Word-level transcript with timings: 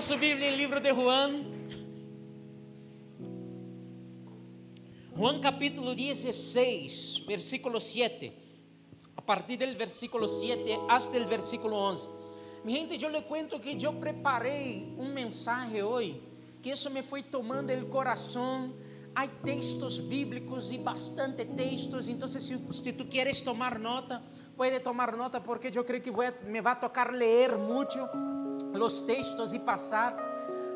su 0.00 0.16
Biblia 0.16 0.48
en 0.48 0.54
el 0.54 0.58
libro 0.58 0.80
de 0.80 0.92
Juan. 0.92 1.44
Juan 5.14 5.40
capítulo 5.40 5.94
16, 5.94 7.24
versículo 7.28 7.78
7. 7.78 8.32
A 9.16 9.20
partir 9.20 9.58
del 9.58 9.76
versículo 9.76 10.26
7 10.26 10.78
hasta 10.88 11.18
el 11.18 11.26
versículo 11.26 11.76
11. 11.76 12.08
Mi 12.64 12.72
gente, 12.72 12.96
yo 12.96 13.10
le 13.10 13.24
cuento 13.24 13.60
que 13.60 13.76
yo 13.76 13.92
preparei 13.92 14.94
um 14.96 15.12
mensaje 15.12 15.82
hoy, 15.82 16.18
que 16.62 16.70
isso 16.70 16.88
me 16.90 17.02
foi 17.02 17.22
tomando 17.22 17.70
el 17.70 17.86
coração. 17.90 18.72
Há 19.14 19.26
textos 19.26 19.98
bíblicos 19.98 20.72
e 20.72 20.78
bastante 20.78 21.44
textos, 21.44 22.08
então 22.08 22.28
se, 22.28 22.40
se 22.40 22.92
tu 22.92 23.04
quieres 23.04 23.42
tomar 23.42 23.78
nota, 23.78 24.22
pode 24.56 24.78
tomar 24.80 25.14
nota 25.16 25.40
porque 25.40 25.70
eu 25.76 25.84
creio 25.84 26.02
que 26.02 26.10
voy 26.10 26.26
a, 26.26 26.34
me 26.46 26.62
vai 26.62 26.78
tocar 26.78 27.12
ler 27.12 27.58
muito 27.58 27.98
los 28.72 29.06
textos 29.06 29.54
y 29.54 29.58
pasar, 29.58 30.16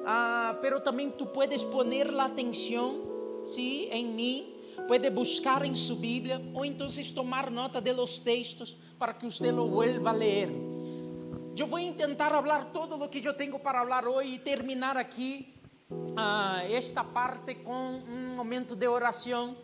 uh, 0.04 0.58
pero 0.60 0.82
también 0.82 1.16
tú 1.16 1.32
puedes 1.32 1.64
poner 1.64 2.12
la 2.12 2.24
atención 2.24 3.00
¿sí? 3.46 3.88
en 3.91 4.14
mí, 4.16 4.56
puede 4.88 5.10
buscar 5.10 5.64
en 5.64 5.74
su 5.74 5.96
Biblia 5.96 6.41
o 6.52 6.64
entonces 6.64 7.14
tomar 7.14 7.50
nota 7.50 7.80
de 7.80 7.92
los 7.92 8.22
textos 8.22 8.77
para 8.98 9.16
que 9.16 9.27
usted 9.27 9.52
lo 9.52 9.66
vuelva 9.66 10.10
a 10.10 10.14
leer. 10.14 10.50
Yo 11.55 11.69
voy 11.69 11.84
a 11.84 11.86
intentar 11.86 12.34
hablar 12.34 12.72
todo 12.72 12.96
lo 12.96 13.09
que 13.09 13.20
yo 13.20 13.36
tengo 13.36 13.60
para 13.60 13.80
hablar 13.80 14.06
hoy 14.08 14.34
y 14.34 14.38
terminar 14.41 14.98
aquí 14.98 15.55
uh, 15.88 16.66
esta 16.69 17.05
parte 17.05 17.62
con 17.62 17.77
un 17.77 18.34
momento 18.34 18.74
de 18.74 18.88
oración. 18.88 19.56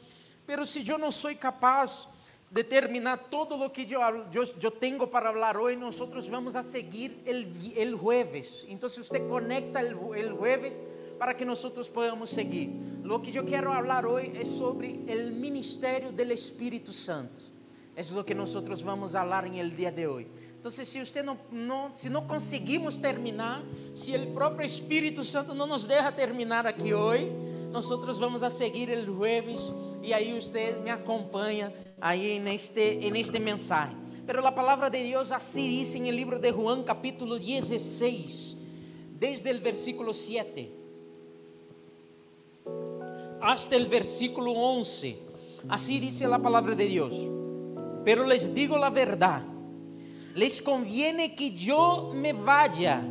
Pero 0.46 0.64
si 0.64 0.84
yo 0.84 0.96
no 0.98 1.10
soy 1.10 1.34
capaz 1.34 2.08
determinar 2.50 3.30
todo 3.30 3.56
lo 3.56 3.72
que 3.72 3.86
yo, 3.86 4.00
yo, 4.30 4.42
yo, 4.58 4.72
tengo 4.72 5.08
para 5.08 5.28
hablar 5.28 5.56
hoy, 5.56 5.76
nosotros 5.76 6.28
vamos 6.28 6.56
a 6.56 6.62
seguir 6.62 7.22
el 7.24 7.94
jueves. 7.94 8.66
Entonces 8.68 8.98
usted 8.98 9.26
conecta 9.28 9.80
el, 9.80 9.96
el, 10.16 10.32
jueves 10.32 10.76
para 11.18 11.36
que 11.36 11.44
nosotros 11.44 11.88
podamos 11.88 12.28
seguir. 12.28 12.70
Lo 13.04 13.22
que 13.22 13.30
yo 13.30 13.44
quiero 13.44 13.72
hablar 13.72 14.04
hoy 14.04 14.32
es 14.34 14.48
sobre 14.48 14.98
el 15.06 15.32
ministerio 15.32 16.10
del 16.10 16.32
Espíritu 16.32 16.92
Santo. 16.92 17.42
Eso 17.94 18.10
es 18.10 18.16
lo 18.16 18.24
que 18.24 18.34
nosotros 18.34 18.82
vamos 18.82 19.14
a 19.14 19.20
hablar 19.20 19.46
en 19.46 19.54
el 19.54 19.76
día 19.76 19.92
de 19.92 20.06
hoy. 20.06 20.26
Entonces, 20.60 20.88
si 20.88 21.00
usted 21.00 21.24
no, 21.24 21.38
no, 21.50 21.90
si 21.94 22.10
no 22.10 22.26
conseguimos 22.26 23.00
terminar, 23.00 23.62
si 23.94 24.12
el 24.12 24.28
propio 24.28 24.66
Espíritu 24.66 25.22
Santo 25.22 25.54
no 25.54 25.66
nos 25.66 25.88
deja 25.88 26.14
terminar 26.14 26.66
aquí 26.66 26.92
hoy, 26.92 27.30
nosotros 27.70 28.18
vamos 28.18 28.42
a 28.42 28.50
seguir 28.50 28.90
el 28.90 29.08
jueves 29.08 29.72
y 30.02 30.12
ahí 30.12 30.36
usted 30.36 30.78
me 30.82 30.90
acompaña 30.90 31.72
ahí 32.00 32.32
en 32.32 32.48
este, 32.48 33.06
en 33.06 33.16
este 33.16 33.40
mensaje. 33.40 33.94
Pero 34.26 34.42
la 34.42 34.54
palabra 34.54 34.90
de 34.90 35.02
Dios 35.02 35.32
así 35.32 35.66
dice 35.68 35.98
en 35.98 36.06
el 36.06 36.16
libro 36.16 36.38
de 36.38 36.52
Juan 36.52 36.84
capítulo 36.84 37.38
16, 37.38 38.56
desde 39.18 39.50
el 39.50 39.60
versículo 39.60 40.14
7 40.14 40.80
hasta 43.40 43.76
el 43.76 43.86
versículo 43.86 44.52
11. 44.52 45.18
Así 45.68 45.98
dice 45.98 46.26
la 46.28 46.38
palabra 46.38 46.74
de 46.74 46.86
Dios. 46.86 47.14
Pero 48.04 48.26
les 48.26 48.54
digo 48.54 48.78
la 48.78 48.90
verdad, 48.90 49.42
les 50.34 50.62
conviene 50.62 51.34
que 51.34 51.50
yo 51.50 52.12
me 52.14 52.32
vaya, 52.32 53.02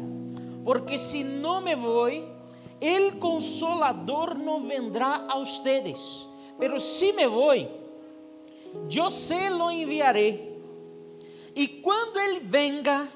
porque 0.64 0.98
si 0.98 1.24
no 1.24 1.62
me 1.62 1.76
voy, 1.76 2.24
el 2.80 3.20
consolador 3.20 4.38
no 4.38 4.62
vendrá 4.62 5.28
a 5.28 5.38
ustedes. 5.38 6.26
Pero 6.58 6.80
si 6.80 7.14
me 7.14 7.28
voy, 7.28 7.68
yo 8.88 9.10
se 9.10 9.50
lo 9.50 9.70
enviaré. 9.70 10.58
Y 11.56 11.82
cuando 11.82 12.20
Él 12.20 12.42
venga, 12.44 13.08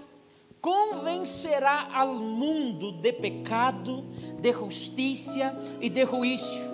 convencerá 0.60 1.92
al 1.94 2.16
mundo 2.16 2.92
de 2.94 3.14
pecado, 3.14 4.04
de 4.40 4.54
justicia 4.54 5.54
y 5.82 5.90
de 5.90 6.06
juicio. 6.06 6.74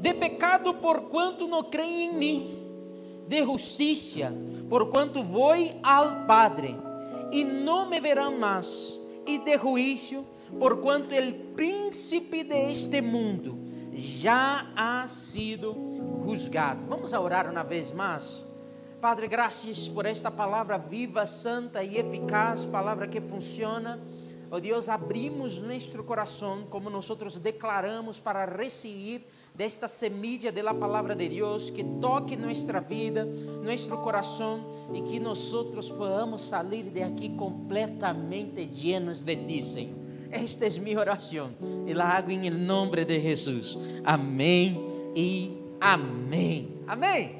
De 0.00 0.12
pecado 0.14 0.80
por 0.80 1.08
cuanto 1.08 1.46
no 1.46 1.70
creem 1.70 2.10
em 2.10 2.12
mim, 2.12 2.64
de 3.28 3.42
justiça 3.42 4.32
por 4.68 4.90
quanto 4.90 5.22
vou 5.22 5.54
ao 5.82 6.26
Padre 6.26 6.76
e 7.32 7.42
não 7.42 7.88
me 7.88 8.00
verão 8.00 8.38
mais, 8.38 8.98
e 9.26 9.38
de 9.38 9.56
juízo 9.58 10.24
por 10.58 10.80
quanto 10.80 11.14
o 11.14 11.32
príncipe 11.54 12.44
de 12.44 12.70
este 12.70 13.00
mundo 13.00 13.63
já 13.94 14.66
ha 14.76 15.06
sido 15.06 15.74
juzgado. 16.26 16.84
Vamos 16.86 17.12
orar 17.12 17.50
uma 17.50 17.62
vez 17.62 17.90
mais. 17.90 18.44
Padre, 19.00 19.28
graças 19.28 19.88
por 19.88 20.06
esta 20.06 20.30
palavra 20.30 20.78
viva, 20.78 21.26
santa 21.26 21.82
e 21.82 21.98
eficaz, 21.98 22.64
palavra 22.64 23.06
que 23.06 23.20
funciona. 23.20 24.00
Oh 24.50 24.60
Deus, 24.60 24.88
abrimos 24.88 25.58
nosso 25.58 26.02
coração, 26.04 26.64
como 26.70 26.88
nós 26.88 27.08
declaramos, 27.40 28.18
para 28.18 28.44
receber 28.44 29.26
desta 29.54 29.88
semilla 29.88 30.50
de 30.52 30.62
la 30.62 30.74
palavra 30.74 31.14
de 31.14 31.28
Deus, 31.28 31.70
que 31.70 31.84
toque 32.00 32.36
nossa 32.36 32.80
vida, 32.80 33.24
nosso 33.24 33.96
coração 33.98 34.64
e 34.94 35.02
que 35.02 35.18
nós 35.18 35.52
podamos 35.90 36.42
sair 36.42 36.84
de 36.84 37.02
aqui 37.02 37.30
completamente 37.30 38.64
llenos 38.64 39.22
de 39.22 39.36
Ti, 39.36 39.62
Senhor. 39.62 40.03
Esta 40.34 40.66
é 40.66 40.80
minha 40.80 40.98
oração 40.98 41.54
e 41.86 41.94
la 41.94 42.16
hago 42.16 42.32
em 42.32 42.50
nome 42.50 43.04
de 43.04 43.20
Jesus. 43.20 43.78
Amém 44.04 44.76
e 45.14 45.62
amém. 45.80 46.76
Amém. 46.88 47.36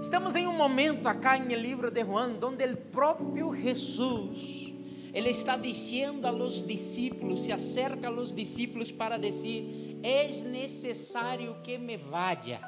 Estamos 0.00 0.36
em 0.36 0.46
um 0.46 0.52
momento 0.52 1.08
acá 1.08 1.36
no 1.36 1.52
livro 1.56 1.90
de 1.90 2.04
Juan, 2.04 2.38
onde 2.40 2.64
o 2.64 2.76
próprio 2.76 3.52
Jesus, 3.52 4.72
ele 5.12 5.30
está 5.30 5.56
dizendo 5.56 6.24
a 6.28 6.30
los 6.30 6.64
discípulos, 6.64 7.42
se 7.42 7.50
acerca 7.50 8.06
a 8.06 8.10
los 8.10 8.32
discípulos 8.32 8.92
para 8.92 9.18
dizer: 9.18 9.98
é 10.04 10.28
necessário 10.44 11.56
que 11.64 11.76
me 11.76 11.96
vaya, 11.96 12.60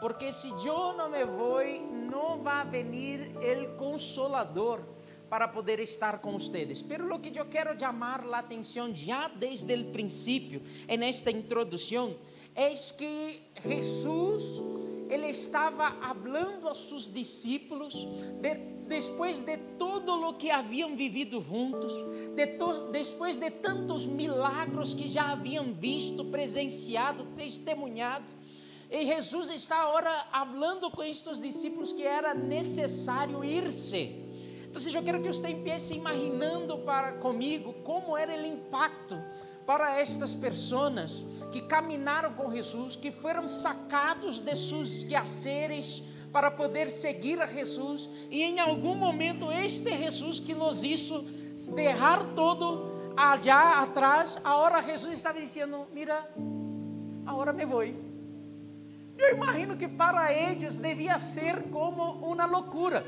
porque 0.00 0.32
se 0.32 0.48
eu 0.66 0.94
não 0.94 1.08
me 1.08 1.24
vou, 1.24 1.62
não 2.10 2.42
vai 2.42 2.66
venir 2.66 3.36
o 3.36 3.76
consolador 3.76 4.80
para 5.30 5.46
poder 5.46 5.78
estar 5.78 6.18
com 6.18 6.32
vocês. 6.32 6.82
Pero 6.82 7.06
lo 7.06 7.20
que 7.20 7.38
eu 7.38 7.46
quero 7.46 7.78
chamar 7.78 8.24
a 8.26 8.38
atenção 8.38 8.92
já 8.94 9.28
desde 9.28 9.74
o 9.74 9.84
princípio, 9.92 10.60
en 10.88 11.04
esta 11.04 11.30
introdução, 11.30 12.16
é 12.54 12.74
que 12.74 13.40
Jesus 13.64 14.42
ele 15.08 15.28
estava 15.28 15.90
falando 16.00 16.68
a 16.68 16.74
seus 16.74 17.12
discípulos 17.12 17.94
de, 18.40 18.54
depois 18.86 19.40
de 19.40 19.56
todo 19.78 20.28
o 20.28 20.34
que 20.34 20.50
haviam 20.50 20.96
vivido 20.96 21.40
juntos, 21.42 21.92
de 22.34 22.46
to, 22.58 22.90
depois 22.90 23.36
de 23.36 23.50
tantos 23.50 24.06
milagros 24.06 24.94
que 24.94 25.08
já 25.08 25.32
haviam 25.32 25.72
visto, 25.72 26.24
presenciado, 26.26 27.24
testemunhado. 27.36 28.32
E 28.88 29.06
Jesus 29.06 29.50
está 29.50 29.82
agora 29.82 30.26
falando 30.30 30.90
com 30.90 31.02
estes 31.02 31.40
discípulos 31.40 31.92
que 31.92 32.02
era 32.02 32.34
necessário 32.34 33.44
ir-se. 33.44 34.19
Então, 34.70 34.80
eu 34.92 35.02
quero 35.02 35.20
que 35.20 35.26
você 35.26 35.48
empiece 35.48 35.94
imaginando 35.94 36.78
para 36.78 37.14
comigo 37.14 37.72
como 37.82 38.16
era 38.16 38.32
o 38.32 38.46
impacto 38.46 39.20
para 39.66 39.98
estas 39.98 40.32
pessoas 40.32 41.24
que 41.50 41.60
caminharam 41.62 42.32
com 42.34 42.50
Jesus, 42.50 42.94
que 42.94 43.10
foram 43.10 43.48
sacados 43.48 44.40
de 44.40 44.54
seus 44.54 45.02
quehaceres 45.04 46.02
para 46.32 46.52
poder 46.52 46.88
seguir 46.88 47.40
a 47.42 47.46
Jesus, 47.46 48.08
e 48.30 48.42
em 48.42 48.60
algum 48.60 48.94
momento 48.94 49.50
este 49.50 49.90
Jesus 49.96 50.38
que 50.38 50.54
nos 50.54 50.84
hizo 50.84 51.22
derrar 51.74 52.24
todo 52.36 53.12
allá 53.16 53.82
atrás, 53.82 54.40
agora 54.44 54.82
Jesus 54.82 55.16
estava 55.16 55.40
dizendo: 55.40 55.86
Mira, 55.92 56.32
agora 57.26 57.52
me 57.52 57.66
vou. 57.66 58.09
Eu 59.20 59.36
imagino 59.36 59.76
que 59.76 59.86
para 59.86 60.32
eles 60.32 60.78
devia 60.78 61.18
ser 61.18 61.64
como 61.70 62.02
uma 62.26 62.46
loucura. 62.46 63.04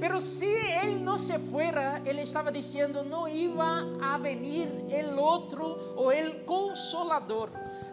Mas 0.00 0.22
se 0.22 0.46
ele 0.46 0.98
não 0.98 1.18
se 1.18 1.38
fuera, 1.38 2.00
ele 2.06 2.22
estava 2.22 2.50
dizendo: 2.50 3.04
não 3.04 3.28
iba 3.28 3.86
a 4.00 4.16
venir 4.16 4.68
el 4.88 5.18
outro 5.18 5.94
ou 5.96 6.10
el 6.10 6.44
consolador. 6.46 7.50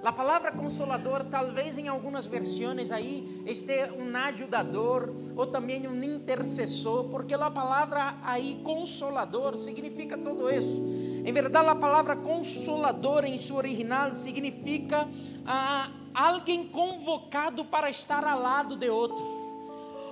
A 0.07 0.11
palavra 0.13 0.53
consolador, 0.53 1.25
talvez 1.25 1.77
em 1.77 1.89
algumas 1.89 2.25
versões 2.25 2.91
aí, 2.91 3.43
este 3.45 3.73
um 3.99 4.15
ajudador 4.15 5.13
ou 5.35 5.45
também 5.45 5.85
um 5.85 6.01
intercessor, 6.01 7.09
porque 7.09 7.33
a 7.33 7.51
palavra 7.51 8.15
aí 8.23 8.61
consolador 8.63 9.57
significa 9.57 10.17
tudo 10.17 10.49
isso. 10.49 10.81
Em 11.25 11.33
verdade, 11.33 11.67
a 11.67 11.75
palavra 11.75 12.15
consolador 12.15 13.25
em 13.25 13.37
seu 13.37 13.57
original 13.57 14.13
significa 14.13 15.09
ah, 15.45 15.91
alguém 16.13 16.69
convocado 16.69 17.65
para 17.65 17.89
estar 17.89 18.23
ao 18.23 18.39
lado 18.39 18.77
de 18.77 18.89
outro, 18.89 19.21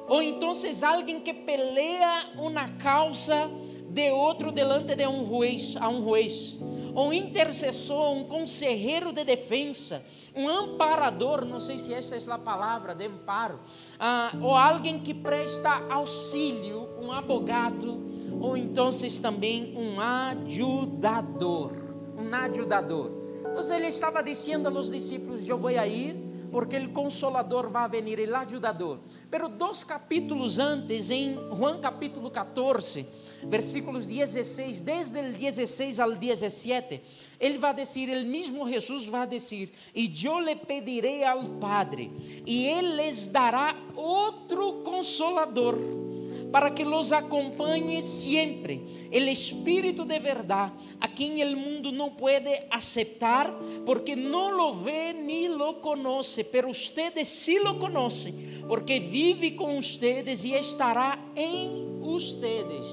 ou 0.10 0.22
então 0.22 0.52
alguém 0.86 1.22
que 1.22 1.34
pelea 1.34 2.34
uma 2.38 2.68
causa 2.68 3.50
de 3.90 4.12
outro 4.12 4.52
delante 4.52 4.94
de 4.94 5.08
um 5.08 5.26
juez, 5.26 5.78
a 5.80 5.88
um 5.88 6.04
juez, 6.04 6.58
um 6.96 7.12
intercessor, 7.12 8.14
um 8.14 8.24
conselheiro 8.24 9.12
de 9.12 9.24
defesa, 9.24 10.02
um 10.36 10.48
amparador, 10.48 11.46
não 11.46 11.60
sei 11.60 11.78
se 11.78 11.94
esta 11.94 12.16
é 12.16 12.34
a 12.34 12.38
palavra 12.38 12.96
de 12.96 13.06
amparo, 13.06 13.60
ah, 14.00 14.32
ou 14.42 14.56
alguém 14.56 15.00
que 15.00 15.14
presta 15.14 15.86
auxílio, 15.90 16.90
um 17.02 17.12
abogado, 17.12 18.02
ou 18.40 18.56
então 18.56 18.90
também 19.22 19.76
um 19.78 20.00
ajudador. 20.00 21.72
um 22.18 22.34
ajudador. 22.34 23.12
Então 23.52 23.76
ele 23.76 23.88
estava 23.88 24.22
dizendo 24.24 24.68
aos 24.68 24.90
discípulos: 24.90 25.48
Eu 25.48 25.58
vou 25.58 25.72
ir, 25.72 26.16
porque 26.52 26.78
o 26.78 26.90
consolador 26.92 27.70
vai 27.70 27.88
venir, 27.90 28.20
o 28.20 28.36
ajudador. 28.36 29.00
Pero 29.30 29.48
dois 29.48 29.84
capítulos 29.84 30.60
antes, 30.60 31.10
em 31.10 31.36
Juan 31.56 31.80
capítulo 31.80 32.30
14, 32.32 33.08
versículos 33.44 34.08
16, 34.08 34.82
desde 34.82 35.20
o 35.20 35.34
16 35.34 36.00
ao 36.00 36.12
17, 36.14 37.02
ele 37.40 37.58
vai 37.58 37.74
dizer, 37.74 38.10
ele 38.10 38.28
mesmo 38.28 38.68
Jesus 38.68 39.06
vai 39.06 39.28
dizer: 39.28 39.72
E 39.94 40.12
eu 40.24 40.40
lhe 40.40 40.56
pedirei 40.56 41.24
ao 41.24 41.44
Padre, 41.60 42.44
e 42.46 42.66
ele 42.66 42.96
lhes 42.96 43.28
dará 43.30 43.76
outro 43.96 44.84
consolador 44.84 46.05
para 46.52 46.74
que 46.74 46.86
los 46.86 47.12
acompanhe 47.12 48.02
sempre. 48.02 48.82
El 49.12 49.30
Espírito 49.30 50.06
de 50.06 50.20
verdade, 50.20 50.74
a 51.00 51.08
quem 51.08 51.44
o 51.44 51.58
mundo 51.58 51.92
não 51.92 52.12
pode 52.12 52.50
aceitar, 52.70 53.52
porque 53.86 54.16
não 54.16 54.52
lo 54.52 54.74
vê 54.74 55.14
ni 55.14 55.48
lo 55.48 55.82
conoce, 55.82 56.44
pero 56.44 56.70
ustedes 56.70 57.28
sí 57.28 57.60
lo 57.60 57.78
conocen, 57.78 58.64
porque 58.68 59.00
vive 59.00 59.52
com 59.52 59.78
ustedes 59.78 60.44
e 60.44 60.54
estará 60.54 61.20
em 61.36 62.02
ustedes. 62.02 62.88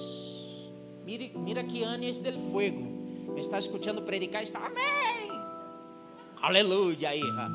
Mire, 1.04 1.32
mira 1.34 1.64
que 1.64 1.84
Anies 1.84 2.20
del 2.20 2.38
Fuego 2.38 2.80
me 3.34 3.40
está 3.40 3.58
escutando 3.58 4.02
predicar, 4.02 4.42
está 4.42 4.66
amém. 4.66 5.30
Aleluia, 6.40 7.14
hija. 7.14 7.50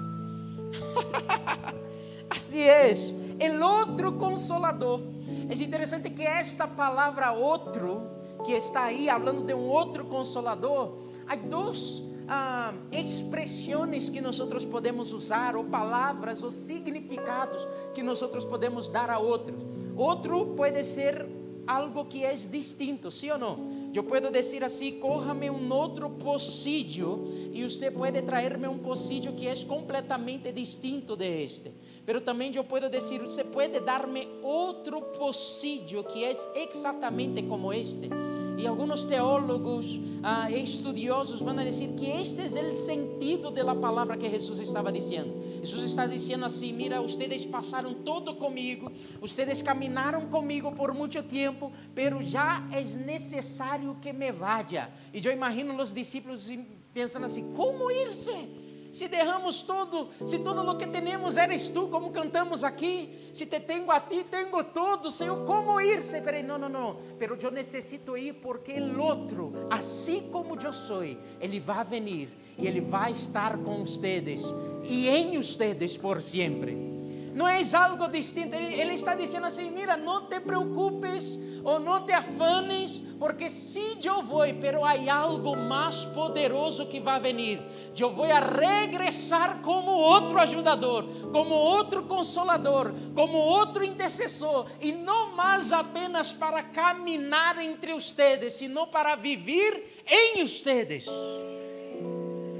Assim 2.30 2.60
é, 2.60 2.92
el 3.40 3.62
outro 3.62 4.14
consolador 4.14 5.02
é 5.50 5.64
interessante 5.64 6.10
que 6.10 6.24
esta 6.24 6.68
palavra 6.68 7.32
outro, 7.32 8.10
que 8.46 8.52
está 8.52 8.86
aí 8.86 9.08
falando 9.08 9.46
de 9.46 9.54
um 9.54 9.68
outro 9.68 10.06
consolador, 10.06 10.98
há 11.26 11.36
duas 11.36 12.04
ah, 12.28 12.74
expressões 12.92 14.10
que 14.10 14.20
nós 14.20 14.40
podemos 14.66 15.14
usar, 15.14 15.56
ou 15.56 15.64
palavras, 15.64 16.44
ou 16.44 16.52
significados 16.52 17.66
que 17.94 18.04
nós 18.04 18.22
podemos 18.46 18.90
dar 18.90 19.10
a 19.10 19.20
outro. 19.20 19.56
Outro 19.96 20.48
pode 20.48 20.84
ser 20.84 21.26
algo 21.66 22.06
que 22.06 22.24
é 22.24 22.34
distinto, 22.34 23.12
sim 23.12 23.30
ou 23.32 23.38
não? 23.38 23.92
Eu 23.94 24.04
posso 24.04 24.32
dizer 24.32 24.64
assim: 24.64 25.00
corra-me 25.00 25.50
um 25.50 25.74
outro 25.74 26.10
pocillo 26.10 27.28
e 27.54 27.64
você 27.64 27.90
pode 27.92 28.22
trazer-me 28.22 28.68
um 28.68 28.78
pocillo 28.78 29.34
que 29.34 29.48
é 29.48 29.56
completamente 29.66 30.52
distinto 30.52 31.16
de 31.16 31.44
este. 31.44 31.74
Pero 32.08 32.22
também 32.22 32.56
eu 32.56 32.64
posso 32.64 32.90
dizer: 32.90 33.20
você 33.20 33.44
pode 33.44 33.82
dar-me 33.82 34.30
outro 34.42 35.02
pocillo 35.02 36.06
que 36.06 36.24
é 36.24 36.34
exatamente 36.56 37.44
como 37.44 37.74
este. 37.74 38.10
E 38.58 38.66
alguns 38.66 39.04
teólogos 39.04 40.00
ah, 40.24 40.50
estudiosos 40.50 41.42
vão 41.42 41.54
dizer 41.58 41.94
que 41.96 42.10
este 42.10 42.58
é 42.58 42.62
o 42.64 42.74
sentido 42.74 43.52
da 43.52 43.76
palavra 43.76 44.16
que 44.16 44.30
Jesus 44.30 44.58
estava 44.60 44.90
dizendo. 44.90 45.34
Jesus 45.62 45.84
está 45.84 46.08
dizendo 46.08 46.46
assim: 46.46 46.72
Mira, 46.72 47.02
vocês 47.02 47.44
passaram 47.44 47.94
todo 47.94 48.36
comigo, 48.36 48.90
vocês 49.20 49.62
caminaram 49.62 50.28
comigo 50.28 50.72
por 50.72 50.94
muito 50.94 51.22
tempo, 51.24 51.74
pero 51.94 52.24
já 52.24 52.66
é 52.72 52.82
necessário 52.96 53.98
que 54.02 54.14
me 54.14 54.32
vaya. 54.32 54.90
E 55.14 55.24
eu 55.24 55.34
imagino 55.34 55.76
os 55.76 55.94
discípulos 55.94 56.50
pensando 56.94 57.26
assim: 57.26 57.54
como 57.54 57.92
ir-se? 57.92 58.67
Se 58.98 59.08
derramos 59.08 59.62
todo, 59.62 60.10
se 60.26 60.40
todo 60.40 60.68
o 60.68 60.76
que 60.76 60.88
temos 60.88 61.38
eres 61.38 61.70
tu, 61.70 61.88
como 61.88 62.10
cantamos 62.10 62.64
aqui, 62.64 63.30
se 63.32 63.46
te 63.46 63.60
tenho 63.60 63.92
a 63.92 64.00
ti, 64.00 64.24
tenho 64.24 64.64
todo, 64.64 65.12
Senhor, 65.12 65.46
como 65.46 65.80
irse? 65.80 66.20
Peraí, 66.20 66.42
não, 66.42 66.58
não, 66.58 66.68
não, 66.68 66.98
pero 67.20 67.38
eu 67.40 67.52
necessito 67.52 68.18
ir 68.18 68.34
porque 68.34 68.74
o 68.74 69.00
outro, 69.00 69.54
assim 69.70 70.32
como 70.32 70.58
eu 70.60 70.74
sou, 70.74 71.04
ele 71.40 71.60
vai 71.60 71.86
vir 71.86 72.30
e 72.58 72.66
ele 72.66 72.82
vai 72.82 73.12
estar 73.12 73.56
com 73.60 73.86
vocês 73.86 74.42
e 74.84 75.08
em 75.08 75.38
vocês 75.38 75.96
por 75.96 76.20
sempre 76.20 76.97
não 77.38 77.48
é 77.48 77.62
algo 77.74 78.08
distinto. 78.08 78.56
Ele, 78.56 78.96
está 78.96 79.14
dizendo 79.14 79.46
assim: 79.46 79.70
mira, 79.70 79.96
não 79.96 80.26
te 80.26 80.40
preocupes 80.40 81.38
ou 81.64 81.80
não 81.80 82.04
te 82.04 82.12
afanes, 82.12 83.04
porque 83.20 83.48
sim, 83.48 84.00
eu 84.04 84.24
vou, 84.24 84.42
pero 84.60 84.84
há 84.84 85.14
algo 85.14 85.56
mais 85.56 86.04
poderoso 86.04 86.88
que 86.88 87.00
vai 87.00 87.20
venir. 87.20 87.62
Eu 87.96 88.12
vou 88.12 88.26
a 88.26 88.40
regressar 88.40 89.60
como 89.62 89.92
outro 89.92 90.40
ajudador, 90.40 91.06
como 91.32 91.54
outro 91.54 92.04
consolador, 92.04 92.92
como 93.14 93.38
outro 93.38 93.84
intercessor, 93.84 94.66
e 94.82 94.92
não 94.92 95.36
mais 95.36 95.72
apenas 95.72 96.34
para 96.34 96.64
caminhar 96.64 97.62
entre 97.62 97.94
ustedes, 97.94 98.54
sino 98.54 98.88
para 98.88 99.16
viver 99.16 100.02
em 100.08 100.42
ustedes. 100.42 101.06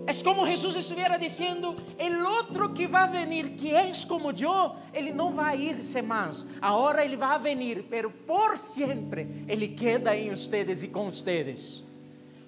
É 0.08 0.24
como 0.24 0.48
Jesus 0.48 0.78
estivesse 0.78 1.20
dizendo: 1.20 1.76
o 1.76 2.28
outro 2.30 2.70
que 2.70 2.88
vai 2.88 3.12
venir, 3.12 3.50
que 3.52 3.76
é 3.76 3.92
como 4.08 4.32
eu, 4.32 4.76
ele 4.94 5.12
não 5.12 5.34
vai 5.34 5.60
ir-se 5.60 6.02
mais. 6.02 6.46
Agora 6.62 7.04
ele 7.04 7.18
vai 7.18 7.38
venir, 7.38 7.84
pero 7.90 8.10
por 8.10 8.58
sempre 8.58 9.28
ele 9.50 9.68
queda 9.68 10.16
em 10.16 10.32
ustedes 10.32 10.82
e 10.82 10.88
com 10.88 11.10
ustedes. 11.10 11.84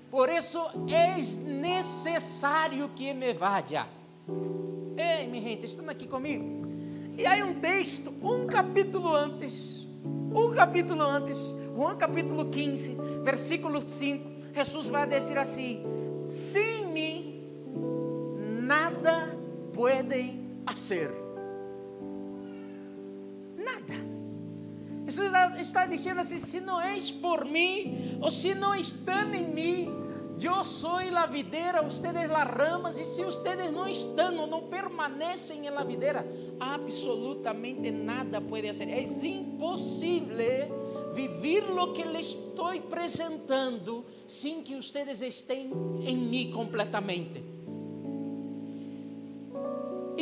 Por 0.09 0.29
isso 0.29 0.59
é 0.87 1.17
necessário 1.43 2.89
que 2.95 3.13
me 3.13 3.33
vaya. 3.33 3.85
Ei, 4.97 5.27
minha 5.27 5.43
gente, 5.43 5.65
estão 5.65 5.87
aqui 5.89 6.07
comigo? 6.07 6.65
E 7.17 7.25
aí 7.25 7.43
um 7.43 7.59
texto, 7.59 8.13
um 8.23 8.47
capítulo 8.47 9.13
antes, 9.13 9.85
um 10.33 10.51
capítulo 10.51 11.01
antes, 11.01 11.39
João 11.75 11.97
capítulo 11.97 12.45
15, 12.45 12.97
versículo 13.23 13.79
5, 13.85 14.53
Jesus 14.53 14.87
vai 14.87 15.07
dizer 15.07 15.37
assim: 15.37 15.83
Sem 16.25 16.87
mim 16.87 17.28
nada 18.69 19.35
podem 19.73 20.45
fazer. 20.67 21.09
Nada. 23.57 23.97
Jesus 25.07 25.31
está 25.59 25.87
dizendo 25.87 26.19
assim: 26.21 26.37
se 26.37 26.59
não 26.61 26.79
és 26.79 27.09
por 27.09 27.45
mim, 27.45 28.19
ou 28.21 28.29
se 28.29 28.53
não 28.53 28.75
estão 28.75 29.33
em 29.33 29.49
mim, 29.51 29.89
eu 30.39 30.63
sou 30.63 30.99
a 30.99 31.25
videira, 31.25 31.83
ustedes 31.83 32.29
las 32.29 32.47
ramas, 32.47 32.99
e 32.99 33.03
se 33.03 33.25
ustedes 33.25 33.71
não 33.71 33.87
estão 33.89 34.45
não 34.45 34.69
permanecem 34.69 35.65
em 35.65 35.71
la 35.71 35.83
videira, 35.83 36.23
absolutamente 36.59 37.89
nada 37.89 38.39
pode 38.39 38.67
fazer. 38.67 38.87
É 38.87 39.01
impossível 39.01 40.69
vivir 41.15 41.63
lo 41.63 41.91
que 41.91 42.03
lhe 42.03 42.19
estou 42.19 42.67
apresentando 42.67 44.05
sem 44.27 44.61
que 44.61 44.75
ustedes 44.75 45.21
estén 45.21 45.73
em 46.05 46.15
mim 46.15 46.51
completamente. 46.51 47.58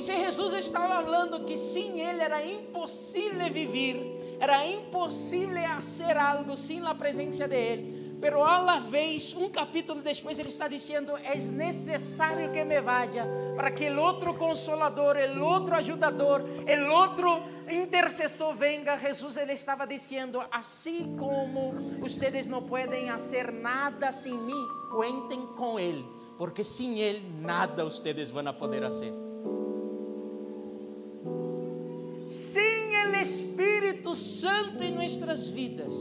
Se 0.07 0.15
Jesus 0.15 0.53
estava 0.53 1.03
falando 1.03 1.43
que 1.43 1.57
sem 1.57 1.99
Ele 1.99 2.21
era 2.21 2.41
impossível 2.41 3.51
viver, 3.51 4.37
era 4.39 4.65
impossível 4.65 5.61
fazer 5.75 6.15
algo 6.15 6.55
sem 6.55 6.79
a 6.87 6.95
presença 6.95 7.45
de 7.45 7.57
Ele. 7.57 8.15
Pero 8.21 8.41
a 8.41 8.57
la 8.61 8.79
vez, 8.79 9.33
um 9.33 9.49
capítulo 9.49 10.01
depois, 10.01 10.39
ele 10.39 10.47
está 10.47 10.69
dizendo: 10.69 11.17
é 11.17 11.35
necessário 11.51 12.53
que 12.53 12.63
me 12.63 12.79
vaya 12.79 13.27
para 13.57 13.69
que 13.69 13.89
o 13.89 14.01
outro 14.01 14.33
consolador, 14.35 15.17
o 15.17 15.43
outro 15.43 15.75
ajudador, 15.75 16.41
o 16.41 16.89
outro 16.89 17.43
intercessor 17.69 18.55
venga. 18.55 18.97
Jesus 18.97 19.35
ele 19.35 19.51
estava 19.51 19.85
dizendo: 19.85 20.41
assim 20.49 21.17
como 21.17 21.73
vocês 21.99 22.47
não 22.47 22.63
podem 22.63 23.09
fazer 23.09 23.51
nada 23.51 24.13
sem 24.13 24.37
mim, 24.37 24.67
cuentem 24.89 25.45
com 25.57 25.77
Ele, 25.77 26.05
porque 26.37 26.63
sem 26.63 26.97
Ele 26.97 27.29
nada 27.41 27.83
vocês 27.83 28.31
vão 28.31 28.53
poder 28.53 28.83
fazer. 28.83 29.26
Sem 32.27 32.89
o 33.05 33.15
Espírito 33.15 34.13
Santo 34.13 34.83
em 34.83 34.93
nossas 34.93 35.47
vidas, 35.47 35.93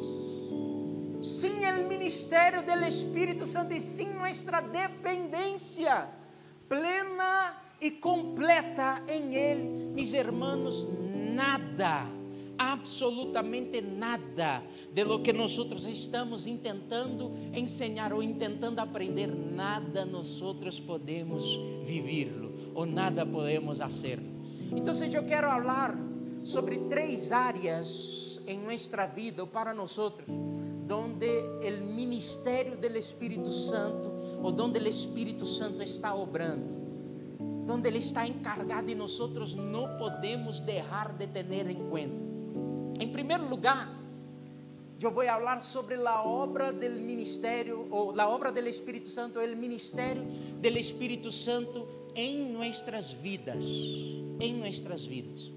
sem 1.22 1.52
o 1.52 1.88
ministério 1.88 2.62
do 2.62 2.84
Espírito 2.84 3.46
Santo 3.46 3.72
e 3.72 3.80
sem 3.80 4.12
nossa 4.14 4.60
dependência 4.60 6.08
plena 6.68 7.56
e 7.80 7.92
completa 7.92 9.02
em 9.08 9.34
Ele, 9.34 9.92
meus 9.94 10.12
irmãos, 10.12 10.88
nada, 11.34 12.06
absolutamente 12.58 13.80
nada 13.80 14.62
de 14.92 15.04
lo 15.04 15.20
que 15.20 15.32
nós 15.32 15.56
estamos 15.86 16.44
tentando 16.44 17.32
ensinar 17.54 18.12
ou 18.12 18.20
tentando 18.34 18.80
aprender, 18.80 19.28
nada 19.28 20.04
nós 20.04 20.40
podemos 20.80 21.44
viverlo 21.84 22.72
ou 22.74 22.84
nada 22.84 23.24
podemos 23.24 23.78
fazer. 23.78 24.18
Então, 24.72 24.92
eu 25.04 25.24
quero 25.24 25.46
falar 25.46 26.05
sobre 26.46 26.78
três 26.88 27.32
áreas 27.32 28.40
em 28.46 28.60
nossa 28.60 29.04
vida 29.04 29.42
ou 29.42 29.48
para 29.48 29.74
nós 29.74 29.98
donde 30.86 31.26
o 31.26 31.84
ministério 31.92 32.76
do 32.76 32.86
Espírito 32.96 33.50
Santo 33.50 34.08
ou 34.40 34.52
donde 34.52 34.78
o 34.78 34.86
Espírito 34.86 35.44
Santo 35.44 35.82
está 35.82 36.14
obrando, 36.14 36.76
donde 37.66 37.88
ele 37.88 37.98
está 37.98 38.28
encargado 38.28 38.94
nós 38.94 39.18
não 39.56 39.98
podemos 39.98 40.60
deixar 40.60 41.12
de 41.14 41.26
ter 41.26 41.68
em 41.68 41.90
conta. 41.90 42.24
Em 43.00 43.08
primeiro 43.08 43.48
lugar, 43.48 43.92
eu 45.02 45.10
vou 45.10 45.24
falar 45.24 45.60
sobre 45.60 45.96
a 45.96 46.22
obra 46.22 46.72
do 46.72 46.88
ministério, 46.90 47.88
ou 47.90 48.18
a 48.18 48.28
obra 48.28 48.52
do 48.52 48.60
Espírito 48.60 49.08
Santo, 49.08 49.40
o 49.40 49.56
ministério 49.56 50.22
do 50.60 50.78
Espírito 50.78 51.32
Santo 51.32 51.88
em 52.14 52.52
nossas 52.52 53.10
vidas. 53.10 53.64
Em 54.38 54.54
nossas 54.54 55.04
vidas. 55.04 55.55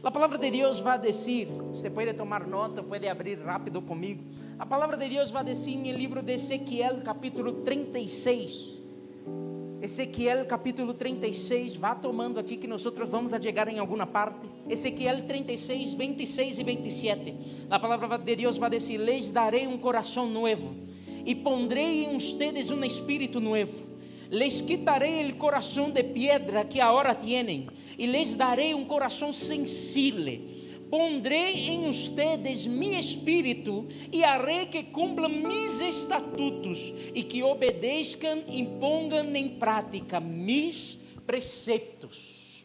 A 0.00 0.12
palavra 0.12 0.38
de 0.38 0.48
Deus 0.48 0.78
vai 0.78 0.96
dizer, 0.96 1.46
você 1.46 1.90
pode 1.90 2.14
tomar 2.14 2.46
nota, 2.46 2.84
pode 2.84 3.08
abrir 3.08 3.36
rápido 3.40 3.82
comigo. 3.82 4.22
A 4.56 4.64
palavra 4.64 4.96
de 4.96 5.08
Deus 5.08 5.32
vai 5.32 5.42
dizer 5.42 5.74
no 5.74 5.90
livro 5.90 6.22
de 6.22 6.34
Ezequiel, 6.34 7.00
capítulo 7.00 7.52
36. 7.64 8.78
Ezequiel 9.82 10.46
capítulo 10.46 10.94
36, 10.94 11.74
vá 11.76 11.96
tomando 11.96 12.38
aqui 12.38 12.56
que 12.56 12.68
nós 12.68 12.84
vamos 13.08 13.32
a 13.32 13.40
chegar 13.40 13.66
em 13.66 13.80
alguma 13.80 14.06
parte. 14.06 14.46
Ezequiel 14.68 15.26
36, 15.26 15.94
26 15.94 16.58
e 16.60 16.62
27. 16.62 17.34
A 17.68 17.80
palavra 17.80 18.18
de 18.18 18.36
Deus 18.36 18.56
vai 18.56 18.70
dizer: 18.70 18.98
Les 18.98 19.32
darei 19.32 19.66
um 19.66 19.78
coração 19.78 20.28
novo 20.28 20.76
e 21.26 21.34
pondrei 21.34 22.04
em 22.04 22.14
ustedes 22.14 22.70
um 22.70 22.84
espírito 22.84 23.40
novo. 23.40 23.88
Les 24.30 24.60
quitarei 24.60 25.28
o 25.28 25.36
coração 25.36 25.90
de 25.90 26.04
piedra 26.04 26.64
que 26.64 26.80
agora 26.80 27.14
tienen 27.14 27.66
e 27.98 28.06
les 28.06 28.34
darei 28.34 28.74
um 28.74 28.84
coração 28.84 29.32
sensível 29.32 30.58
pondrei 30.90 31.68
em 31.68 31.88
ustedes 31.88 32.66
mi 32.66 32.98
espírito 32.98 33.86
e 34.10 34.24
haré 34.24 34.66
que 34.66 34.82
cumplam 34.84 35.28
mis 35.28 35.80
estatutos 35.80 36.92
e 37.14 37.22
que 37.22 37.42
obedeçam 37.42 38.42
e 38.48 38.64
pongan 38.64 39.36
em 39.36 39.58
prática 39.58 40.18
mis 40.20 40.98
preceptos. 41.26 42.64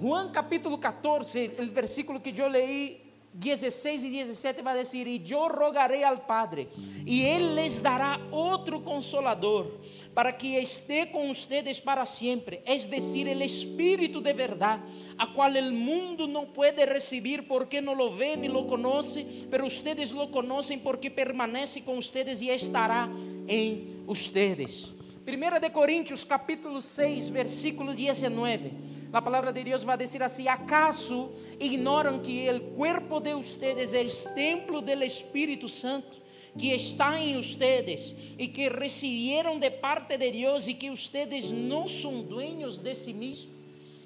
Juan 0.00 0.30
capítulo 0.32 0.78
14, 0.78 1.52
o 1.60 1.66
versículo 1.66 2.20
que 2.20 2.38
eu 2.40 2.48
leí 2.48 3.00
16 3.32 4.04
e 4.04 4.10
17 4.10 4.62
vai 4.62 4.82
dizer: 4.82 5.06
E 5.06 5.22
eu 5.30 5.46
rogarei 5.46 6.02
ao 6.02 6.18
Padre, 6.18 6.68
e 7.06 7.22
Ele 7.22 7.54
les 7.54 7.80
dará 7.80 8.18
outro 8.30 8.80
consolador, 8.80 9.70
para 10.14 10.32
que 10.32 10.58
esteja 10.58 11.06
com 11.06 11.30
ustedes 11.30 11.78
para 11.80 12.04
sempre, 12.04 12.60
es 12.66 12.86
decir, 12.86 13.26
o 13.26 13.42
Espírito 13.42 14.20
de 14.20 14.32
verdade, 14.32 14.82
a 15.16 15.26
qual 15.26 15.52
o 15.52 15.72
mundo 15.72 16.26
não 16.26 16.46
pode 16.46 16.84
receber 16.84 17.42
porque 17.42 17.80
não 17.80 17.94
lo 17.94 18.10
vê 18.10 18.36
nem 18.36 18.50
lo 18.50 18.66
conoce, 18.66 19.24
pero 19.50 19.66
ustedes 19.66 20.10
lo 20.10 20.28
conocem 20.28 20.78
porque 20.78 21.08
permanece 21.10 21.80
com 21.82 21.96
ustedes 21.96 22.40
e 22.40 22.48
estará 22.48 23.08
em 23.46 23.86
ustedes. 24.06 24.88
1 25.26 25.60
de 25.60 25.70
Coríntios 25.70 26.24
capítulo 26.24 26.82
6, 26.82 27.28
versículo 27.28 27.94
19. 27.94 28.72
A 29.12 29.20
palavra 29.20 29.52
de 29.52 29.62
Deus 29.62 29.82
vai 29.82 29.96
dizer 29.96 30.22
assim: 30.22 30.48
¿Acaso 30.48 31.32
ignoram 31.58 32.20
que 32.20 32.48
o 32.50 32.60
cuerpo 32.74 33.20
de 33.20 33.34
ustedes 33.34 33.92
o 33.92 34.34
templo 34.34 34.80
del 34.80 35.02
Espírito 35.02 35.68
Santo? 35.68 36.19
Que 36.58 36.72
está 36.74 37.18
em 37.18 37.36
ustedes 37.36 38.14
e 38.38 38.48
que 38.48 38.68
receberam 38.68 39.58
de 39.58 39.70
parte 39.70 40.16
de 40.16 40.30
Deus 40.30 40.66
e 40.66 40.74
que 40.74 40.90
ustedes 40.90 41.50
não 41.50 41.86
são 41.86 42.22
dueños 42.22 42.80
de 42.80 42.94
si 42.94 43.12
mesmos. 43.12 43.48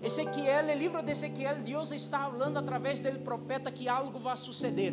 Ezequiel, 0.03 0.67
o 0.67 0.79
livro 0.79 1.03
de 1.03 1.13
Ezequiel, 1.13 1.63
Deus 1.63 1.91
está 1.91 2.27
falando 2.27 2.59
através 2.59 3.01
do 3.01 3.11
profeta 3.21 3.73
que 3.73 3.89
algo 3.89 4.19
vai 4.19 4.37
suceder. 4.37 4.93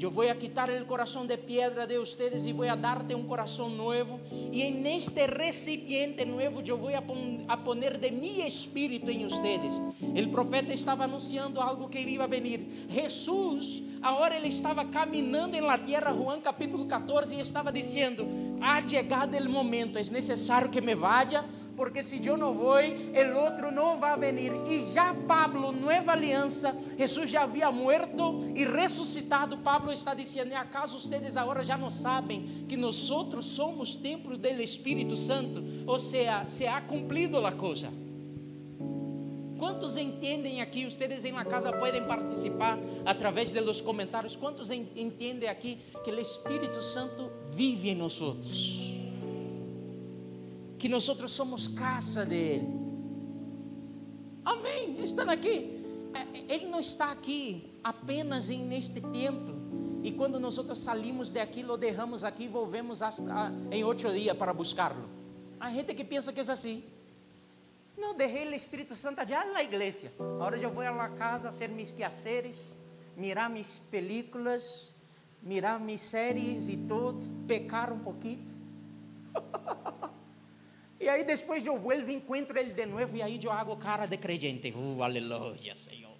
Eu 0.00 0.10
vou 0.10 0.26
a 0.28 0.34
quitar 0.34 0.70
o 0.70 0.86
coração 0.86 1.26
de 1.26 1.36
piedra 1.36 1.86
de 1.86 1.98
ustedes 1.98 2.46
e 2.46 2.54
vou 2.54 2.66
a 2.66 2.74
darte 2.74 3.14
um 3.14 3.26
coração 3.26 3.68
novo. 3.68 4.18
E 4.50 4.62
en 4.62 4.86
este 4.86 5.26
recipiente 5.26 6.24
nuevo 6.24 6.62
eu 6.66 6.78
vou 6.78 6.96
a, 6.96 7.02
pon 7.02 7.44
a 7.46 7.58
poner 7.58 7.98
de 7.98 8.10
mi 8.10 8.40
espírito 8.46 9.10
em 9.10 9.26
ustedes. 9.26 9.74
O 10.00 10.30
profeta 10.30 10.72
estava 10.72 11.04
anunciando 11.04 11.60
algo 11.60 11.86
que 11.90 12.00
ia 12.00 12.26
venir. 12.26 12.86
Jesus, 12.88 13.82
agora 14.00 14.36
ele 14.36 14.48
estava 14.48 14.86
caminhando 14.86 15.54
em 15.54 15.60
la 15.60 15.76
tierra, 15.76 16.14
Juan 16.14 16.40
capítulo 16.40 16.86
14, 16.86 17.36
e 17.36 17.40
estava 17.40 17.70
dizendo: 17.70 18.26
Ha 18.62 18.86
chegado 18.88 19.36
o 19.36 19.50
momento, 19.50 19.98
é 19.98 20.02
necessário 20.04 20.70
que 20.70 20.80
me 20.80 20.94
vaya 20.94 21.44
porque 21.80 22.02
se 22.02 22.22
eu 22.26 22.36
não 22.36 22.52
vou, 22.52 22.74
o 22.74 23.38
outro 23.42 23.72
não 23.72 23.98
vai 23.98 24.14
venir. 24.18 24.52
E 24.68 24.92
já 24.92 25.14
Pablo, 25.14 25.72
nova 25.72 26.12
aliança, 26.12 26.76
Jesus 26.98 27.30
já 27.30 27.44
havia 27.44 27.72
muerto 27.72 28.52
e 28.54 28.66
ressuscitado. 28.66 29.56
Pablo 29.56 29.90
está 29.90 30.12
dizendo: 30.12 30.52
acaso 30.52 31.00
vocês 31.00 31.38
agora 31.38 31.64
já 31.64 31.78
não 31.78 31.88
sabem 31.88 32.66
que 32.68 32.76
nós 32.76 33.10
outros 33.10 33.46
somos 33.46 33.94
templos 33.94 34.38
do 34.38 34.46
Espírito 34.46 35.16
Santo? 35.16 35.64
Ou 35.86 35.98
seja, 35.98 36.44
se 36.44 36.66
ha 36.66 36.82
cumprido 36.82 37.38
a 37.46 37.52
coisa. 37.52 37.90
Quantos 39.58 39.96
entendem 39.96 40.60
aqui? 40.60 40.84
Vocês 40.84 41.24
em 41.24 41.32
la 41.32 41.46
casa 41.46 41.72
podem 41.72 42.04
participar 42.04 42.78
através 43.06 43.52
de 43.52 43.60
los 43.60 43.80
comentários. 43.80 44.36
Quantos 44.36 44.70
entendem 44.70 45.48
aqui 45.48 45.78
que 46.04 46.10
o 46.10 46.20
Espírito 46.20 46.82
Santo 46.82 47.32
vive 47.54 47.88
em 47.88 47.94
nós 47.94 48.20
outros? 48.20 48.99
Que 50.80 50.88
nós 50.88 51.04
somos 51.04 51.68
casa 51.68 52.24
de 52.24 52.34
Ele. 52.34 52.68
Amém. 54.42 54.98
Estão 55.02 55.28
aqui. 55.28 55.78
Ele 56.48 56.66
não 56.66 56.80
está 56.80 57.12
aqui 57.12 57.70
apenas 57.84 58.48
em 58.48 58.64
neste 58.64 58.98
templo. 58.98 59.60
E 60.02 60.10
quando 60.10 60.40
nós 60.40 60.58
salimos 60.78 61.30
daqui, 61.30 61.62
lo 61.62 61.76
derramos 61.76 62.24
aqui 62.24 62.44
e 62.44 62.48
volvemos 62.48 63.02
a, 63.02 63.08
a, 63.08 63.52
em 63.70 63.84
outro 63.84 64.10
dia 64.10 64.34
para 64.34 64.54
buscá-lo. 64.54 65.06
A 65.60 65.70
gente 65.70 65.92
que 65.92 66.02
pensa 66.02 66.32
que 66.32 66.40
é 66.40 66.42
assim. 66.50 66.82
Não, 67.98 68.14
derrei 68.14 68.48
o 68.48 68.54
Espírito 68.54 68.94
Santo 68.94 69.18
allá 69.20 69.44
na 69.44 69.62
igreja. 69.62 70.10
Agora 70.18 70.56
eu 70.56 70.70
vou 70.70 70.82
à 70.82 71.08
casa 71.10 71.52
fazer 71.52 71.68
mis 71.68 71.90
quehaceres, 71.90 72.56
mirar 73.14 73.50
mis 73.50 73.78
películas, 73.90 74.94
mirar 75.42 75.78
mis 75.78 76.00
séries 76.00 76.70
e 76.70 76.78
tudo, 76.78 77.26
pecar 77.46 77.92
um 77.92 77.98
pouquinho. 77.98 78.46
E 81.00 81.08
aí 81.08 81.24
depois 81.24 81.64
eu 81.64 81.78
vuelvo, 81.78 82.10
encontro 82.10 82.58
ele 82.58 82.74
de 82.74 82.84
novo 82.84 83.16
e 83.16 83.22
aí 83.22 83.40
eu 83.42 83.50
hago 83.50 83.74
cara 83.76 84.04
de 84.06 84.18
crente. 84.18 84.70
Uh, 84.76 85.02
aleluia, 85.02 85.74
Senhor. 85.74 86.14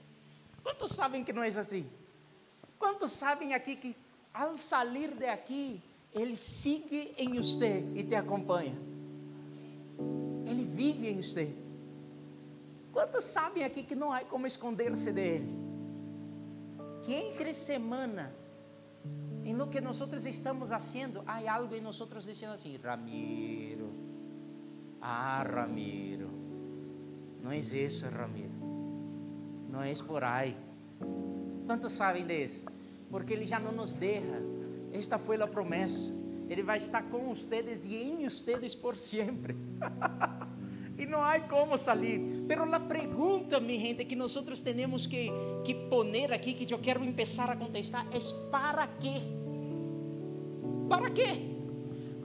Quantos 0.62 0.92
sabem 0.92 1.22
que 1.22 1.34
não 1.34 1.42
é 1.42 1.48
assim? 1.48 1.86
Quantos 2.78 3.10
sabem 3.10 3.52
aqui 3.52 3.76
que 3.76 3.94
ao 4.32 4.56
sair 4.56 5.14
de 5.14 5.26
aqui, 5.26 5.82
ele 6.14 6.34
sigue 6.34 7.12
em 7.18 7.36
você 7.36 7.84
e 7.94 8.02
te 8.02 8.14
acompanha? 8.14 8.74
Ele 10.46 10.64
vive 10.64 11.08
em 11.08 11.22
você. 11.22 11.54
Quantos 12.90 13.24
sabem 13.24 13.64
aqui 13.64 13.82
que 13.82 13.94
não 13.94 14.10
há 14.10 14.24
como 14.24 14.46
esconder-se 14.46 15.12
dele? 15.12 15.48
Que 17.02 17.12
entre 17.12 17.52
semana, 17.52 18.34
em 19.44 19.52
no 19.52 19.68
que 19.68 19.80
nós 19.80 20.00
estamos 20.24 20.70
fazendo, 20.70 21.22
há 21.26 21.52
algo 21.52 21.74
em 21.74 21.80
nós 21.80 22.00
dizendo 22.24 22.52
assim, 22.52 22.76
Ramiro, 22.78 23.89
ah, 25.00 25.42
Ramiro, 25.42 26.28
não 27.42 27.50
é 27.50 27.58
isso, 27.58 28.06
Ramiro. 28.08 28.50
Não 29.70 29.82
é 29.82 29.92
por 30.06 30.22
aí. 30.22 30.56
Quantos 31.66 31.92
sabem 31.92 32.26
disso? 32.26 32.64
Porque 33.10 33.32
Ele 33.32 33.44
já 33.44 33.58
não 33.58 33.72
nos 33.72 33.92
deixa. 33.92 34.42
Esta 34.92 35.18
foi 35.18 35.40
a 35.40 35.46
promessa. 35.46 36.12
Ele 36.48 36.62
vai 36.62 36.76
estar 36.76 37.02
com 37.04 37.34
vocês 37.34 37.86
e 37.86 37.94
em 37.94 38.28
vocês 38.28 38.74
por 38.74 38.98
sempre. 38.98 39.56
e 40.98 41.06
não 41.06 41.22
há 41.22 41.40
como 41.40 41.78
sair. 41.78 42.44
Pero 42.46 42.64
a 42.74 42.80
pergunta, 42.80 43.58
mi 43.60 43.78
gente, 43.78 44.04
que 44.04 44.16
nós 44.16 44.34
temos 44.62 45.06
que, 45.06 45.30
que 45.64 45.74
poner 45.88 46.32
aqui, 46.32 46.52
que 46.52 46.72
eu 46.74 46.78
quero 46.78 47.00
começar 47.00 47.48
a 47.48 47.56
contestar, 47.56 48.06
é 48.12 48.18
para 48.50 48.86
quê? 48.86 49.20
Para 50.88 51.10
quê? 51.10 51.56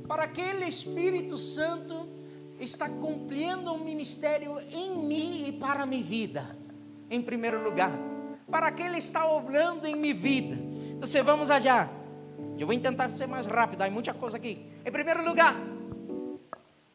Para 0.08 0.28
que 0.28 0.42
o 0.42 0.64
Espírito 0.64 1.38
Santo 1.38 2.15
está 2.60 2.90
cumprindo 2.90 3.72
um 3.74 3.84
ministério 3.84 4.60
em 4.70 4.98
mim 4.98 5.48
e 5.48 5.52
para 5.52 5.86
minha 5.86 6.04
vida, 6.04 6.58
em 7.10 7.22
primeiro 7.22 7.64
lugar. 7.64 7.92
Para 8.50 8.72
que 8.72 8.82
Ele 8.82 8.98
está 8.98 9.26
obrando 9.26 9.86
em 9.88 9.96
minha 9.96 10.16
vida. 10.16 10.58
Então, 10.92 11.24
vamos 11.24 11.50
allá. 11.50 11.90
Eu 12.58 12.68
vou 12.68 12.78
tentar 12.78 13.10
ser 13.10 13.28
mais 13.28 13.46
rápido, 13.46 13.82
há 13.82 13.90
muita 13.90 14.14
coisa 14.14 14.38
aqui. 14.38 14.66
Em 14.86 14.92
primeiro 14.92 15.24
lugar, 15.24 15.56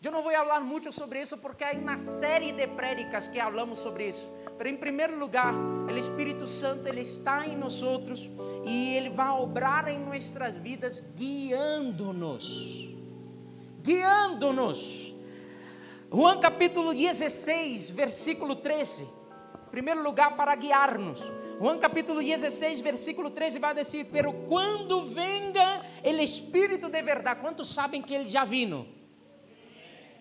eu 0.02 0.10
não 0.10 0.22
vou 0.22 0.32
falar 0.32 0.60
muito 0.60 0.90
sobre 0.90 1.20
isso 1.20 1.36
porque 1.36 1.62
há 1.62 1.72
uma 1.72 1.98
série 1.98 2.52
de 2.52 2.66
prédicas 2.68 3.28
que 3.28 3.38
falamos 3.38 3.78
sobre 3.78 4.08
isso. 4.08 4.26
Mas 4.58 4.66
em 4.66 4.76
primeiro 4.76 5.18
lugar, 5.18 5.54
o 5.54 5.90
Espírito 5.90 6.46
Santo 6.46 6.88
ele 6.88 7.02
está 7.02 7.46
em 7.46 7.54
nós 7.54 7.82
outros 7.82 8.30
e 8.64 8.96
ele 8.96 9.10
vai 9.10 9.28
obrar 9.30 9.88
em 9.88 9.98
nossas 9.98 10.56
vidas 10.56 11.02
guiando-nos. 11.14 12.88
Guiando-nos. 13.82 15.09
Juan 16.12 16.40
capítulo 16.40 16.92
16, 16.92 17.92
versículo 17.92 18.56
13. 18.56 19.08
Primeiro 19.70 20.02
lugar 20.02 20.34
para 20.34 20.56
guiar-nos. 20.56 21.20
Juan 21.60 21.78
capítulo 21.78 22.20
16, 22.20 22.80
versículo 22.80 23.30
13 23.30 23.60
vai 23.60 23.72
dizer: 23.72 24.08
Pero 24.10 24.32
quando 24.48 25.04
venga 25.04 25.82
o 26.04 26.08
Espírito 26.20 26.88
de 26.88 27.00
verdade, 27.00 27.40
quantos 27.40 27.72
sabem 27.72 28.02
que 28.02 28.12
ele 28.12 28.26
já 28.26 28.44
vino? 28.44 28.88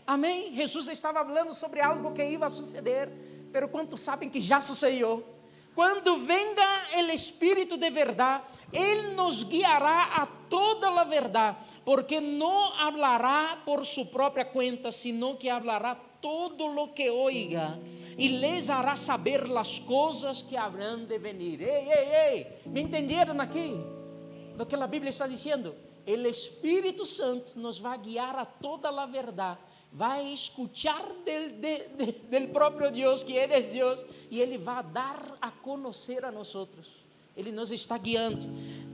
Amém? 0.05 0.53
Jesus 0.53 0.89
estava 0.89 1.25
falando 1.25 1.53
sobre 1.53 1.81
algo 1.81 2.13
que 2.13 2.23
ia 2.23 2.49
suceder, 2.49 3.09
pero 3.51 3.67
quantos 3.67 3.99
sabem 4.01 4.29
que 4.29 4.39
já 4.39 4.61
sucedeu? 4.61 5.25
Quando 5.73 6.17
venga 6.17 6.83
o 6.97 7.11
Espírito 7.11 7.77
de 7.77 7.89
verdade, 7.89 8.43
Ele 8.71 9.13
nos 9.15 9.43
guiará 9.43 10.15
a 10.15 10.25
toda 10.25 10.89
a 10.89 11.03
verdade, 11.03 11.57
porque 11.89 12.21
não 12.21 12.71
hablará 12.77 13.63
por 13.65 13.83
sua 13.83 14.05
própria 14.05 14.45
conta, 14.45 14.91
sino 14.91 15.37
que 15.37 15.49
hablará 15.49 15.95
todo 16.21 16.67
lo 16.67 16.93
que 16.93 17.09
oiga 17.09 17.79
e 18.15 18.27
les 18.27 18.69
hará 18.69 18.95
saber 18.95 19.41
as 19.57 19.79
coisas 19.79 20.43
que 20.43 20.55
habrán 20.55 21.07
de 21.07 21.17
venir. 21.17 21.59
Ei, 21.63 21.89
ei, 21.89 22.07
ei, 22.13 22.47
me 22.67 22.81
entenderam 22.81 23.41
aqui? 23.41 23.73
Do 24.55 24.67
que 24.67 24.75
a 24.75 24.85
Bíblia 24.85 25.09
está 25.09 25.25
dizendo? 25.25 25.73
O 26.05 26.27
Espírito 26.27 27.07
Santo 27.07 27.57
nos 27.57 27.79
vai 27.79 27.97
guiar 27.97 28.37
a 28.37 28.45
toda 28.45 28.89
a 28.89 29.05
verdade 29.07 29.57
vai 29.91 30.31
escutar 30.31 31.03
del, 31.25 31.59
de, 31.59 31.87
de, 31.97 32.11
del 32.29 32.49
próprio 32.49 32.91
Deus, 32.91 33.23
que 33.23 33.33
Ele 33.33 33.53
é 33.55 33.61
Deus, 33.61 34.05
e 34.29 34.39
Ele 34.39 34.59
vai 34.59 34.83
dar 34.83 35.39
a 35.41 35.49
conhecer 35.49 36.23
a 36.23 36.31
nós. 36.31 36.53
Ele 37.35 37.51
nos 37.51 37.71
está 37.71 37.97
guiando. 37.97 38.45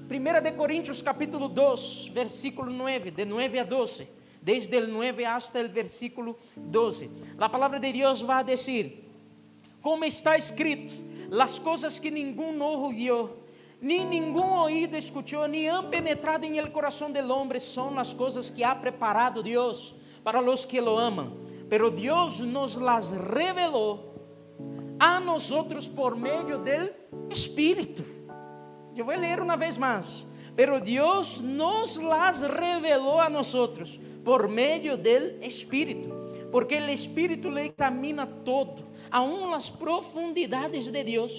1 0.07 0.41
de 0.41 0.51
Coríntios 0.51 1.01
capítulo 1.01 1.49
2, 1.49 2.11
versículo 2.13 2.71
9, 2.71 3.09
de 3.09 3.25
9 3.25 3.59
a 3.59 3.63
12. 3.63 4.07
Desde 4.39 4.77
o 4.77 4.87
9 4.87 5.25
hasta 5.25 5.59
o 5.59 5.67
versículo 5.67 6.37
12. 6.55 7.09
A 7.39 7.49
palavra 7.49 7.79
de 7.79 7.91
Deus 7.91 8.21
vai 8.21 8.43
dizer: 8.43 9.03
Como 9.81 10.05
está 10.05 10.37
escrito, 10.37 10.93
as 11.41 11.57
coisas 11.57 11.97
que 11.97 12.11
nenhum 12.11 12.61
ojo 12.61 12.89
viu, 12.89 13.29
nem 13.81 14.05
nenhum 14.05 14.61
ouído 14.61 14.95
escutou, 14.95 15.47
nem 15.47 15.67
han 15.67 15.89
penetrado 15.89 16.45
em 16.45 16.59
el 16.59 16.69
coração 16.69 17.11
del 17.11 17.31
hombre, 17.31 17.59
são 17.59 17.97
as 17.97 18.13
coisas 18.13 18.51
que 18.51 18.63
ha 18.63 18.75
preparado 18.75 19.41
Deus 19.41 19.95
para 20.23 20.39
los 20.39 20.65
que 20.65 20.79
lo 20.79 20.99
aman, 20.99 21.33
pero 21.67 21.89
Dios 21.89 22.41
nos 22.41 22.75
las 22.75 23.11
reveló 23.11 24.13
a 24.99 25.19
nosotros 25.19 25.87
por 25.87 26.15
medio 26.15 26.59
del 26.59 26.93
Espíritu. 27.31 28.14
Yo 28.95 29.03
voy 29.03 29.15
a 29.15 29.19
leer 29.19 29.41
una 29.41 29.57
vez 29.57 29.77
más. 29.77 30.25
Pero 30.55 30.79
Dios 30.79 31.41
nos 31.41 31.97
las 31.97 32.49
reveló 32.49 33.21
a 33.21 33.29
nosotros 33.29 33.99
por 34.23 34.47
medio 34.47 34.95
del 34.95 35.37
Espíritu, 35.41 36.13
porque 36.51 36.77
el 36.77 36.89
Espíritu 36.89 37.51
le 37.51 37.65
examina 37.65 38.25
todo, 38.45 38.75
aún 39.15 39.49
las 39.49 39.71
profundidades 39.71 40.91
de 40.91 41.03
Dios 41.05 41.31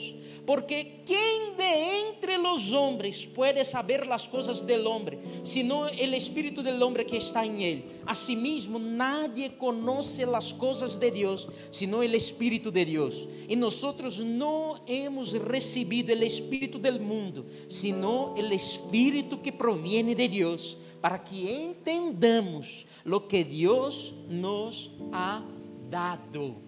porque 0.47 1.02
quem 1.04 1.56
de 1.56 2.09
entre 2.09 2.38
los 2.38 2.73
hombres 2.73 3.26
puede 3.26 3.64
saber 3.64 4.06
las 4.06 4.28
cosas 4.28 4.64
del 4.64 4.87
hombre, 4.87 5.18
sino 5.42 5.88
el 5.88 6.14
espíritu 6.14 6.62
del 6.62 6.80
hombre 6.80 7.04
que 7.04 7.16
está 7.16 7.45
en 7.45 7.61
él? 7.61 7.85
Asimismo, 8.06 8.78
nadie 8.78 9.56
conoce 9.56 10.25
las 10.25 10.54
cosas 10.54 11.00
de 11.00 11.11
Dios, 11.11 11.49
sino 11.71 12.00
el 12.00 12.14
espíritu 12.14 12.71
de 12.71 12.85
Dios. 12.85 13.28
Y 13.49 13.56
nosotros 13.56 14.21
no 14.21 14.80
hemos 14.87 15.33
recibido 15.33 16.12
el 16.12 16.23
espíritu 16.23 16.78
del 16.78 17.00
mundo, 17.00 17.45
sino 17.66 18.33
el 18.37 18.52
espíritu 18.52 19.42
que 19.42 19.52
proviene 19.52 20.14
de 20.14 20.28
Dios, 20.28 20.78
para 21.00 21.25
que 21.25 21.66
entendamos 21.66 22.87
lo 23.02 23.26
que 23.26 23.45
Dios 23.45 24.14
nos 24.28 24.92
ha 25.12 25.45
dado. 25.90 26.65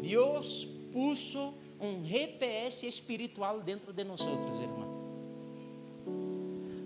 Dios 0.00 0.66
puso 0.92 1.54
um 1.80 2.04
GPS 2.04 2.86
espiritual 2.86 3.60
dentro 3.60 3.92
de 3.92 4.04
nós, 4.04 4.20
irmão. 4.20 4.90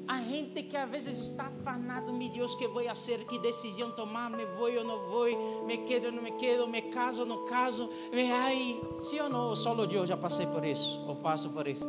A 0.06 0.20
gente 0.22 0.62
que 0.64 0.76
às 0.76 0.88
vezes 0.88 1.18
está 1.18 1.46
afanado, 1.46 2.12
meu 2.12 2.28
Deus, 2.28 2.54
que 2.54 2.68
vou 2.68 2.84
fazer, 2.84 3.24
que 3.24 3.38
decisão 3.38 3.90
tomar, 3.92 4.30
me 4.30 4.44
vou 4.44 4.70
ou 4.70 4.84
não 4.84 5.08
vou, 5.08 5.64
me 5.64 5.78
quedo 5.78 6.06
ou 6.06 6.12
não 6.12 6.22
me 6.22 6.32
quedo, 6.32 6.68
me 6.68 6.82
caso 6.82 7.22
ou 7.22 7.26
não 7.26 7.46
caso, 7.46 7.88
me 8.12 8.30
ai, 8.30 8.80
sim 8.94 9.18
ou 9.20 9.30
não, 9.30 9.56
solo 9.56 9.84
eu 9.90 10.06
já 10.06 10.16
passei 10.16 10.46
por 10.46 10.64
isso, 10.64 11.00
ou 11.08 11.16
passo 11.16 11.48
por 11.50 11.66
isso. 11.66 11.86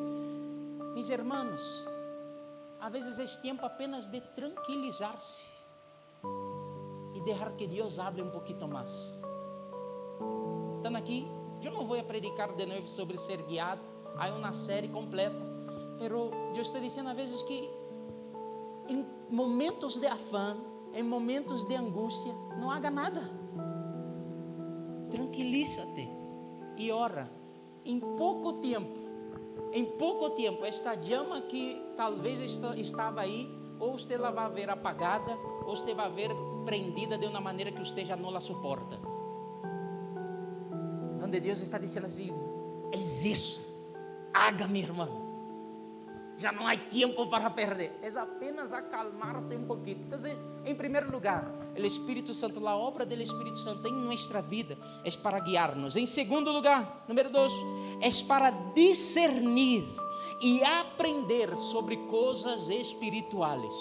Meus 0.93 1.09
irmãos, 1.09 1.62
às 2.79 2.91
vezes 2.91 3.19
é 3.19 3.41
tempo 3.41 3.65
apenas 3.65 4.07
de 4.07 4.21
tranquilizar-se 4.21 5.47
e 7.13 7.21
deixar 7.21 7.51
que 7.51 7.67
Deus 7.67 8.00
hable 8.00 8.21
um 8.21 8.31
pouquinho 8.31 8.67
mais. 8.67 8.91
Estão 10.86 11.00
aqui? 11.00 11.27
Eu 11.63 11.72
não 11.72 11.84
vou 11.84 12.00
predicar 12.04 12.54
de 12.54 12.63
novo 12.63 12.88
sobre 12.88 13.17
ser 13.17 13.41
guiado, 13.41 13.82
há 14.19 14.30
uma 14.30 14.54
série 14.54 14.88
completa, 14.88 15.36
pero 15.98 16.30
eu 16.54 16.62
estou 16.62 16.80
dizendo 16.80 17.10
às 17.10 17.15
vezes 17.15 17.41
que 17.41 17.67
em 18.88 19.04
momentos 19.28 19.98
de 19.98 20.06
afã, 20.06 20.56
em 20.93 21.02
momentos 21.02 21.65
de 21.65 21.74
angústia, 21.74 22.32
não 22.60 22.69
haga 22.69 22.91
nada. 22.91 23.32
Tranquiliza-te 25.10 26.08
e 26.78 26.91
ora. 26.91 27.32
Em 27.84 28.00
pouco 28.00 28.54
tempo, 28.54 29.00
em 29.74 29.86
pouco 29.86 30.30
tempo, 30.36 30.63
esta 30.65 31.02
chama 31.02 31.41
que 31.41 31.82
talvez 31.98 32.39
estava 32.78 33.21
aí, 33.21 33.50
ou 33.80 33.98
você 33.98 34.19
vai 34.19 34.52
ver 34.52 34.69
apagada, 34.69 35.36
ou 35.65 35.76
você 35.76 35.95
vai 35.95 36.12
ver 36.12 36.30
prendida 36.63 37.17
de 37.17 37.26
uma 37.26 37.41
maneira 37.41 37.71
que 37.71 37.80
você 37.80 38.06
já 38.06 38.15
não 38.15 38.30
la 38.30 38.39
suporta 38.39 39.14
onde 41.36 41.41
Deus 41.41 41.62
está 41.62 41.78
dizendo 41.78 42.06
assim: 42.06 42.32
é 42.91 42.98
isso, 42.98 43.62
haga, 44.34 44.67
meu 44.67 44.82
irmão. 44.82 45.26
Já 46.38 46.52
não 46.52 46.67
há 46.67 46.76
tempo 46.76 47.28
para 47.28 47.50
perder. 47.50 47.98
É 48.02 48.19
apenas 48.19 48.74
acalmar-se 48.74 49.56
um 49.56 49.65
pouquinho. 49.65 50.02
Então, 50.02 50.19
em 50.65 50.76
primeiro 50.76 51.10
lugar, 51.10 51.50
o 51.78 51.86
Espírito 51.86 52.34
Santo, 52.34 52.65
a 52.67 52.76
obra 52.76 53.06
do 53.06 53.13
Espírito 53.13 53.58
Santo 53.58 53.88
em 53.88 53.93
nossa 53.93 54.41
vida 54.41 54.78
é 55.06 55.12
para 55.12 55.39
guiar-nos. 55.39 55.95
Em 55.95 56.06
segundo 56.06 56.52
lugar, 56.52 57.06
número 57.08 57.30
dois, 57.30 57.54
é 58.02 58.28
para 58.28 58.52
discernir 58.74 59.86
e 60.41 60.62
aprender 60.62 61.56
sobre 61.56 61.95
coisas 62.08 62.67
espirituais. 62.67 63.74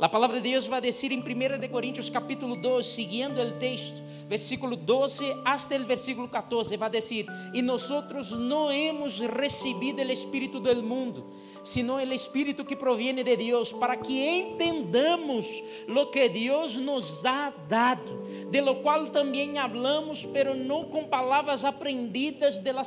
A 0.00 0.08
palavra 0.08 0.40
de 0.40 0.50
Deus 0.50 0.68
vai 0.68 0.80
dizer 0.80 1.10
em 1.10 1.18
1 1.18 1.58
de 1.58 1.66
capítulo 2.12 2.54
2, 2.54 2.86
seguindo 2.86 3.40
o 3.40 3.52
texto, 3.58 4.00
versículo 4.28 4.76
12 4.76 5.24
hasta 5.44 5.74
o 5.74 5.84
versículo 5.84 6.28
14, 6.28 6.76
vai 6.76 6.88
dizer: 6.88 7.26
"E 7.52 7.60
nós 7.60 7.90
não 8.30 8.70
hemos 8.70 9.18
recebido 9.18 10.00
o 10.00 10.12
espírito 10.12 10.60
do 10.60 10.82
mundo, 10.84 11.32
sino 11.64 11.96
o 11.96 12.00
espírito 12.12 12.64
que 12.64 12.76
proviene 12.76 13.24
de 13.24 13.36
Deus, 13.36 13.72
para 13.72 13.96
que 13.96 14.24
entendamos 14.24 15.46
lo 15.88 16.10
que 16.10 16.28
Deus 16.28 16.76
nos 16.76 17.24
ha 17.26 17.52
dado, 17.68 18.22
de 18.50 18.60
lo 18.60 18.76
qual 18.76 19.08
também 19.08 19.58
hablamos, 19.58 20.24
pero 20.24 20.54
não 20.54 20.84
com 20.84 21.04
palavras 21.04 21.64
aprendidas 21.64 22.58
de 22.60 22.72
la 22.72 22.84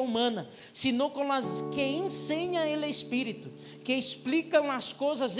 humana, 0.00 0.50
sino 0.72 1.10
com 1.10 1.32
as 1.32 1.62
que 1.72 1.82
ensina 1.82 2.64
o 2.66 2.84
espírito, 2.84 3.50
que 3.82 3.94
explicam 3.94 4.70
as 4.70 4.92
coisas 4.92 5.38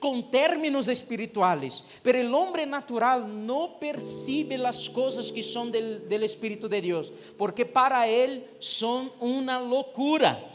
com 0.00 0.22
términos 0.22 0.88
espirituais, 0.88 1.84
pero 2.02 2.18
el 2.18 2.32
hombre 2.34 2.66
natural 2.66 3.26
não 3.26 3.70
percibe 3.78 4.54
as 4.64 4.88
coisas 4.88 5.30
que 5.30 5.42
são 5.42 5.70
del, 5.70 6.00
del 6.00 6.24
espírito 6.24 6.68
de 6.68 6.80
Deus, 6.80 7.12
porque 7.36 7.64
para 7.64 8.08
ele 8.08 8.44
são 8.60 9.12
uma 9.20 9.58
loucura 9.58 10.54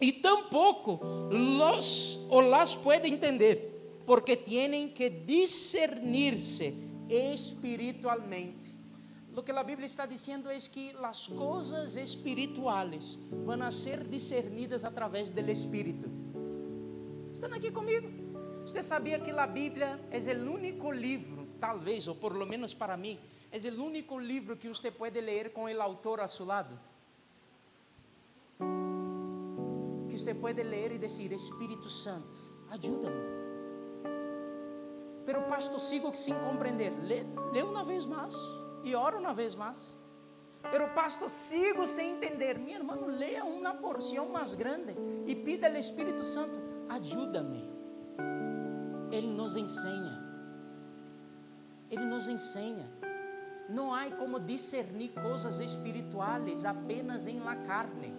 e 0.00 0.12
tampouco 0.12 1.00
los 1.30 2.20
o 2.30 2.40
las 2.40 2.76
puede 2.76 3.08
entender, 3.08 4.02
porque 4.06 4.36
tienen 4.36 4.92
que 4.92 5.10
discernirse 5.10 6.74
espiritualmente. 7.08 8.78
Lo 9.34 9.44
que 9.44 9.52
a 9.52 9.62
Bíblia 9.62 9.86
está 9.86 10.06
dizendo 10.06 10.50
é 10.50 10.56
que 10.58 10.92
as 11.02 11.26
coisas 11.26 11.96
espirituais 11.96 13.18
vão 13.44 13.62
a 13.62 13.70
ser 13.70 14.02
discernidas 14.04 14.84
através 14.84 15.30
do 15.30 15.40
Espírito. 15.50 16.10
Estão 17.38 17.56
aqui 17.56 17.70
comigo? 17.70 18.08
Você 18.62 18.82
sabia 18.82 19.16
que 19.20 19.30
a 19.30 19.46
Bíblia 19.46 20.00
é 20.10 20.18
o 20.18 20.52
único 20.52 20.90
livro, 20.90 21.46
talvez, 21.60 22.08
ou 22.08 22.16
por 22.16 22.34
lo 22.34 22.44
menos 22.44 22.74
para 22.74 22.96
mim, 22.96 23.16
é 23.52 23.56
o 23.70 23.84
único 23.84 24.18
livro 24.18 24.56
que 24.56 24.66
você 24.66 24.90
pode 24.90 25.20
ler 25.20 25.52
com 25.52 25.66
o 25.66 25.82
autor 25.82 26.18
a 26.18 26.26
seu 26.26 26.44
lado? 26.44 26.76
você 30.10 30.34
pode 30.34 30.60
ler 30.64 30.90
e 30.90 30.98
dizer: 30.98 31.30
Espírito 31.30 31.88
Santo, 31.88 32.40
ajuda-me. 32.70 33.22
Pero 35.24 35.42
pastor, 35.42 35.78
sigo 35.78 36.12
sem 36.16 36.34
compreender. 36.40 36.92
Lê, 37.04 37.22
lê 37.52 37.62
uma 37.62 37.84
vez 37.84 38.04
mais 38.04 38.34
e 38.82 38.96
ora 38.96 39.16
uma 39.16 39.32
vez 39.32 39.54
mais. 39.54 39.96
Pero 40.72 40.88
pastor, 40.88 41.28
sigo 41.28 41.86
sem 41.86 42.16
entender. 42.16 42.58
Meu 42.58 42.74
irmão, 42.74 43.06
leia 43.06 43.44
uma 43.44 43.74
porção 43.74 44.28
mais 44.28 44.54
grande 44.54 44.96
e 45.24 45.36
pida 45.36 45.68
ao 45.68 45.76
Espírito 45.76 46.24
Santo: 46.24 46.67
ajuda-me. 46.88 47.68
Ele 49.10 49.26
nos 49.26 49.56
ensina. 49.56 50.24
Ele 51.90 52.04
nos 52.04 52.28
ensina. 52.28 52.86
Não 53.68 53.94
há 53.94 54.10
como 54.10 54.40
discernir 54.40 55.10
coisas 55.10 55.60
espirituais 55.60 56.64
apenas 56.64 57.26
em 57.26 57.38
la 57.40 57.56
carne. 57.56 58.14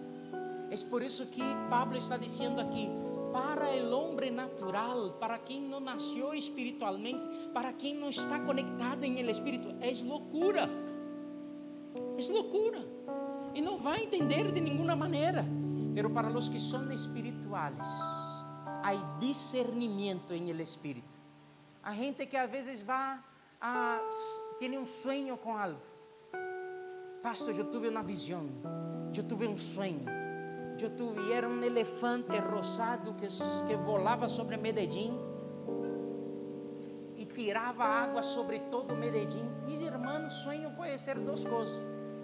É 0.70 0.76
por 0.88 1.02
isso 1.02 1.26
que 1.26 1.42
Pablo 1.68 1.96
está 1.96 2.16
dizendo 2.16 2.60
aqui: 2.60 2.88
para 3.32 3.66
o 3.66 3.90
homem 3.92 4.30
natural, 4.30 5.10
para 5.18 5.38
quem 5.38 5.60
não 5.62 5.80
nasceu 5.80 6.34
espiritualmente, 6.34 7.20
para 7.52 7.72
quem 7.72 7.96
não 7.96 8.10
está 8.10 8.38
conectado 8.40 9.04
em 9.04 9.18
el 9.18 9.30
espírito, 9.30 9.68
é 9.80 9.92
loucura. 10.04 10.68
É 12.16 12.32
loucura. 12.32 13.00
e 13.54 13.60
não 13.60 13.78
vai 13.78 14.04
entender 14.04 14.52
de 14.52 14.60
nenhuma 14.60 14.94
maneira. 14.94 15.44
Pero 15.94 16.10
para 16.10 16.28
os 16.28 16.48
que 16.48 16.60
são 16.60 16.90
espirituais, 16.92 17.78
há 18.82 19.18
discernimento 19.18 20.34
em 20.34 20.50
el 20.50 20.60
espírito. 20.60 21.14
A 21.82 21.92
gente 21.92 22.26
que 22.26 22.36
às 22.36 22.50
vezes 22.50 22.82
vai 22.82 23.18
a, 23.60 24.00
tem 24.58 24.78
um 24.78 24.86
sonho 24.86 25.36
com 25.36 25.56
algo. 25.56 25.80
Pastor, 27.22 27.54
eu 27.56 27.70
tive 27.70 27.88
uma 27.88 28.02
visão, 28.02 28.48
eu 29.14 29.22
tive 29.22 29.46
um 29.46 29.58
sonho. 29.58 30.04
Eu 30.80 30.96
tive, 30.96 31.30
era 31.30 31.46
um 31.46 31.62
elefante 31.62 32.38
rosado 32.38 33.14
que, 33.14 33.26
que 33.26 33.76
volava 33.76 34.26
sobre 34.28 34.56
Medellín 34.56 35.18
e 37.16 37.26
tirava 37.26 37.84
água 37.84 38.22
sobre 38.22 38.60
todo 38.60 38.96
Medellín. 38.96 39.44
Mis 39.66 39.82
irmãos, 39.82 40.32
sonho 40.32 40.70
pode 40.70 40.98
ser 40.98 41.18
duas 41.18 41.44
coisas. 41.44 41.76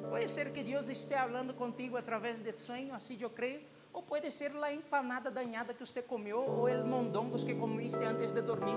Pode 0.08 0.28
ser 0.28 0.52
que 0.52 0.62
Deus 0.62 0.88
esteja 0.88 1.24
falando 1.24 1.52
contigo 1.52 1.98
através 1.98 2.40
de 2.40 2.50
sonho, 2.52 2.94
assim 2.94 3.18
eu 3.20 3.28
creio. 3.28 3.60
Ou 3.96 4.02
pode 4.02 4.30
ser 4.30 4.54
a 4.62 4.70
empanada 4.70 5.30
danhada 5.30 5.72
que 5.72 5.80
você 5.80 6.02
comeu, 6.02 6.38
ou 6.38 6.68
o 6.68 6.86
mondongos 6.86 7.42
que 7.42 7.54
comiste 7.54 8.04
antes 8.04 8.30
de 8.30 8.42
dormir. 8.42 8.76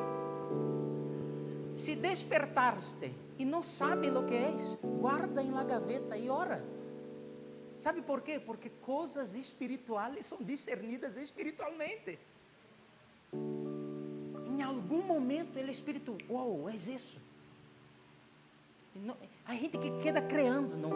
Se 1.76 1.94
despertaste 1.94 3.14
e 3.38 3.44
não 3.44 3.62
sabe 3.62 4.10
o 4.10 4.26
que 4.26 4.34
é, 4.34 4.56
guarda 5.02 5.44
em 5.44 5.52
la 5.52 5.66
gaveta 5.66 6.18
e 6.18 6.30
ora. 6.30 6.64
Sabe 7.78 8.02
por 8.02 8.22
quê? 8.22 8.40
Porque 8.40 8.70
coisas 8.82 9.36
espirituais 9.36 10.26
são 10.26 10.38
discernidas 10.38 11.18
espiritualmente. 11.18 12.18
Em 13.34 14.62
algum 14.62 15.02
momento, 15.02 15.60
ele 15.60 15.72
espírito, 15.72 16.18
uau, 16.30 16.60
wow, 16.60 16.70
é 16.70 16.76
isso. 16.76 17.20
Não, 18.96 19.18
a 19.46 19.54
gente 19.54 19.78
que 19.78 19.92
queda 20.02 20.22
criando, 20.22 20.78
não. 20.78 20.92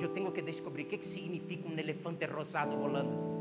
Eu 0.00 0.08
tenho 0.14 0.32
que 0.32 0.40
descobrir 0.40 0.84
o 0.84 0.86
que, 0.86 0.96
que 0.96 1.06
significa 1.06 1.68
um 1.68 1.78
elefante 1.78 2.24
rosado 2.24 2.74
volando. 2.74 3.35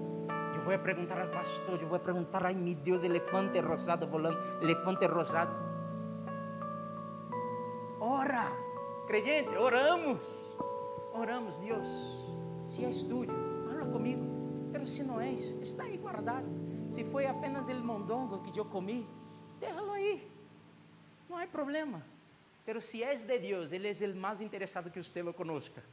Vou 0.65 0.77
perguntar 0.79 1.21
ao 1.21 1.29
pastor, 1.29 1.77
vou 1.85 1.99
perguntar, 1.99 2.45
ai 2.45 2.55
meu 2.55 2.75
Deus, 2.75 3.03
elefante 3.03 3.59
rosado 3.61 4.07
volando, 4.07 4.37
elefante 4.61 5.05
rosado 5.05 5.65
ora. 8.05 8.51
Creyente, 9.07 9.55
oramos. 9.55 10.21
Oramos, 11.13 11.59
Deus. 11.59 11.89
Se 12.65 12.83
é 12.83 12.89
estúdio, 12.89 13.35
fala 13.65 13.85
comigo. 13.91 14.25
Pero 14.71 14.87
se 14.87 15.03
não 15.03 15.21
és, 15.21 15.41
está 15.61 15.83
aí 15.83 15.97
guardado. 15.97 16.47
Se 16.87 17.03
foi 17.03 17.25
apenas 17.25 17.69
el 17.69 17.81
mondongo 17.83 18.41
que 18.41 18.57
eu 18.59 18.65
comi, 18.65 19.07
déjalo 19.59 19.91
aí. 19.91 20.31
Não 21.29 21.37
há 21.37 21.47
problema. 21.47 22.03
Pero 22.65 22.81
se 22.81 23.03
és 23.03 23.23
de 23.23 23.37
Deus, 23.39 23.71
Ele 23.71 23.87
é 23.87 24.07
o 24.07 24.15
mais 24.15 24.41
interessado 24.41 24.91
que 24.91 25.01
você 25.01 25.21
lo 25.21 25.33
conozca. 25.33 25.83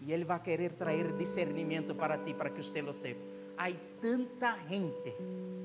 E 0.00 0.12
Ele 0.12 0.24
vai 0.24 0.40
querer 0.42 0.72
trazer 0.72 1.12
discernimento 1.12 1.94
para 1.94 2.18
ti, 2.18 2.34
para 2.34 2.50
que 2.50 2.62
você 2.62 2.82
lo 2.82 2.92
sepa. 2.92 3.20
Há 3.56 3.70
tanta 4.00 4.58
gente. 4.68 5.14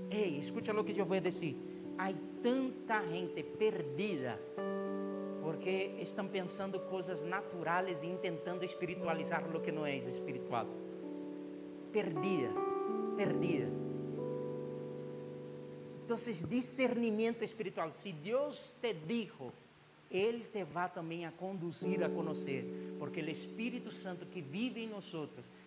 Ei, 0.09 0.37
escucha 0.37 0.71
o 0.73 0.83
que 0.83 0.99
eu 0.99 1.05
vou 1.05 1.19
dizer. 1.19 1.55
Há 1.97 2.13
tanta 2.41 3.05
gente 3.07 3.43
perdida 3.43 4.39
porque 5.41 5.95
estão 5.99 6.27
pensando 6.27 6.79
coisas 6.81 7.25
naturais 7.25 8.03
e 8.03 8.15
tentando 8.17 8.63
espiritualizar 8.63 9.43
o 9.55 9.59
que 9.59 9.71
não 9.71 9.85
é 9.85 9.97
espiritual. 9.97 10.67
Perdida, 11.91 12.49
perdida. 13.17 13.67
Então, 16.03 16.15
discernimento 16.47 17.43
espiritual. 17.43 17.91
Se 17.91 18.11
Deus 18.11 18.75
te 18.81 18.93
dijo, 18.93 19.51
Ele 20.11 20.43
te 20.51 20.63
vai 20.63 20.89
também 20.89 21.25
a 21.25 21.31
conduzir 21.31 22.03
a 22.03 22.09
conhecer, 22.09 22.95
porque 22.97 23.21
o 23.21 23.29
Espírito 23.29 23.91
Santo 23.91 24.25
que 24.25 24.41
vive 24.41 24.83
em 24.83 24.89
nós 24.89 25.13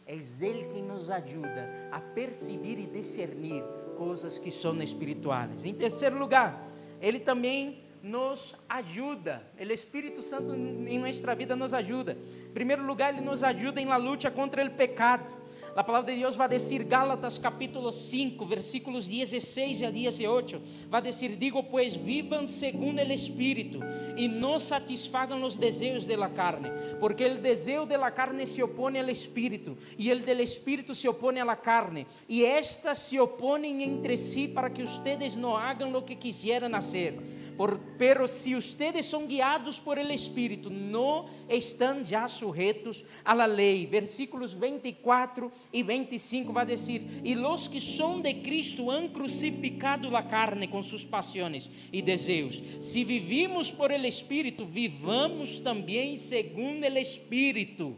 é 0.07 0.15
Ele 0.15 0.65
quem 0.73 0.83
nos 0.83 1.11
ajuda 1.11 1.71
a 1.93 2.01
perceber 2.01 2.79
e 2.79 2.87
discernir 2.87 3.63
coisas 3.97 4.39
que 4.39 4.51
são 4.51 4.83
espirituais. 4.83 5.65
Em 5.65 5.75
terceiro 5.75 6.19
lugar, 6.19 6.69
Ele 7.01 7.21
também 7.21 7.83
nos 8.03 8.57
ajuda. 8.69 9.43
O 9.59 9.73
Espírito 9.73 10.23
Santo 10.23 10.55
em 10.55 10.99
nossa 10.99 11.35
vida 11.35 11.55
nos 11.55 11.73
ajuda. 11.73 12.19
Em 12.49 12.53
primeiro 12.53 12.85
lugar, 12.85 13.15
ele 13.15 13.25
nos 13.25 13.45
ajuda 13.45 13.81
em 13.81 13.87
la 13.87 13.97
luta 13.97 14.31
contra 14.31 14.65
o 14.65 14.71
pecado. 14.71 15.33
A 15.75 15.83
palavra 15.83 16.13
de 16.13 16.21
Deus 16.21 16.37
vai 16.37 16.51
dizer, 16.51 16.85
Gálatas 16.85 17.39
capítulo 17.39 17.91
5, 17.91 18.45
versículos 18.45 19.07
16 19.07 19.83
a 19.83 19.91
18, 19.91 20.61
vai 20.91 21.01
dizer, 21.01 21.35
digo 21.37 21.63
pues, 21.65 21.97
vivan 21.97 22.47
segundo 22.47 22.99
o 22.99 23.13
Espírito 23.13 23.81
e 24.15 24.29
não 24.29 24.61
satisfagam 24.61 25.43
os 25.43 25.57
desejos 25.57 26.07
de 26.07 26.15
la 26.15 26.29
carne, 26.29 26.71
porque 27.01 27.25
o 27.25 27.39
desejo 27.39 27.87
de 27.87 27.97
la 27.97 28.11
carne 28.11 28.45
se 28.45 28.63
opõe 28.63 29.01
ao 29.01 29.09
Espírito 29.09 29.79
e 29.97 30.13
o 30.13 30.21
del 30.21 30.41
Espírito 30.41 30.95
se 30.95 31.09
opõe 31.09 31.41
à 31.41 31.45
la 31.45 31.57
carne, 31.57 32.07
e 32.29 32.45
estas 32.45 32.99
se 32.99 33.19
opõem 33.19 33.83
entre 33.83 34.19
si 34.19 34.49
para 34.49 34.69
que 34.69 34.83
ustedes 34.83 35.37
não 35.37 35.57
hagam 35.57 35.91
o 35.95 36.03
que 36.03 36.17
quisieran 36.17 36.75
hacer. 36.75 37.19
Por, 37.57 37.79
pero 37.99 38.27
si 38.27 38.57
ustedes 38.57 39.07
son 39.07 39.29
guiados 39.29 39.79
por 39.81 39.99
el 39.99 40.11
Espíritu, 40.11 40.71
no 40.71 41.27
están 41.49 42.05
ya 42.05 42.27
sujetos 42.29 43.05
a 43.25 43.35
la 43.35 43.47
ley. 43.47 43.87
Versículos 43.87 44.59
24 44.59 45.51
y 45.71 45.83
25 45.83 46.53
va 46.53 46.63
a 46.63 46.67
decir, 46.67 47.21
y 47.23 47.35
los 47.35 47.69
que 47.69 47.81
son 47.81 48.23
de 48.23 48.43
Cristo 48.43 48.91
han 48.91 49.09
crucificado 49.09 50.11
la 50.11 50.27
carne 50.27 50.71
con 50.71 50.83
sus 50.83 51.05
pasiones 51.05 51.69
y 51.91 52.03
deseos. 52.03 52.63
Si 52.81 53.05
vivimos 53.05 53.71
por 53.71 53.93
el 53.93 54.05
Espíritu, 54.05 54.67
vivamos 54.67 55.63
también 55.63 56.17
según 56.17 56.83
el 56.83 56.97
Espíritu. 56.97 57.95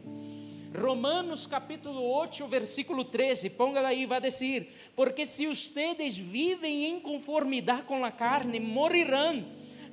Romanos 0.75 1.47
capítulo 1.47 2.01
8, 2.01 2.47
versículo 2.47 3.05
13, 3.05 3.51
póngala 3.51 3.89
aí, 3.89 4.05
vai 4.05 4.21
dizer: 4.21 4.73
Porque 4.95 5.25
se 5.25 5.47
ustedes 5.47 6.17
vivem 6.17 6.85
em 6.85 6.99
conformidade 6.99 7.83
com 7.83 8.03
a 8.03 8.11
carne, 8.11 8.59
morirão, 8.59 9.45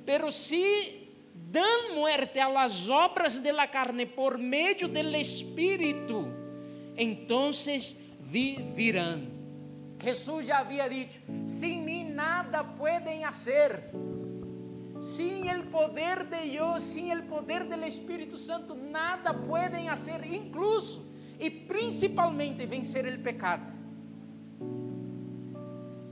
pero 0.05 0.31
se 0.31 1.09
dan 1.33 1.95
muerte 1.95 2.39
a 2.39 2.47
las 2.47 2.89
obras 2.89 3.41
de 3.41 3.51
la 3.51 3.67
carne 3.67 4.05
por 4.05 4.37
meio 4.37 4.87
del 4.87 5.15
Espírito, 5.15 6.27
entonces 6.97 7.95
vivirão. 8.19 9.27
Jesus 10.01 10.47
já 10.47 10.59
havia 10.59 10.87
dito: 10.89 11.15
Sem 11.45 11.81
mim 11.81 12.09
nada 12.11 12.63
podem 12.63 13.23
fazer 13.23 13.91
Sin 15.03 15.49
el 15.49 15.63
poder 15.67 16.29
de 16.29 16.43
Dios, 16.43 16.81
sin 16.81 17.11
el 17.11 17.23
poder 17.23 17.67
del 17.67 17.83
Espíritu 17.83 18.37
Santo, 18.37 18.73
nada 18.73 19.33
pueden 19.33 19.89
hacer, 19.89 20.25
incluso 20.25 21.03
y 21.37 21.49
principalmente 21.49 22.65
vencer 22.65 23.05
el 23.05 23.21
pecado. 23.21 23.69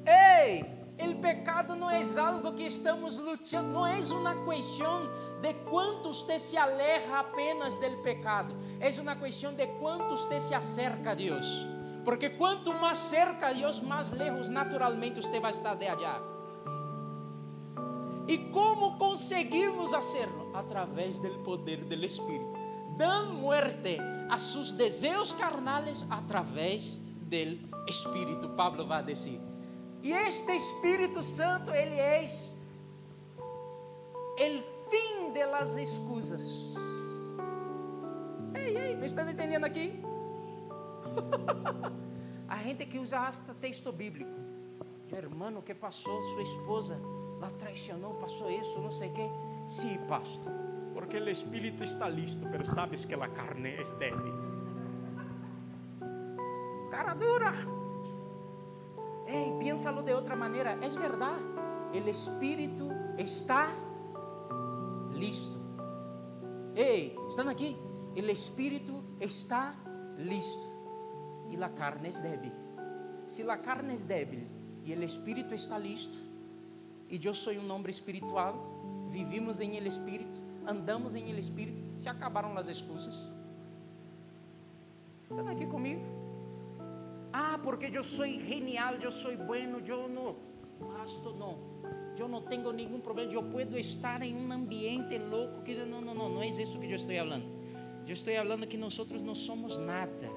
Ei, 0.05 0.65
el 0.97 1.15
pecado 1.21 1.73
não 1.73 1.89
é 1.89 2.01
algo 2.19 2.51
que 2.51 2.65
estamos 2.65 3.17
lutando, 3.17 3.69
não 3.69 3.87
é 3.87 4.01
uma 4.11 4.35
questão 4.43 5.09
de 5.41 5.53
quanto 5.69 6.11
você 6.13 6.37
se 6.37 6.57
aleja 6.57 7.17
apenas 7.17 7.77
del 7.77 8.01
pecado, 8.01 8.53
é 8.81 8.89
uma 8.99 9.15
questão 9.15 9.53
de 9.53 9.67
quanto 9.79 10.17
você 10.17 10.37
se 10.37 10.53
acerca 10.53 11.11
a 11.11 11.15
Deus. 11.15 11.65
Porque 12.03 12.31
quanto 12.31 12.73
mais 12.73 12.97
cerca 12.97 13.47
a 13.47 13.53
Deus, 13.53 13.79
mais 13.79 14.11
lejos 14.11 14.49
naturalmente 14.49 15.21
você 15.21 15.39
vai 15.39 15.51
estar 15.51 15.75
de 15.75 15.87
allá. 15.87 16.30
E 18.27 18.37
como 18.51 18.97
conseguimos 18.97 19.93
hacerlo? 19.93 20.51
Através 20.53 21.19
do 21.19 21.29
poder 21.39 21.83
do 21.85 21.95
Espírito. 22.05 22.55
Dan 22.97 23.33
muerte 23.35 23.97
a 24.29 24.37
seus 24.37 24.71
desejos 24.73 25.33
carnales 25.33 26.05
através 26.09 26.99
do 27.29 27.87
Espírito. 27.87 28.49
Pablo 28.49 28.85
vai 28.85 29.03
dizer. 29.03 29.41
E 30.03 30.11
este 30.11 30.55
Espírito 30.55 31.21
Santo, 31.21 31.71
ele 31.73 31.95
é 31.95 32.23
o 34.37 34.61
fim 34.89 35.31
de 35.33 35.45
las 35.45 35.77
excusas. 35.77 36.43
Ei, 38.55 38.77
ei, 38.77 38.95
me 38.95 39.05
está 39.05 39.29
entendendo 39.29 39.65
aqui? 39.65 40.01
a 42.47 42.57
gente 42.57 42.85
que 42.85 42.99
usa 42.99 43.27
hasta 43.27 43.53
texto 43.53 43.91
bíblico. 43.91 44.31
Hermano, 45.11 45.61
que 45.61 45.73
passou 45.73 46.21
sua 46.23 46.41
esposa? 46.41 46.97
La 47.41 47.49
traicionou, 47.49 48.13
passou 48.13 48.49
isso, 48.51 48.79
não 48.79 48.91
sei 48.91 49.09
o 49.09 49.13
quê. 49.13 49.29
Sim, 49.65 49.97
pastor, 50.07 50.53
porque 50.93 51.17
o 51.17 51.27
espírito 51.27 51.83
está 51.83 52.07
listo, 52.07 52.47
mas 52.47 52.67
sabes 52.67 53.03
que 53.03 53.15
a 53.15 53.27
carne 53.27 53.69
é 53.69 53.83
débil. 53.97 54.33
Cara 56.91 57.15
dura. 57.15 57.53
Ei, 59.25 59.57
piénsalo 59.59 60.03
de 60.03 60.13
outra 60.13 60.35
maneira, 60.35 60.77
é 60.81 60.89
verdade. 60.89 61.41
O 61.93 62.09
espírito 62.09 62.89
está 63.17 63.69
listo. 65.11 65.59
Ei, 66.75 67.17
estão 67.27 67.49
aqui? 67.49 67.75
O 68.15 68.19
espírito 68.19 69.03
está 69.19 69.75
listo 70.17 70.69
e 71.49 71.61
a 71.61 71.69
carne 71.69 72.09
é 72.09 72.21
débil. 72.21 72.51
Se 73.25 73.49
a 73.49 73.57
carne 73.57 73.95
é 73.95 73.97
débil 73.97 74.47
e 74.83 74.93
o 74.93 75.03
espírito 75.03 75.53
está 75.53 75.77
listo, 75.77 76.30
e 77.11 77.19
eu 77.23 77.33
sou 77.33 77.51
um 77.53 77.71
homem 77.71 77.89
espiritual, 77.89 78.55
vivimos 79.09 79.59
em 79.59 79.75
Ele 79.75 79.89
Espírito, 79.89 80.39
andamos 80.65 81.13
em 81.13 81.29
Ele 81.29 81.41
Espírito, 81.41 81.83
se 81.97 82.07
acabaram 82.07 82.57
as 82.57 82.69
excusas. 82.69 83.13
Estão 85.21 85.45
aqui 85.49 85.65
comigo? 85.65 86.01
Ah, 87.33 87.59
porque 87.61 87.91
eu 87.93 88.03
sou 88.03 88.25
genial, 88.25 88.95
eu 88.95 89.11
sou 89.11 89.35
bueno, 89.35 89.81
eu 89.85 90.07
não, 90.07 90.37
pastor, 90.95 91.37
não. 91.37 91.69
Eu 92.17 92.27
não 92.27 92.41
tenho 92.41 92.71
nenhum 92.71 92.99
problema, 92.99 93.31
eu 93.31 93.43
posso 93.43 93.77
estar 93.77 94.21
em 94.21 94.35
um 94.35 94.51
ambiente 94.51 95.17
louco 95.17 95.61
que 95.63 95.75
não, 95.75 96.01
não, 96.01 96.13
não, 96.13 96.29
não 96.29 96.41
é 96.41 96.47
isso 96.47 96.79
que 96.79 96.85
eu 96.85 96.95
estou 96.95 97.15
falando. 97.15 97.45
Eu 98.07 98.13
estou 98.13 98.33
falando 98.33 98.67
que 98.67 98.77
nós 98.77 98.97
não 99.21 99.35
somos 99.35 99.77
nada. 99.77 100.29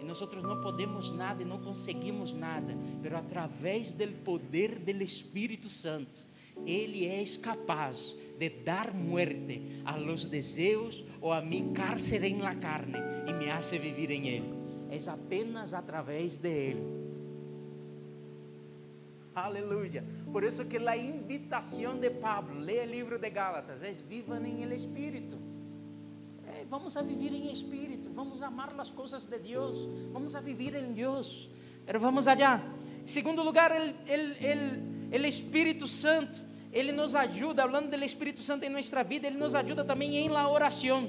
E 0.00 0.04
nós 0.04 0.20
não 0.42 0.60
podemos 0.60 1.12
nada 1.12 1.42
e 1.42 1.44
não 1.44 1.58
conseguimos 1.58 2.34
nada, 2.34 2.74
mas 3.02 3.12
através 3.12 3.92
do 3.92 4.08
poder 4.24 4.78
do 4.78 4.90
Espírito 5.02 5.68
Santo, 5.68 6.24
Ele 6.66 7.06
é 7.06 7.24
capaz 7.40 8.16
de 8.38 8.50
dar 8.50 8.92
muerte 8.94 9.82
a 9.84 9.96
los 9.96 10.26
desejos 10.26 11.04
ou 11.20 11.32
a 11.32 11.40
mi 11.40 11.72
cárcel 11.74 12.24
en 12.24 12.42
la 12.42 12.54
carne 12.54 12.98
e 13.26 13.32
me 13.32 13.50
hace 13.50 13.78
vivir 13.78 14.10
en 14.10 14.26
Él. 14.26 14.44
Es 14.90 15.08
apenas 15.08 15.72
a 15.72 15.82
través 15.82 16.40
de 16.40 16.72
Él. 16.72 17.00
Aleluya. 19.34 20.02
Por 20.32 20.44
eso 20.44 20.68
que 20.68 20.80
la 20.80 20.96
invitación 20.96 22.00
de 22.00 22.10
Pablo, 22.10 22.60
lea 22.60 22.82
el 22.82 22.90
libro 22.90 23.18
de 23.18 23.30
Gálatas, 23.30 23.82
es 23.82 24.06
vivan 24.06 24.44
en 24.44 24.62
el 24.62 24.72
Espíritu. 24.72 25.36
Vamos 26.68 26.96
a 26.96 27.02
vivir 27.02 27.34
en 27.34 27.46
Espíritu, 27.46 28.10
vamos 28.14 28.42
amar 28.42 28.74
las 28.74 28.90
cosas 28.90 29.28
de 29.28 29.38
Dios, 29.38 29.88
vamos 30.12 30.34
a 30.34 30.40
vivir 30.40 30.76
en 30.76 30.94
Dios. 30.94 31.48
Pero 31.86 32.00
vamos 32.00 32.26
allá. 32.26 32.62
En 33.00 33.08
segundo 33.08 33.42
lugar, 33.42 33.72
el 33.72 35.24
Espíritu 35.24 35.86
Santo 35.86 36.50
ele 36.72 36.92
nos 36.92 37.16
ajuda, 37.16 37.64
falando 37.64 37.90
do 37.90 38.04
Espírito 38.04 38.40
Santo 38.40 38.64
em 38.64 38.68
nossa 38.68 39.02
vida, 39.02 39.26
Ele 39.26 39.36
nos 39.36 39.56
ajuda 39.56 39.84
também 39.84 40.16
em 40.16 40.28
la 40.28 40.48
oração. 40.48 41.08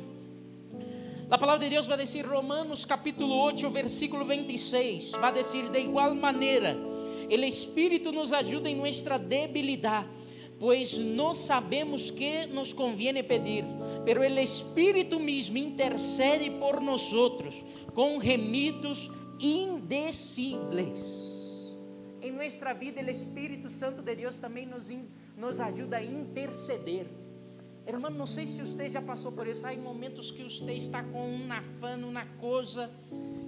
A 1.30 1.38
palavra 1.38 1.64
de 1.64 1.70
Deus 1.70 1.86
vai 1.86 1.98
dizer, 1.98 2.26
Romanos 2.26 2.84
capítulo 2.84 3.36
8, 3.36 3.70
versículo 3.70 4.26
26, 4.26 5.12
vai 5.12 5.32
dizer, 5.32 5.70
de 5.70 5.80
igual 5.80 6.16
maneira, 6.16 6.76
o 6.76 7.34
Espírito 7.46 8.12
nos 8.12 8.34
ajuda 8.34 8.68
em 8.70 8.76
nossa 8.76 9.20
debilidade, 9.20 10.10
pois 10.62 10.96
não 10.96 11.34
sabemos 11.34 12.12
que 12.12 12.46
nos 12.46 12.72
conviene 12.72 13.24
pedir, 13.24 13.66
pero 14.06 14.22
o 14.22 14.24
Espírito 14.24 15.20
mesmo 15.20 15.58
intercede 15.58 16.52
por 16.52 16.80
nós 16.80 17.12
com 17.96 18.20
remidos 18.20 19.10
indecibles. 19.40 21.00
Em 22.22 22.32
nossa 22.32 22.74
vida, 22.76 23.02
o 23.02 23.10
Espírito 23.10 23.70
Santo 23.70 24.04
de 24.04 24.16
Deus 24.16 24.38
também 24.38 24.68
nos 24.68 24.94
nos 25.36 25.60
ajuda 25.60 25.98
a 25.98 26.04
interceder. 26.04 27.08
Irmão, 27.88 28.12
não 28.12 28.28
sei 28.28 28.46
se 28.46 28.62
você 28.62 28.88
já 28.88 29.02
passou 29.02 29.32
por 29.32 29.48
isso. 29.48 29.66
Há 29.66 29.76
momentos 29.76 30.30
que 30.30 30.44
você 30.44 30.74
está 30.74 31.02
com 31.02 31.28
um 31.28 31.52
afã, 31.52 31.98
uma 31.98 32.28
coisa, 32.40 32.92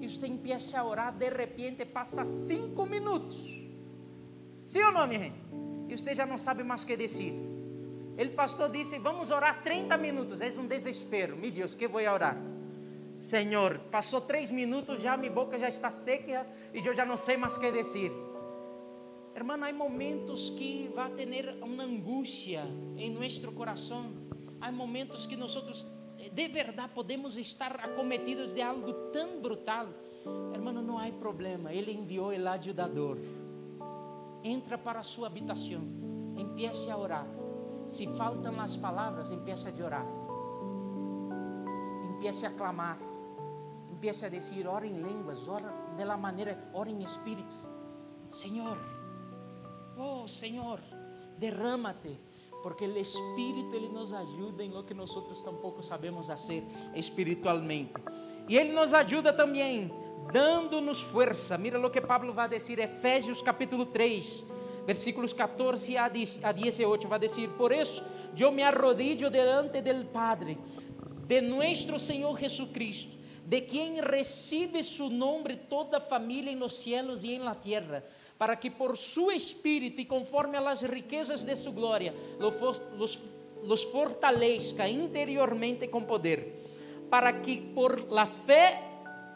e 0.02 0.08
você 0.08 0.26
empieza 0.26 0.80
a 0.80 0.84
orar, 0.84 1.16
de 1.16 1.30
repente 1.30 1.86
passa 1.86 2.26
cinco 2.26 2.88
minutos. 2.88 3.38
Sim 4.66 4.82
ou 4.82 4.92
não, 4.92 5.06
minha 5.06 5.20
gente? 5.20 5.63
E 5.90 5.98
você 5.98 6.14
já 6.14 6.26
não 6.26 6.38
sabe 6.38 6.64
mais 6.64 6.84
o 6.84 6.88
que 6.88 6.98
dizer. 6.98 7.34
Ele, 8.18 8.30
pastor, 8.32 8.70
disse: 8.70 8.98
Vamos 9.00 9.32
orar 9.32 9.64
30 9.64 9.98
minutos. 9.98 10.42
É 10.42 10.50
um 10.60 10.68
desespero. 10.68 11.36
Meu 11.36 11.52
Deus, 11.52 11.76
que 11.76 11.88
vou 11.88 12.02
orar? 12.02 12.38
Senhor, 13.20 13.80
passou 13.90 14.20
três 14.20 14.52
minutos, 14.52 15.02
já 15.02 15.16
minha 15.16 15.32
boca 15.32 15.58
já 15.58 15.70
está 15.70 15.90
seca 15.90 16.46
e 16.74 16.86
eu 16.86 16.94
já 16.94 17.06
não 17.06 17.16
sei 17.16 17.38
mais 17.38 17.56
o 17.56 17.60
que 17.60 17.72
dizer. 17.72 18.12
Hermano, 19.34 19.66
há 19.66 19.72
momentos 19.72 20.50
que 20.50 20.92
vai 20.94 21.10
ter 21.12 21.56
uma 21.62 21.84
angústia 21.84 22.66
em 22.98 23.10
nosso 23.12 23.50
coração. 23.54 24.12
Há 24.60 24.72
momentos 24.72 25.26
que 25.26 25.38
nós 25.38 25.56
de 26.32 26.48
verdade 26.48 26.92
podemos 26.94 27.38
estar 27.38 27.76
acometidos 27.78 28.54
de 28.54 28.62
algo 28.62 28.94
tão 29.12 29.40
brutal. 29.42 29.88
Hermano, 30.54 30.82
não 30.82 31.00
há 31.00 31.10
problema. 31.12 31.74
Ele 31.74 31.94
enviou 31.94 32.32
o 32.32 32.50
ajudador. 32.50 33.18
Entra 34.44 34.78
para 34.78 35.00
a 35.00 35.04
sua 35.04 35.28
habitação. 35.28 35.82
Empiece 36.36 36.90
a 36.92 36.98
orar. 36.98 37.28
Se 37.88 38.08
faltam 38.18 38.60
as 38.60 38.76
palavras, 38.76 39.32
empiece 39.32 39.70
a 39.70 39.86
orar. 39.86 40.06
Empiece 42.12 42.46
a 42.46 42.52
clamar. 42.52 42.98
Empiece 43.92 44.26
a 44.26 44.30
dizer, 44.30 44.68
ora 44.68 44.86
em 44.86 45.02
línguas, 45.02 45.48
ora 45.48 45.72
de 45.96 46.04
la 46.04 46.18
maneira, 46.18 46.70
ora 46.74 46.90
em 46.90 47.04
espírito. 47.04 47.56
Senhor, 48.30 48.78
Oh 49.98 50.28
Senhor, 50.28 50.80
derrámate, 51.38 52.18
porque 52.64 52.86
o 52.86 52.98
Espírito 52.98 53.76
ele 53.76 53.90
nos 53.90 54.12
ajuda 54.12 54.64
em 54.64 54.72
lo 54.72 54.84
que 54.84 54.94
nós 54.94 55.14
tampouco 55.44 55.84
sabemos 55.84 56.28
fazer 56.28 56.64
espiritualmente. 56.96 57.94
E 58.50 58.58
ele 58.58 58.74
nos 58.74 58.94
ajuda 58.94 59.32
também 59.32 59.94
dando-nos 60.32 61.02
força. 61.02 61.58
Mira 61.58 61.80
o 61.80 61.90
que 61.90 62.02
Pablo 62.02 62.34
vai 62.34 62.48
dizer, 62.48 62.80
Efésios 62.80 63.42
capítulo 63.42 63.86
3, 63.86 64.44
versículos 64.86 65.34
14 65.34 65.98
a 65.98 66.08
18, 66.08 67.08
vai 67.08 67.20
dizer: 67.20 67.50
Por 67.50 67.72
isso, 67.72 68.04
eu 68.38 68.52
me 68.52 68.64
arrodillo 68.64 69.30
delante 69.30 69.82
del 69.82 70.06
Padre, 70.06 70.58
de 71.28 71.42
nuestro 71.42 72.00
Senhor 72.00 72.38
Jesucristo, 72.40 73.18
de 73.46 73.62
quem 73.62 74.02
recebe 74.02 74.82
su 74.82 75.10
nombre 75.10 75.58
toda 75.58 76.00
família 76.00 76.52
em 76.52 76.58
los 76.58 76.76
cielos 76.76 77.24
e 77.24 77.34
em 77.34 77.40
la 77.40 77.56
tierra 77.56 78.04
para 78.38 78.58
que 78.58 78.70
por 78.70 78.98
su 78.98 79.32
espírito 79.32 80.02
e 80.02 80.06
conforme 80.06 80.58
a 80.58 80.62
las 80.62 80.82
riquezas 80.82 81.46
de 81.46 81.56
su 81.56 81.72
gloria 81.72 82.14
los, 82.40 82.84
los 83.64 83.86
fortalezca 83.86 84.88
interiormente 84.90 85.88
com 85.88 86.04
poder, 86.04 86.52
para 87.10 87.42
que 87.42 87.58
por 87.74 88.12
la 88.12 88.26
fé 88.26 88.93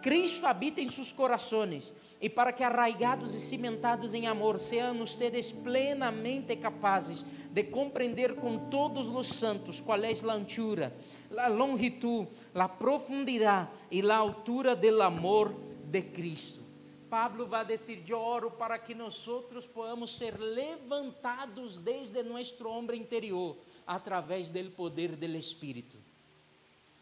Cristo 0.08 0.46
habite 0.46 0.80
em 0.80 0.88
seus 0.88 1.12
corações 1.12 1.93
e 2.22 2.30
para 2.30 2.54
que 2.54 2.63
arraigados 2.63 3.36
e 3.36 3.41
cimentados 3.41 4.13
em 4.13 4.26
amor 4.26 4.58
sejam 4.58 5.02
ustedes 5.02 5.52
plenamente 5.52 6.56
capazes 6.56 7.26
de 7.52 7.65
compreender 7.65 8.36
com 8.36 8.70
todos 8.70 9.10
os 9.10 9.28
santos 9.28 9.82
qual 9.82 10.02
é 10.02 10.13
a 10.13 10.34
anchura, 10.34 10.96
a 11.38 11.50
longitud, 11.50 12.26
a 12.56 12.70
profundidade 12.70 13.70
e 13.91 14.02
a 14.10 14.15
altura 14.15 14.78
do 14.78 15.04
amor 15.04 15.54
de 15.84 16.02
Cristo. 16.02 16.62
Pablo 17.10 17.46
vai 17.46 17.65
dizer: 17.65 18.02
Eu 18.08 18.20
oro 18.20 18.50
para 18.50 18.80
que 18.80 18.96
nós 18.96 19.28
outros 19.28 19.67
possamos 19.67 20.17
ser 20.17 20.39
levantados 20.39 21.78
desde 21.78 22.24
nosso 22.24 22.65
homem 22.65 23.02
interior, 23.02 23.58
através 23.86 24.52
do 24.52 24.72
poder 24.72 25.17
do 25.17 25.26
Espírito. 25.26 26.07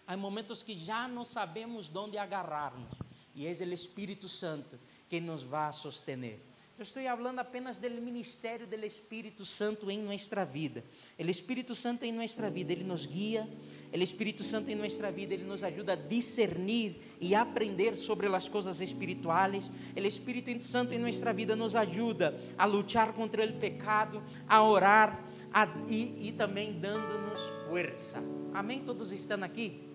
Há 0.08 0.16
momentos 0.16 0.62
que 0.62 0.76
já 0.76 1.08
não 1.08 1.26
sabemos 1.26 1.94
onde 1.96 2.18
agarrar-nos, 2.18 2.94
e 3.34 3.48
é 3.48 3.52
o 3.52 3.74
Espírito 3.74 4.30
Santo 4.30 4.80
que 5.10 5.20
nos 5.20 5.44
vai 5.44 5.74
sostener. 5.74 6.40
Eu 6.78 6.84
estou 6.84 7.02
falando 7.02 7.40
apenas 7.40 7.78
do 7.78 7.90
ministério 8.02 8.68
do 8.68 8.76
Espírito 8.86 9.46
Santo 9.46 9.90
em 9.90 9.98
nossa 9.98 10.44
vida. 10.44 10.84
O 11.18 11.22
Espírito 11.24 11.74
Santo 11.74 12.04
em 12.04 12.12
nossa 12.12 12.50
vida, 12.50 12.74
ele 12.74 12.84
nos 12.84 13.06
guia. 13.06 13.48
O 13.94 13.98
Espírito 13.98 14.44
Santo 14.44 14.70
em 14.70 14.76
nossa 14.76 15.10
vida, 15.10 15.34
ele 15.34 15.46
nos 15.46 15.64
ajuda 15.64 15.94
a 15.94 15.96
discernir 15.96 16.98
e 17.22 17.34
aprender 17.34 17.96
sobre 17.96 18.28
as 18.28 18.50
coisas 18.50 18.82
espirituais. 18.82 19.72
O 19.96 20.00
Espírito 20.00 20.62
Santo 20.62 20.94
em 20.94 20.98
nossa 20.98 21.32
vida 21.32 21.56
nos 21.56 21.78
ajuda 21.78 22.38
a 22.58 22.66
lutar 22.66 23.14
contra 23.14 23.46
o 23.46 23.54
pecado, 23.54 24.22
a 24.46 24.62
orar 24.62 25.24
a, 25.54 25.66
e, 25.88 26.28
e 26.28 26.34
também 26.34 26.78
dando-nos 26.78 27.40
força. 27.70 28.22
Amém? 28.54 28.84
Todos 28.84 29.14
estão 29.14 29.42
aqui? 29.44 29.95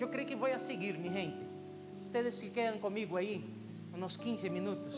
Eu 0.00 0.08
creio 0.08 0.28
que 0.28 0.36
vou 0.36 0.48
a 0.48 0.58
seguir, 0.58 0.98
minha 0.98 1.12
gente. 1.12 1.48
Vocês 2.04 2.34
se 2.34 2.50
quedam 2.50 2.78
comigo 2.78 3.16
aí? 3.16 3.58
unos 3.98 4.16
15 4.16 4.48
minutos, 4.50 4.94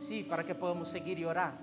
sí, 0.00 0.24
para 0.24 0.44
que 0.44 0.54
podamos 0.54 0.88
seguir 0.88 1.18
y 1.18 1.24
orar. 1.24 1.56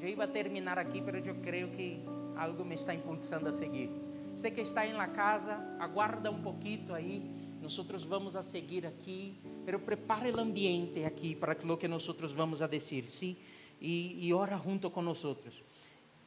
Yo 0.00 0.06
iba 0.06 0.24
a 0.24 0.32
terminar 0.32 0.78
aquí, 0.78 1.02
pero 1.02 1.18
yo 1.18 1.34
creo 1.42 1.70
que 1.72 2.00
algo 2.36 2.64
me 2.64 2.76
está 2.76 2.94
impulsando 2.94 3.48
a 3.48 3.52
seguir. 3.52 3.90
Você 4.34 4.52
que 4.52 4.60
está 4.60 4.86
em 4.86 4.94
la 4.94 5.08
casa, 5.08 5.58
aguarda 5.80 6.30
um 6.30 6.40
pouquito 6.40 6.94
aí. 6.94 7.28
Nós 7.60 7.76
vamos 8.04 8.36
a 8.36 8.42
seguir 8.42 8.86
aqui, 8.86 9.34
pero 9.66 9.80
prepare 9.80 10.30
o 10.30 10.40
ambiente 10.40 11.04
aqui 11.04 11.34
para 11.34 11.56
lo 11.64 11.76
que 11.76 11.88
nós 11.88 12.06
vamos 12.34 12.62
a 12.62 12.66
dizer, 12.66 13.06
sim? 13.06 13.36
E, 13.80 14.26
e 14.26 14.32
ora 14.32 14.56
junto 14.56 14.90
com 14.90 15.02
nós. 15.02 15.22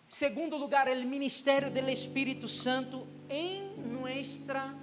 Segundo 0.06 0.58
lugar, 0.58 0.88
o 0.88 1.08
ministério 1.08 1.72
do 1.72 1.90
Espírito 1.90 2.48
Santo 2.48 3.08
em 3.30 3.76
nuestra, 3.78 4.76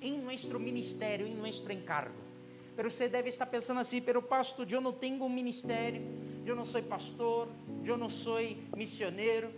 em 0.00 0.20
nosso 0.20 0.58
ministério, 0.58 1.26
em 1.26 1.36
nosso 1.36 1.70
encargo. 1.72 2.28
Pero 2.76 2.90
você 2.90 3.08
deve 3.08 3.28
estar 3.28 3.46
pensando 3.46 3.80
assim, 3.80 4.00
pero 4.00 4.22
pastor, 4.22 4.70
eu 4.70 4.80
não 4.80 4.92
tenho 4.92 5.24
um 5.24 5.28
ministério, 5.28 6.00
eu 6.46 6.54
não 6.54 6.64
sou 6.64 6.80
pastor, 6.82 7.48
eu 7.84 7.96
não 7.98 8.08
sou 8.08 8.38
missioneiro. 8.76 9.50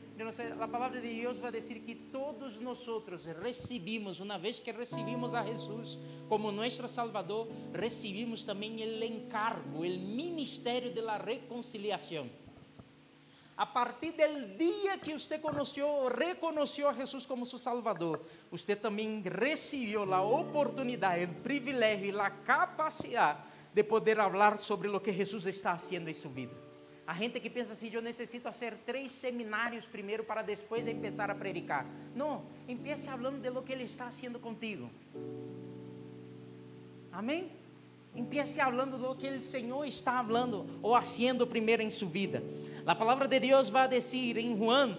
A 0.59 0.67
palavra 0.67 1.01
de 1.01 1.21
Deus 1.21 1.39
vai 1.39 1.53
dizer 1.53 1.81
que 1.81 1.95
todos 1.95 2.59
nós 2.59 2.87
recebimos, 3.43 4.21
uma 4.21 4.39
vez 4.39 4.59
que 4.59 4.73
recebimos 4.73 5.35
a 5.35 5.45
Jesus 5.45 5.99
como 6.29 6.51
nosso 6.51 6.89
Salvador, 6.89 7.49
recebimos 7.75 8.43
também 8.43 8.77
o 8.77 9.05
encargo, 9.05 9.81
o 9.81 9.83
ministério 9.83 10.91
da 10.95 11.19
reconciliação. 11.19 12.29
A 13.61 13.67
partir 13.67 14.13
del 14.13 14.57
dia 14.57 14.97
que 14.97 15.13
você 15.13 15.39
conheceu, 15.39 16.09
reconheceu 16.09 16.89
a 16.89 16.95
Jesus 16.95 17.27
como 17.27 17.45
seu 17.45 17.59
Salvador, 17.59 18.23
você 18.51 18.75
também 18.75 19.21
recebeu 19.21 20.15
a 20.15 20.23
oportunidade, 20.23 21.25
o 21.25 21.43
privilégio 21.43 22.07
e 22.07 22.19
a 22.19 22.31
capacidade 22.31 23.41
de 23.75 23.85
poder 23.85 24.17
falar 24.17 24.57
sobre 24.57 24.89
o 24.89 24.99
que 24.99 25.13
Jesus 25.13 25.45
está 25.45 25.77
fazendo 25.77 26.09
em 26.09 26.15
sua 26.15 26.31
vida. 26.31 26.55
A 27.07 27.13
gente 27.13 27.39
que 27.39 27.51
pensa 27.51 27.75
assim, 27.75 27.91
eu 27.93 28.01
necessito 28.01 28.45
fazer 28.45 28.79
três 28.87 29.13
seminários 29.13 29.85
primeiro 29.85 30.25
para 30.25 30.41
depois 30.41 30.87
começar 30.87 31.31
a 31.31 31.35
predicar. 31.35 31.85
Não, 32.15 32.47
empiece 32.67 33.11
falando 33.11 33.43
de 33.43 33.51
lo 33.51 33.63
que 33.63 33.73
Ele 33.73 33.85
está 33.85 34.07
fazendo 34.07 34.41
contigo. 34.41 34.89
Amém? 37.13 37.53
Empiece 38.17 38.59
falando 38.59 38.97
do 38.97 39.15
que 39.15 39.29
o 39.29 39.43
Senhor 39.43 39.85
está 39.85 40.25
falando 40.25 40.67
ou 40.83 40.95
fazendo 40.95 41.47
primeiro 41.47 41.83
em 41.83 41.91
sua 41.91 42.09
vida. 42.09 42.43
A 42.87 42.95
palavra 42.95 43.29
de 43.29 43.39
Deus 43.39 43.69
vai 43.69 43.87
dizer 43.89 44.39
em 44.39 44.57
Juan, 44.57 44.97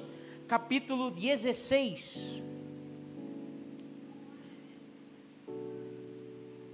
capítulo 0.48 1.10
16, 1.10 2.42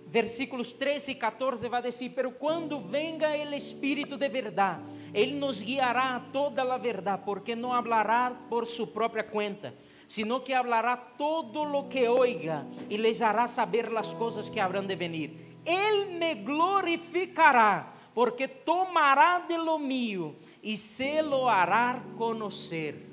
versículos 0.07 0.73
13 0.73 1.11
e 1.11 1.15
14, 1.15 1.69
vai 1.69 1.81
dizer: 1.81 2.09
Pero 2.09 2.31
quando 2.31 2.79
venga 2.79 3.29
o 3.29 3.55
Espírito 3.55 4.17
de 4.17 4.27
verdade, 4.27 4.83
Ele 5.13 5.33
nos 5.33 5.61
guiará 5.61 6.15
a 6.15 6.19
toda 6.19 6.61
a 6.61 6.77
verdade, 6.77 7.21
porque 7.23 7.55
não 7.55 7.71
hablará 7.71 8.35
por 8.49 8.67
sua 8.67 8.87
própria 8.87 9.23
conta, 9.23 9.73
sino 10.05 10.41
que 10.41 10.53
hablará 10.53 10.97
todo 10.97 11.63
lo 11.63 11.87
que 11.87 12.07
oiga 12.09 12.67
e 12.89 12.97
les 12.97 13.21
hará 13.21 13.47
saber 13.47 13.95
as 13.97 14.13
coisas 14.13 14.49
que 14.49 14.59
habrán 14.59 14.87
de 14.87 14.95
venir. 14.95 15.59
Ele 15.65 16.17
me 16.17 16.35
glorificará, 16.35 17.93
porque 18.13 18.47
tomará 18.47 19.39
de 19.39 19.57
lo 19.57 19.79
mío 19.79 20.35
e 20.61 20.75
se 20.75 21.21
lo 21.21 21.47
hará 21.47 22.01
conhecer. 22.17 23.05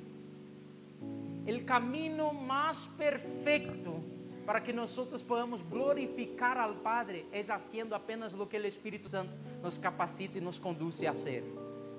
O 1.47 1.65
caminho 1.65 2.33
mais 2.33 2.87
perfeito 2.87 4.03
para 4.47 4.61
que 4.61 4.73
nós 4.73 4.97
podamos 5.27 5.63
glorificar 5.63 6.59
al 6.59 6.77
Padre 6.77 7.27
é 7.33 7.41
haciendo 7.41 7.95
apenas 7.95 8.35
lo 8.35 8.47
que 8.47 8.59
o 8.59 8.67
Espírito 8.67 9.09
Santo 9.09 9.37
nos 9.63 9.79
capacita 9.79 10.39
e 10.39 10.41
nos 10.41 10.59
conduce 10.59 11.07
a 11.07 11.13
hacer. 11.13 11.45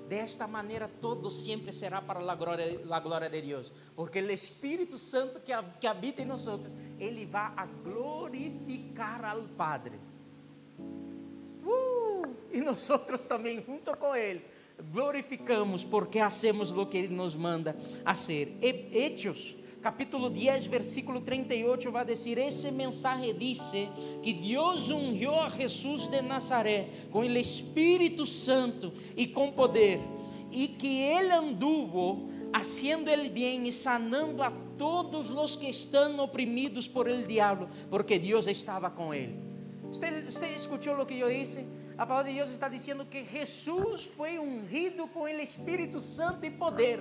De 0.08 0.16
esta 0.16 0.46
maneira, 0.46 0.88
todo 1.00 1.30
sempre 1.30 1.72
será 1.72 2.00
para 2.00 2.20
a 2.20 2.34
glória, 2.36 2.80
a 2.88 3.00
glória 3.00 3.28
de 3.28 3.42
Deus, 3.42 3.72
porque 3.96 4.20
o 4.20 4.30
Espírito 4.30 4.96
Santo 4.96 5.40
que, 5.40 5.52
que 5.80 5.86
habita 5.86 6.22
em 6.22 6.24
nós, 6.24 6.46
ele 6.98 7.26
vai 7.26 7.52
a 7.56 7.66
glorificar 7.66 9.24
al 9.24 9.42
Padre. 9.56 9.98
Uh, 11.64 12.28
e 12.52 12.60
nós 12.60 12.88
também, 13.28 13.60
junto 13.64 13.96
com 13.96 14.14
Ele, 14.14 14.44
glorificamos 14.92 15.84
porque 15.84 16.18
hacemos 16.18 16.72
o 16.72 16.86
que 16.86 16.98
Ele 16.98 17.14
nos 17.14 17.36
manda 17.36 17.76
fazer. 18.04 18.56
Hechos, 18.60 19.56
capítulo 19.82 20.30
10, 20.30 20.66
versículo 20.66 21.20
38, 21.20 21.90
vai 21.90 22.04
dizer: 22.04 22.38
Esse 22.38 22.70
mensagem 22.70 23.34
disse 23.36 23.88
que 24.22 24.32
Deus 24.32 24.90
ungiu 24.90 25.34
a 25.34 25.48
Jesus 25.48 26.08
de 26.08 26.22
Nazaré 26.22 26.88
com 27.10 27.20
o 27.20 27.24
Espírito 27.24 28.26
Santo 28.26 28.92
e 29.16 29.26
com 29.26 29.52
poder, 29.52 30.00
e 30.50 30.68
que 30.68 31.00
Ele 31.00 31.32
anduvo 31.32 32.30
haciendo 32.52 33.10
el 33.10 33.28
bien 33.30 33.66
e 33.66 33.72
sanando 33.72 34.42
a 34.42 34.50
todos 34.78 35.30
os 35.30 35.56
que 35.56 35.68
estão 35.68 36.18
oprimidos 36.20 36.88
por 36.88 37.08
el 37.08 37.26
diabo, 37.26 37.68
porque 37.90 38.18
Deus 38.18 38.46
estava 38.46 38.90
com 38.90 39.12
ele. 39.12 39.38
Você 39.90 40.46
escutou 40.54 41.00
o 41.00 41.06
que 41.06 41.18
eu 41.18 41.28
disse? 41.28 41.66
A 41.98 42.04
palavra 42.04 42.30
de 42.30 42.36
Deus 42.36 42.50
está 42.50 42.68
dizendo 42.68 43.06
que 43.06 43.24
Jesus 43.24 44.04
foi 44.04 44.38
ungido 44.38 45.08
com 45.08 45.20
o 45.22 45.28
Espírito 45.28 45.98
Santo 45.98 46.44
e 46.44 46.50
poder 46.50 47.00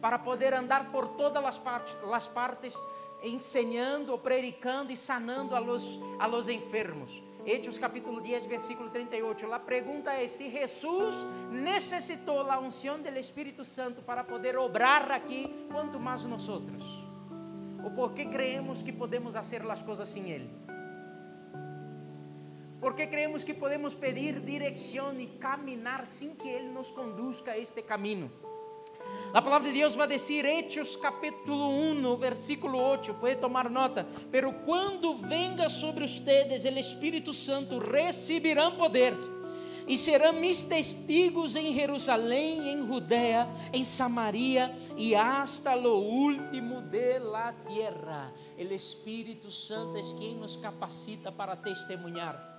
para 0.00 0.18
poder 0.18 0.52
andar 0.52 0.90
por 0.90 1.10
todas 1.10 1.44
as 1.44 1.58
partes, 1.58 1.96
as 2.12 2.26
partes 2.26 2.74
ensinando, 3.22 4.18
predicando 4.18 4.90
e 4.90 4.96
sanando 4.96 5.54
a 5.54 5.60
los, 5.60 6.00
a 6.18 6.26
los 6.26 6.48
enfermos. 6.48 7.22
Hechos 7.46 7.78
capítulo 7.78 8.20
10, 8.20 8.46
versículo 8.46 8.90
38. 8.90 9.52
A 9.52 9.60
pergunta 9.60 10.12
é 10.12 10.26
se 10.26 10.50
Jesus 10.50 11.14
necessitou 11.52 12.40
a 12.50 12.58
unção 12.58 13.00
do 13.00 13.08
Espírito 13.10 13.64
Santo 13.64 14.02
para 14.02 14.24
poder 14.24 14.58
obrar 14.58 15.12
aqui, 15.12 15.48
quanto 15.70 16.00
mais 16.00 16.24
nós 16.24 16.48
outros. 16.48 16.82
Ou 17.84 17.92
porque 17.92 18.24
creemos 18.24 18.82
que 18.82 18.92
podemos 18.92 19.34
fazer 19.34 19.62
as 19.70 19.82
coisas 19.82 20.08
sem 20.08 20.30
Ele. 20.30 20.50
Porque 22.82 23.06
creemos 23.06 23.44
que 23.44 23.54
podemos 23.54 23.94
pedir 23.94 24.40
direção 24.40 25.18
e 25.20 25.28
caminhar 25.28 26.04
sem 26.04 26.34
que 26.34 26.48
Ele 26.48 26.68
nos 26.68 26.90
conduzca 26.90 27.52
a 27.52 27.58
este 27.58 27.80
caminho. 27.80 28.28
A 29.32 29.40
palavra 29.40 29.68
de 29.68 29.78
Deus 29.78 29.94
vai 29.94 30.08
dizer, 30.08 30.44
Hechos 30.44 30.96
capítulo 30.96 31.70
1, 31.70 32.16
versículo 32.16 32.76
8, 32.76 33.14
pode 33.14 33.36
tomar 33.36 33.70
nota. 33.70 34.04
Pero 34.32 34.52
quando 34.66 35.14
venga 35.14 35.68
sobre 35.68 36.02
ustedes 36.02 36.64
o 36.64 36.68
Espírito 36.70 37.32
Santo, 37.32 37.78
receberão 37.78 38.76
poder 38.76 39.14
e 39.86 39.96
serão 39.96 40.32
mis 40.32 40.64
testigos 40.64 41.54
em 41.54 41.72
Jerusalém, 41.72 42.68
em 42.68 42.84
Judea, 42.84 43.48
em 43.72 43.84
Samaria 43.84 44.76
e 44.96 45.14
hasta 45.14 45.72
lo 45.74 46.00
último 46.00 46.82
de 46.82 47.20
la 47.20 47.52
tierra. 47.52 48.34
O 48.58 48.74
Espírito 48.74 49.52
Santo 49.52 49.96
é 49.96 50.02
quem 50.18 50.34
nos 50.34 50.56
capacita 50.56 51.30
para 51.30 51.54
testemunhar. 51.54 52.51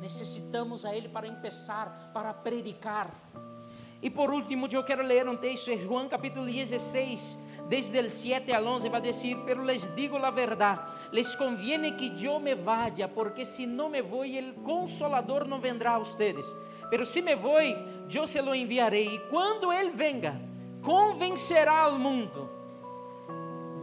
Necessitamos 0.00 0.84
a 0.84 0.94
Ele 0.94 1.08
para 1.08 1.30
começar, 1.30 2.10
para 2.12 2.32
predicar. 2.34 3.10
E 4.02 4.10
por 4.10 4.32
último, 4.32 4.66
eu 4.70 4.82
quero 4.82 5.02
ler 5.02 5.28
um 5.28 5.36
texto, 5.36 5.70
é 5.70 5.76
João 5.76 6.08
capítulo 6.08 6.46
16, 6.46 7.38
desde 7.68 8.00
o 8.00 8.10
7 8.10 8.52
ao 8.52 8.64
11, 8.64 8.88
vai 8.88 9.00
dizer: 9.00 9.36
Pero 9.46 9.62
les 9.62 9.94
digo 9.94 10.18
la 10.18 10.30
verdade, 10.30 10.80
les 11.12 11.36
conviene 11.36 11.92
que 11.92 12.24
eu 12.24 12.40
me 12.40 12.54
vaya, 12.56 13.06
porque 13.06 13.44
si 13.44 13.64
no 13.64 13.88
me 13.88 14.02
voy, 14.02 14.36
el 14.36 14.54
consolador 14.54 15.46
não 15.46 15.60
vendrá 15.60 15.92
a 15.92 15.98
ustedes. 15.98 16.46
Pero 16.90 17.06
si 17.06 17.22
me 17.22 17.36
voy, 17.36 17.76
eu 18.12 18.26
se 18.26 18.42
lo 18.42 18.54
enviarei. 18.54 19.14
E 19.14 19.18
quando 19.30 19.72
ele 19.72 19.90
venga, 19.90 20.34
convencerá 20.82 21.82
al 21.84 21.96
mundo 21.96 22.50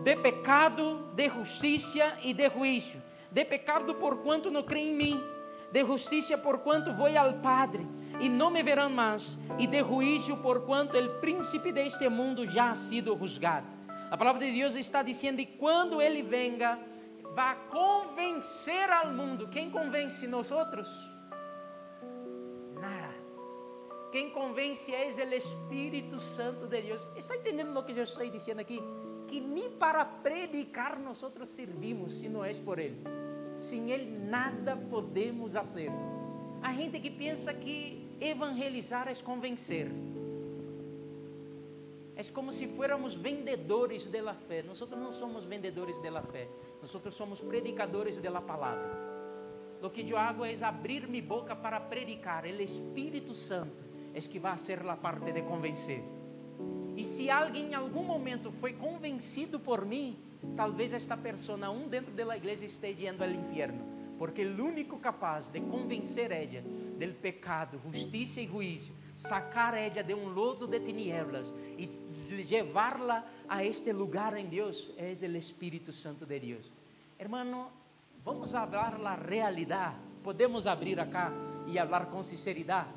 de 0.04 0.16
pecado, 0.18 1.08
de 1.16 1.30
justiça 1.30 2.18
e 2.24 2.34
de 2.34 2.50
juízo. 2.50 3.02
De 3.32 3.46
pecado 3.46 3.96
por 3.96 4.18
quanto 4.18 4.52
não 4.52 4.64
crê 4.64 4.80
em 4.80 4.94
mim 4.94 5.39
de 5.72 5.86
justiça 5.86 6.38
por 6.38 6.60
quanto 6.60 6.92
vou 6.94 7.08
ao 7.18 7.34
Padre 7.36 7.86
e 8.20 8.28
não 8.28 8.50
me 8.50 8.62
verão 8.62 8.90
mais, 8.90 9.38
e 9.58 9.68
de 9.68 9.80
juízo 9.80 10.38
por 10.38 10.66
quanto 10.66 10.98
o 10.98 11.20
príncipe 11.20 11.72
deste 11.72 12.10
mundo 12.10 12.46
já 12.46 12.70
ha 12.72 12.76
sido 12.76 13.18
juzgado. 13.18 13.68
A 14.12 14.18
palavra 14.18 14.46
de 14.46 14.52
Deus 14.52 14.76
está 14.76 15.02
dizendo: 15.02 15.40
e 15.40 15.46
quando 15.46 16.02
ele 16.02 16.24
venga, 16.24 16.80
vai 17.36 17.56
convencer 17.70 18.90
ao 18.90 19.14
mundo. 19.14 19.48
Quem 19.48 19.70
convence 19.70 20.28
nós 20.28 20.52
outros? 20.52 20.90
Nada. 22.82 23.14
Quem 24.12 24.32
convence 24.32 24.94
é 24.94 25.08
o 25.08 25.34
Espírito 25.34 26.20
Santo 26.20 26.68
de 26.68 26.82
Deus. 26.82 27.08
Está 27.16 27.38
entendendo 27.38 27.78
o 27.78 27.84
que 27.84 27.92
eu 27.92 28.04
estou 28.04 28.28
dizendo 28.28 28.60
aqui? 28.60 28.82
Que 29.28 29.40
nem 29.40 29.70
para 29.70 30.04
predicar 30.04 31.00
nós 31.00 31.24
servimos, 31.44 32.20
se 32.20 32.28
não 32.28 32.44
é 32.44 32.52
por 32.56 32.80
Ele 32.80 33.00
sem 33.60 33.92
Ele 33.92 34.10
nada 34.10 34.76
podemos 34.76 35.54
fazer. 35.54 35.92
A 36.62 36.74
gente 36.74 37.00
que 37.00 37.12
pensa 37.12 37.54
que 37.54 38.08
evangelizar 38.20 39.08
é 39.08 39.16
convencer. 39.16 39.92
É 42.16 42.24
como 42.34 42.52
se 42.52 42.68
fôramos 42.68 43.14
vendedores 43.14 44.08
de 44.08 44.22
la 44.22 44.34
fé. 44.34 44.64
Nós 44.64 44.80
não 44.92 45.12
somos 45.12 45.46
vendedores 45.46 46.02
de 46.02 46.10
la 46.10 46.22
fé. 46.22 46.48
Nós 46.82 46.92
somos 47.14 47.40
predicadores 47.40 48.18
de 48.18 48.30
la 48.30 48.42
palavra. 48.42 49.10
Lo 49.82 49.90
que 49.90 50.10
eu 50.10 50.18
hago 50.18 50.44
é 50.44 50.54
abrir 50.62 51.08
minha 51.08 51.24
boca 51.24 51.56
para 51.56 51.80
predicar. 51.80 52.44
O 52.44 52.62
Espírito 52.62 53.34
Santo 53.34 53.86
é 54.14 54.20
que 54.20 54.40
vai 54.40 54.58
ser 54.58 54.86
a 54.86 54.98
parte 54.98 55.32
de 55.32 55.42
convencer. 55.44 56.19
E 57.00 57.04
se 57.06 57.30
alguém 57.30 57.68
em 57.68 57.74
algum 57.74 58.04
momento 58.04 58.52
foi 58.52 58.74
convencido 58.74 59.58
por 59.58 59.86
mim, 59.86 60.20
talvez 60.58 60.92
esta 60.92 61.16
pessoa, 61.16 61.70
um 61.70 61.88
dentro 61.88 62.12
da 62.12 62.36
igreja, 62.36 62.66
esteja 62.66 63.10
indo 63.10 63.24
ao 63.24 63.30
inferno, 63.30 63.82
porque 64.18 64.46
o 64.46 64.66
único 64.66 65.00
capaz 65.00 65.50
de 65.50 65.62
convencer 65.62 66.30
ella 66.30 66.62
del 66.98 67.14
pecado, 67.14 67.80
justiça 67.86 68.42
e 68.42 68.48
juízo, 68.48 68.92
sacar 69.16 69.76
ella 69.76 70.04
de 70.04 70.14
um 70.14 70.28
lodo 70.28 70.68
de 70.68 70.78
tinieblas 70.82 71.48
e 71.78 71.90
levá-la 72.50 73.26
a 73.48 73.64
este 73.64 73.94
lugar 73.94 74.36
em 74.36 74.48
Deus, 74.48 74.90
é 74.98 75.14
o 75.26 75.38
Espírito 75.38 75.94
Santo 75.94 76.26
de 76.26 76.38
Deus. 76.38 76.70
Hermano, 77.18 77.72
vamos 78.26 78.52
falar 78.52 79.00
a 79.02 79.16
realidade. 79.16 79.96
Podemos 80.22 80.68
abrir 80.68 81.00
acá 81.00 81.32
e 81.66 81.76
falar 81.76 82.08
com 82.08 82.22
sinceridade. 82.22 82.90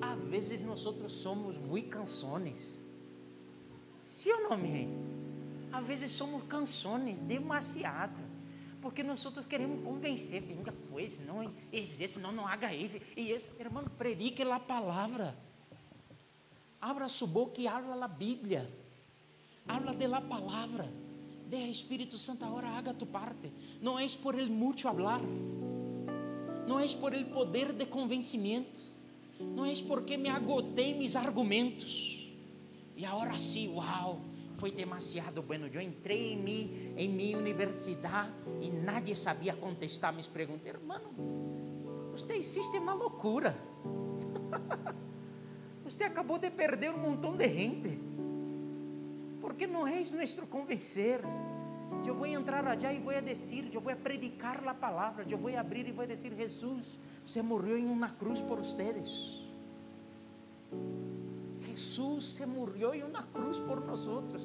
Às 0.00 0.20
vezes 0.28 0.62
nós 0.62 0.78
somos 1.08 1.58
muito 1.58 1.88
canções. 1.88 2.77
Sim 4.18 4.32
ou 4.32 4.42
não, 4.48 4.58
minha 4.58 4.78
gente? 4.78 4.98
Às 5.72 5.86
vezes 5.86 6.10
somos 6.10 6.42
canções 6.44 7.20
demasiado. 7.20 8.20
Porque 8.82 9.00
nós 9.02 9.24
outros 9.24 9.46
queremos 9.46 9.84
convencer, 9.84 10.40
venga 10.40 10.74
pois, 10.90 11.20
não 11.20 11.52
existe, 11.72 12.18
não, 12.18 12.32
não 12.32 12.46
haga 12.46 12.74
isso 12.74 12.96
e 13.16 13.30
isso. 13.30 13.48
Irmão, 13.60 13.84
predique 13.96 14.42
a 14.42 14.58
palavra. 14.58 15.36
abra 16.80 17.08
su 17.08 17.26
boca 17.28 17.60
y 17.60 17.66
habla 17.66 17.94
la 17.94 18.08
Biblia, 18.08 18.68
habla 19.68 19.92
de 19.92 20.08
la 20.08 20.20
palabra. 20.20 20.86
Deja 21.48 21.66
Espíritu 21.66 22.18
Santo 22.18 22.44
ahora 22.44 22.76
haga 22.76 22.92
tu 22.92 23.06
parte. 23.06 23.52
No 23.80 23.98
es 24.00 24.16
por 24.16 24.34
el 24.38 24.50
mucho 24.50 24.88
hablar, 24.88 25.20
no 26.66 26.80
es 26.80 26.92
por 26.92 27.14
el 27.14 27.26
poder 27.26 27.76
de 27.76 27.88
convencimiento, 27.88 28.80
no 29.40 29.64
es 29.64 29.80
porque 29.80 30.18
me 30.18 30.28
agoté 30.28 30.94
mis 30.94 31.14
argumentos. 31.14 32.17
E 32.98 33.06
agora 33.06 33.38
sim, 33.38 33.72
uau, 33.74 34.22
foi 34.56 34.72
demasiado 34.72 35.40
bueno. 35.40 35.68
Eu 35.68 35.80
entrei 35.80 36.32
em, 36.32 36.36
mim, 36.36 36.92
em 36.96 37.08
minha 37.08 37.38
universidade 37.38 38.32
e 38.60 38.70
nadie 38.70 39.14
sabia 39.14 39.54
contestar 39.54 40.12
minhas 40.12 40.26
perguntas. 40.26 40.66
Hermano, 40.66 41.08
você 42.10 42.32
existe 42.32 42.76
uma 42.76 42.94
loucura. 42.94 43.56
Você 45.84 46.04
acabou 46.04 46.38
de 46.38 46.50
perder 46.50 46.90
um 46.90 46.98
montão 46.98 47.34
de 47.34 47.48
gente. 47.48 47.98
Porque 49.40 49.66
não 49.66 49.86
é 49.86 50.02
nosso 50.10 50.46
convencer. 50.46 51.20
Eu 52.06 52.14
vou 52.14 52.26
entrar 52.26 52.66
allá 52.66 52.92
e 52.92 52.98
vou 52.98 53.18
dizer, 53.22 53.70
eu 53.72 53.80
vou 53.80 53.96
predicar 53.96 54.62
a 54.68 54.74
palavra, 54.74 55.24
eu 55.26 55.38
vou 55.38 55.56
abrir 55.56 55.88
e 55.88 55.92
vou 55.92 56.06
dizer: 56.06 56.34
Jesus 56.36 56.98
se 57.24 57.40
morreu 57.40 57.78
em 57.78 57.86
uma 57.86 58.10
cruz 58.10 58.42
por 58.42 58.58
vocês. 58.58 59.48
Jesús 61.78 62.24
se 62.24 62.44
murió 62.44 62.92
en 62.92 63.04
una 63.04 63.24
cruz 63.32 63.58
por 63.58 63.80
nosotros, 63.86 64.42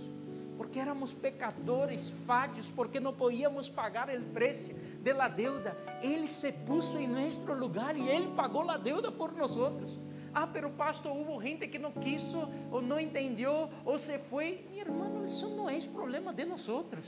porque 0.56 0.80
éramos 0.80 1.16
pecadores, 1.16 2.14
fallos, 2.28 2.72
porque 2.76 3.02
no 3.02 3.12
podíamos 3.12 3.72
pagar 3.72 4.12
el 4.12 4.22
precio 4.22 4.76
de 5.04 5.16
la 5.16 5.28
deuda. 5.30 5.76
Él 6.04 6.30
se 6.30 6.54
puso 6.54 7.00
en 7.00 7.12
nuestro 7.12 7.56
lugar 7.56 7.98
y 7.98 8.08
Él 8.08 8.28
pagó 8.36 8.64
la 8.64 8.78
deuda 8.78 9.10
por 9.10 9.34
nosotros. 9.34 9.98
Ah, 10.32 10.48
pero 10.54 10.78
pastor, 10.78 11.12
hubo 11.18 11.42
gente 11.42 11.72
que 11.72 11.80
no 11.80 11.92
quiso 11.96 12.48
o 12.72 12.80
no 12.82 13.00
entendió 13.00 13.68
o 13.84 13.98
se 13.98 14.20
fue. 14.20 14.68
Mi 14.70 14.80
hermano, 14.80 15.24
eso 15.24 15.50
no 15.56 15.72
es 15.72 15.88
problema 15.88 16.32
de 16.34 16.46
nosotros. 16.46 17.04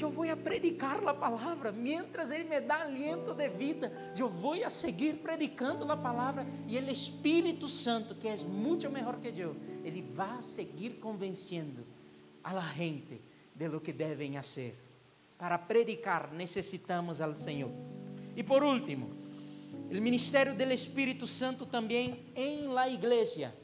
Eu 0.00 0.10
vou 0.10 0.28
a 0.28 0.36
predicar 0.36 1.06
a 1.06 1.14
palavra, 1.14 1.70
mientras 1.70 2.32
Ele 2.32 2.44
me 2.44 2.60
dá 2.60 2.82
aliento 2.82 3.32
de 3.32 3.48
vida, 3.48 3.92
eu 4.18 4.28
vou 4.28 4.54
a 4.54 4.68
seguir 4.68 5.14
predicando 5.18 5.90
a 5.92 5.96
palavra 5.96 6.44
e 6.66 6.76
o 6.76 6.90
Espírito 6.90 7.68
Santo, 7.68 8.14
que 8.16 8.26
é 8.26 8.36
muito 8.38 8.90
melhor 8.90 9.20
que 9.20 9.28
eu, 9.40 9.54
Ele 9.84 10.02
vai 10.02 10.42
seguir 10.42 10.94
convencendo 10.94 11.86
a 12.42 12.52
la 12.52 12.66
gente 12.72 13.20
de 13.54 13.68
lo 13.68 13.80
que 13.80 13.92
devem 13.92 14.34
fazer. 14.34 14.74
Para 15.38 15.56
predicar 15.56 16.32
necessitamos 16.32 17.20
ao 17.20 17.34
Senhor. 17.36 17.70
E 18.34 18.42
por 18.42 18.64
último, 18.64 19.10
o 19.90 20.00
ministério 20.00 20.54
do 20.54 20.62
Espírito 20.64 21.26
Santo 21.26 21.66
também 21.66 22.24
em 22.34 22.66
la 22.68 22.88
igreja. 22.88 23.54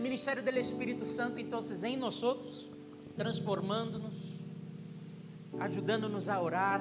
O 0.00 0.02
ministério 0.02 0.42
do 0.42 0.50
Espírito 0.58 1.04
Santo, 1.04 1.38
então, 1.38 1.60
nós, 1.98 2.70
transformando-nos, 3.18 4.14
ajudando-nos 5.58 6.26
a 6.30 6.40
orar, 6.40 6.80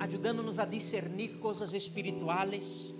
ajudando-nos 0.00 0.58
a 0.58 0.64
discernir 0.64 1.38
coisas 1.38 1.72
espirituais. 1.72 2.92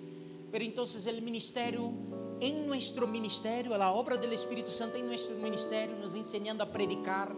Pero 0.53 0.62
então, 0.62 0.85
o 0.85 1.23
ministério 1.23 1.93
em 2.41 2.64
nosso 2.64 3.07
ministério, 3.09 3.75
a 3.75 3.93
obra 3.93 4.16
do 4.16 4.33
Espírito 4.33 4.71
Santo 4.71 4.97
em 4.97 5.03
nosso 5.03 5.33
ministério, 5.33 5.97
nos 5.99 6.14
ensinando 6.14 6.62
a 6.62 6.66
predicar, 6.66 7.29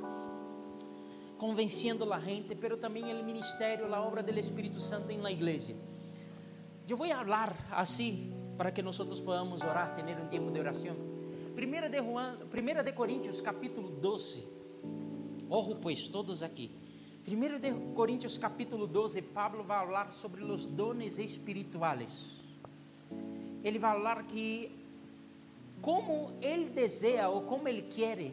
convencendo 1.39 2.13
a 2.13 2.21
gente, 2.21 2.55
pero 2.55 2.77
também 2.77 3.05
o 3.05 3.25
ministério, 3.25 3.93
a 3.93 4.03
obra 4.03 4.23
do 4.23 4.39
Espírito 4.39 4.81
Santo 4.81 5.11
em 5.11 5.19
la 5.19 5.33
igreja. 5.33 5.75
Eu 6.87 6.97
vou 6.97 7.09
falar 7.09 7.57
assim 7.71 8.35
para 8.59 8.71
que 8.71 8.83
nós 8.83 8.99
podamos 8.99 9.63
orar, 9.63 9.95
ter 9.97 10.15
um 10.21 10.29
tempo 10.29 10.51
de 10.51 10.61
oração. 10.61 11.12
Primeira 11.55 11.89
de, 11.89 12.01
Juan, 12.01 12.39
Primeira 12.51 12.83
de 12.83 12.93
Coríntios, 12.93 13.41
capítulo 13.41 13.91
12. 13.91 14.47
Orro, 15.51 15.77
pois, 15.77 16.07
todos 16.09 16.43
aqui. 16.43 16.71
Primeiro 17.25 17.59
de 17.59 17.73
Coríntios, 17.95 18.39
capítulo 18.39 18.87
12, 18.87 19.21
Pablo 19.21 19.63
vai 19.63 19.85
falar 19.85 20.13
sobre 20.13 20.43
os 20.43 20.65
dones 20.65 21.19
espirituais. 21.19 22.41
Ele 23.63 23.79
vai 23.79 23.93
falar 23.93 24.23
que, 24.25 24.73
como 25.81 26.33
ele 26.41 26.71
deseja 26.71 27.29
ou 27.29 27.43
como 27.43 27.69
ele 27.69 27.83
quer, 27.83 28.33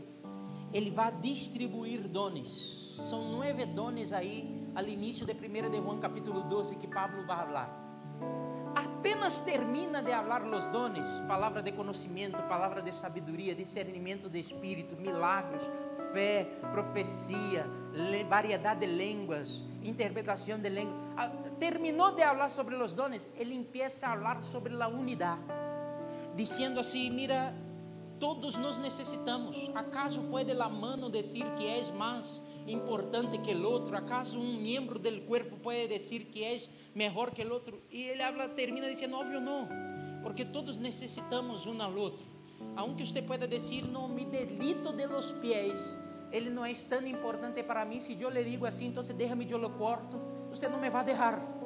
ele 0.74 0.89
vai 0.89 1.11
distribuir 1.11 2.07
dones. 2.07 2.95
São 3.09 3.32
nove 3.32 3.65
dones 3.65 4.13
aí, 4.13 4.70
ao 4.74 4.88
início 4.88 5.26
de 5.26 5.34
1 5.34 5.70
de 5.70 5.78
Juan, 5.78 5.99
capítulo 5.99 6.43
12, 6.43 6.78
que 6.78 6.88
Pablo 6.88 7.26
vai 7.28 7.45
falar 7.45 7.89
apenas 8.76 9.39
termina 9.39 10.01
de 10.01 10.11
falar 10.11 10.43
os 10.43 10.67
dones, 10.67 11.07
palavra 11.28 11.61
de 11.61 11.72
conhecimento, 11.72 12.41
palavra 12.43 12.82
de 12.82 12.91
sabedoria, 12.91 13.55
discernimento 13.55 14.30
de 14.30 14.39
espírito, 14.39 14.95
milagros, 14.95 15.63
fé, 16.13 16.47
profecia, 16.72 17.65
variedade 18.28 18.82
de 18.82 18.88
línguas, 18.88 19.63
interpretação 19.84 20.59
de 20.59 20.70
línguas. 20.70 20.95
Ah, 21.17 21.30
terminou 21.59 22.11
de 22.11 22.24
falar 22.24 22.49
sobre 22.49 22.76
os 22.76 22.93
dones, 22.93 23.30
ele 23.36 23.53
empieza 23.53 24.07
a 24.07 24.11
falar 24.11 24.41
sobre 24.41 24.82
a 24.82 24.88
unidade, 24.88 25.41
dizendo 26.36 26.80
assim: 26.80 27.09
mira, 27.09 27.53
todos 28.20 28.57
nos 28.57 28.78
necessitamos. 28.78 29.55
¿Acaso 29.74 30.22
pode 30.24 30.51
a 30.51 30.70
mano 30.70 31.09
dizer 31.09 31.45
que 31.57 31.65
és 31.65 31.89
mais 31.91 32.41
importante 32.67 33.38
que 33.39 33.55
o 33.55 33.72
outro? 33.72 33.97
¿Acaso 33.97 34.39
um 34.39 34.61
membro 34.61 34.99
do 34.99 35.22
corpo 35.22 35.57
pode 35.57 35.88
dizer 35.88 36.26
que 36.26 36.43
és 36.43 36.70
mejor 36.93 37.32
que 37.32 37.43
el 37.43 37.51
otro. 37.51 37.80
Y 37.89 38.03
él 38.09 38.22
habla, 38.22 38.55
termina 38.55 38.88
diciendo, 38.88 39.20
obvio 39.20 39.39
no, 39.39 39.67
porque 40.22 40.45
todos 40.45 40.80
necesitamos 40.80 41.65
uno 41.65 41.84
al 41.84 41.97
otro. 41.97 42.26
Aunque 42.76 43.03
usted 43.03 43.26
pueda 43.26 43.47
decir, 43.47 43.86
no, 43.86 44.07
mi 44.07 44.26
delito 44.26 44.91
de 44.91 45.07
los 45.07 45.34
pies, 45.41 45.97
ele 46.32 46.49
não 46.49 46.65
é 46.65 46.74
tão 46.74 47.05
importante 47.07 47.63
para 47.63 47.86
mim. 47.86 47.99
Se 47.99 48.22
eu 48.22 48.30
lhe 48.30 48.43
digo 48.43 48.65
assim, 48.65 48.88
então 48.88 49.01
déjame, 49.01 49.49
eu 49.49 49.57
lo 49.57 49.72
corto. 49.72 50.20
Você 50.49 50.67
não 50.67 50.80
me 50.80 50.89
vai 50.89 51.03
deixar. 51.05 51.59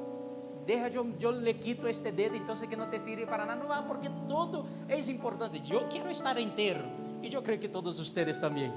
Deja, 0.66 0.89
eu, 0.97 1.14
eu 1.20 1.32
lhe 1.32 1.53
quito 1.53 1.88
este 1.88 2.11
dedo, 2.11 2.36
então 2.36 2.55
que 2.55 2.76
não 2.76 2.89
te 2.89 2.99
sirve 2.99 3.26
para 3.26 3.45
nada. 3.45 3.59
Não 3.59 3.68
vai, 3.68 3.84
porque 3.86 4.09
todo 4.28 4.66
é 4.88 4.97
importante. 5.11 5.72
Eu 5.72 5.88
quero 5.88 6.09
estar 6.09 6.38
inteiro. 6.39 6.84
E 7.22 7.34
eu 7.34 7.41
creio 7.41 7.59
que 7.59 7.70
todos 7.70 7.97
vocês 7.97 8.39
também. 8.39 8.72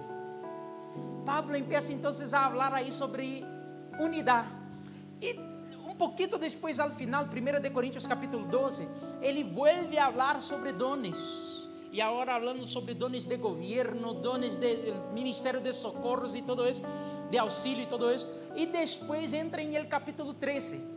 Pablo 1.24 1.57
empieza 1.57 1.93
então 1.93 2.11
a 2.11 2.51
falar 2.51 2.72
aí 2.74 2.93
sobre 2.93 3.45
unidade. 4.01 4.49
E 5.20 5.57
pouquinho 5.97 6.39
depois, 6.39 6.78
ao 6.78 6.91
final, 6.91 7.24
1 7.24 7.61
de 7.61 7.70
Coríntios 7.70 8.07
capítulo 8.07 8.47
12, 8.47 8.87
ele 9.22 9.43
vuelve 9.43 9.99
a 9.99 10.11
falar 10.11 10.41
sobre 10.43 10.72
dones. 10.72 11.66
E 11.91 12.01
agora 12.01 12.34
falando 12.34 12.66
sobre 12.66 12.95
dones 12.95 13.24
de 13.26 13.37
governo, 13.37 14.14
dones 14.14 14.57
de 14.57 14.93
ministério 15.14 15.61
de 15.61 15.72
socorros 15.72 16.34
e 16.34 16.43
todo 16.43 16.68
isso, 16.68 16.82
de 17.30 17.39
auxílio 17.39 17.84
e 17.84 17.87
todo 17.87 18.12
isso. 18.12 18.28
E 18.55 18.66
depois 18.66 19.32
entra 19.32 19.62
em 19.62 19.74
el 19.74 19.89
capítulo 19.89 20.34
13. 20.34 20.96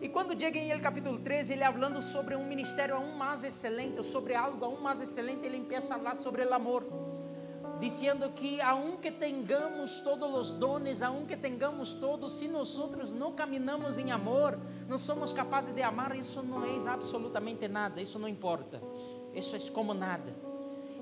E 0.00 0.08
quando 0.08 0.38
chega 0.38 0.58
em 0.58 0.70
el 0.70 0.80
capítulo 0.80 1.18
13, 1.18 1.54
ele 1.54 1.64
falando 1.64 2.00
sobre 2.00 2.36
um 2.36 2.46
ministério 2.46 2.94
aún 2.94 3.16
mais 3.16 3.42
excelente, 3.42 4.02
sobre 4.02 4.34
algo 4.34 4.64
aún 4.64 4.80
mais 4.80 5.00
excelente, 5.00 5.46
ele 5.46 5.58
começa 5.60 5.94
a 5.94 5.98
falar 5.98 6.14
sobre 6.14 6.44
o 6.44 6.54
amor 6.54 6.84
dizendo 7.80 8.30
que 8.30 8.60
aunque 8.60 9.10
tengamos 9.10 10.00
todos 10.00 10.34
os 10.34 10.54
dones, 10.54 11.02
aunque 11.02 11.36
tengamos 11.36 11.92
todos, 11.92 12.32
se 12.32 12.48
nós 12.48 12.76
não 13.12 13.32
caminhamos 13.32 13.98
em 13.98 14.10
amor, 14.10 14.58
não 14.88 14.98
somos 14.98 15.32
capazes 15.32 15.74
de 15.74 15.82
amar, 15.82 16.16
isso 16.16 16.42
não 16.42 16.64
é 16.64 16.88
absolutamente 16.88 17.68
nada, 17.68 18.00
isso 18.00 18.18
não 18.18 18.28
importa. 18.28 18.82
Isso 19.34 19.54
é 19.54 19.70
como 19.72 19.94
nada. 19.94 20.47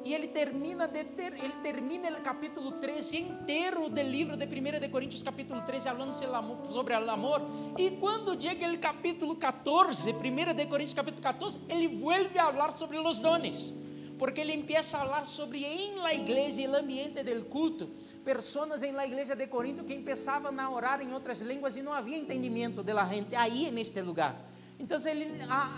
E 0.06 0.14
ele 0.14 0.28
termina 0.28 0.86
de 0.86 1.02
ter, 1.02 1.32
ele 1.32 1.54
termina 1.64 2.08
o 2.16 2.20
capítulo 2.20 2.70
13 2.70 3.16
inteiro 3.16 3.88
do 3.88 4.00
livro 4.02 4.36
de 4.36 4.44
1 4.44 4.78
de 4.78 4.88
Coríntios 4.88 5.20
capítulo 5.20 5.62
13 5.62 5.88
falando 5.88 6.12
sobre 6.70 6.94
o 6.94 7.10
amor, 7.10 7.42
e 7.76 7.90
quando 7.98 8.40
chega 8.40 8.72
o 8.72 8.78
capítulo 8.78 9.34
14, 9.34 10.12
1 10.12 10.54
de 10.54 10.66
Coríntios 10.66 10.94
capítulo 10.94 11.20
14, 11.20 11.58
ele 11.68 11.88
vuelve 11.88 12.38
a 12.38 12.52
falar 12.52 12.70
sobre 12.70 12.98
os 13.00 13.18
dones. 13.18 13.56
Porque 14.16 14.42
ele 14.42 14.54
empieza 14.54 14.96
a 14.96 15.00
falar 15.00 15.26
sobre 15.26 15.64
em 15.64 15.96
la 15.96 16.14
igreja 16.14 16.70
o 16.70 16.76
ambiente 16.76 17.24
del 17.24 17.46
culto, 17.46 17.90
pessoas 18.24 18.84
em 18.84 18.92
la 18.92 19.04
igreja 19.04 19.34
de 19.34 19.48
Corinto 19.48 19.82
que 19.82 19.92
empezavam 19.92 20.56
a 20.56 20.70
orar 20.70 21.02
em 21.02 21.12
outras 21.12 21.40
línguas 21.40 21.76
e 21.76 21.82
não 21.82 21.92
havia 21.92 22.16
entendimento 22.16 22.80
de 22.84 22.92
la 22.92 23.06
gente 23.06 23.34
aí 23.34 23.72
neste 23.72 24.00
lugar. 24.02 24.36
Então 24.78 24.98
ele, 25.04 25.26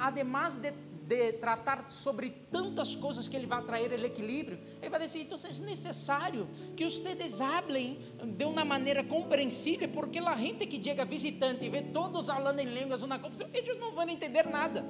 además 0.01 0.57
de, 0.57 0.72
de 1.09 1.33
tratar 1.33 1.89
sobre 1.89 2.29
tantas 2.53 2.95
coisas 2.95 3.27
que 3.27 3.35
ele 3.35 3.47
vai 3.47 3.63
trazer 3.63 3.99
o 3.99 4.05
equilíbrio, 4.05 4.59
ele 4.83 4.91
vai 4.91 5.01
dizer, 5.01 5.23
então 5.23 5.39
é 5.43 5.65
necessário 5.65 6.47
que 6.77 6.85
vocês 6.85 7.41
hablem 7.41 7.99
de 8.37 8.45
uma 8.45 8.63
maneira 8.63 9.03
compreensível, 9.03 9.89
porque 9.89 10.19
a 10.19 10.37
gente 10.37 10.67
que 10.67 10.83
chega 10.83 11.07
visitante 11.07 11.65
e 11.65 11.71
vê 11.71 11.81
todos 11.81 12.27
falando 12.27 12.59
em 12.59 12.67
línguas, 12.67 13.01
uma 13.01 13.19
confusão, 13.19 13.49
eles 13.55 13.79
não 13.79 13.93
vão 13.93 14.07
entender 14.07 14.47
nada. 14.47 14.85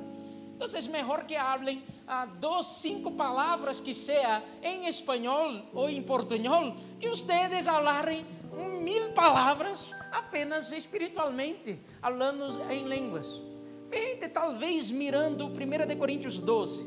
Então 0.57 0.67
é 0.67 0.89
melhor 0.89 1.25
que 1.25 1.37
hablen 1.37 1.85
ah, 2.05 2.27
dos, 2.27 2.67
cinco 2.67 3.13
palavras 3.13 3.79
que 3.79 3.95
seja 3.95 4.43
em 4.61 4.89
espanhol 4.89 5.63
ou 5.73 5.89
em 5.89 6.03
portunhol, 6.03 6.77
que 6.99 7.09
ustedes 7.09 7.67
falarem 7.67 8.27
mil 8.83 9.11
palavras 9.11 9.89
apenas 10.11 10.73
espiritualmente, 10.73 11.79
falando 12.01 12.61
em 12.73 12.89
línguas. 12.89 13.41
Gente, 13.93 14.29
talvez 14.29 14.91
mirando 14.91 15.47
1 15.47 15.87
de 15.87 15.97
Coríntios 15.97 16.39
12, 16.39 16.85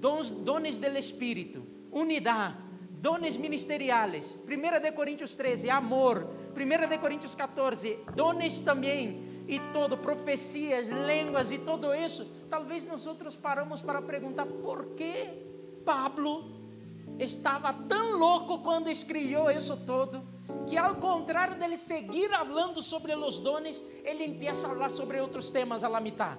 dons, 0.00 0.32
dones 0.32 0.78
del 0.78 0.96
Espírito, 0.96 1.64
unidade, 1.92 2.56
dones 3.00 3.36
ministeriales. 3.36 4.38
1 4.46 4.80
de 4.80 4.92
Coríntios 4.92 5.36
13, 5.36 5.70
amor. 5.70 6.28
1 6.56 6.88
de 6.88 6.98
Coríntios 6.98 7.34
14, 7.34 7.98
dones 8.14 8.60
também. 8.60 9.26
E 9.46 9.58
todo, 9.72 9.96
profecias, 9.96 10.88
línguas 10.90 11.50
e 11.50 11.58
todo 11.58 11.94
isso. 11.94 12.26
Talvez 12.50 12.84
nós 12.84 13.06
outros 13.06 13.34
paramos 13.36 13.80
para 13.80 14.02
perguntar 14.02 14.44
por 14.44 14.94
que 14.94 15.26
Pablo 15.84 16.58
estava 17.18 17.72
tão 17.72 18.18
louco 18.18 18.58
quando 18.58 18.90
escreveu 18.90 19.50
isso 19.50 19.74
todo, 19.86 20.22
que 20.66 20.76
ao 20.76 20.96
contrário 20.96 21.56
dele 21.56 21.76
seguir 21.76 22.30
falando 22.30 22.80
sobre 22.82 23.14
os 23.14 23.38
dones, 23.38 23.82
ele 24.04 24.24
empieza 24.24 24.66
a 24.66 24.70
falar 24.70 24.90
sobre 24.90 25.20
outros 25.20 25.50
temas 25.50 25.84
a 25.84 25.88
la 25.88 26.00
mitad. 26.00 26.38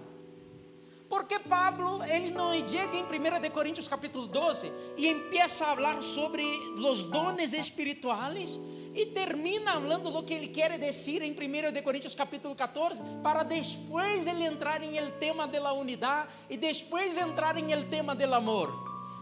Porque 1.09 1.39
Pablo, 1.39 2.03
ele 2.03 2.29
não 2.29 2.53
chega 2.67 2.95
em 2.95 3.03
1 3.03 3.41
de 3.41 3.49
Coríntios 3.49 3.87
capítulo 3.87 4.27
12 4.27 4.71
e 4.95 5.07
empieza 5.07 5.65
a 5.65 5.75
falar 5.75 6.03
sobre 6.03 6.43
os 6.77 7.05
dones 7.05 7.51
espirituais 7.51 8.59
e 8.93 9.07
termina 9.07 9.73
falando 9.73 10.15
o 10.15 10.23
que 10.23 10.35
ele 10.35 10.49
quer 10.49 10.77
dizer 10.77 11.23
em 11.23 11.31
1 11.31 11.71
de 11.71 11.81
Coríntios 11.81 12.13
capítulo 12.13 12.55
14, 12.55 13.01
para 13.23 13.41
depois 13.41 14.27
ele 14.27 14.45
entrar 14.45 14.83
em 14.83 14.97
el 14.97 15.13
tema 15.13 15.47
da 15.47 15.73
unidade 15.73 16.29
e 16.47 16.57
depois 16.57 17.17
entrar 17.17 17.57
em 17.57 17.71
el 17.71 17.89
tema 17.89 18.13
do 18.13 18.35
amor. 18.35 18.71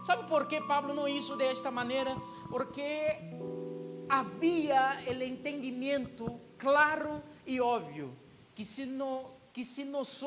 Sabe 0.04 0.28
por 0.28 0.46
que 0.46 0.60
Pablo 0.60 0.92
não 0.92 1.08
hizo 1.08 1.36
de 1.36 1.44
esta 1.44 1.70
maneira? 1.70 2.14
Porque 2.50 3.16
havia 4.08 4.98
o 5.08 5.22
entendimento 5.22 6.40
claro 6.56 7.22
e 7.46 7.60
óbvio 7.60 8.16
que 8.54 8.64
se 8.64 8.86
não 8.86 9.38
que 9.52 9.64
se 9.64 9.84
nós 9.84 10.22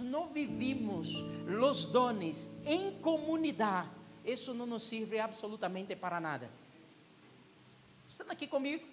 não 0.00 0.28
vivimos 0.28 1.08
os 1.44 1.86
dones 1.86 2.48
em 2.64 2.92
comunidade, 3.00 3.88
isso 4.24 4.54
não 4.54 4.64
nos 4.64 4.84
serve 4.84 5.18
absolutamente 5.18 5.96
para 5.96 6.20
nada. 6.20 6.48
Estão 8.06 8.30
aqui 8.30 8.46
comigo? 8.46 8.86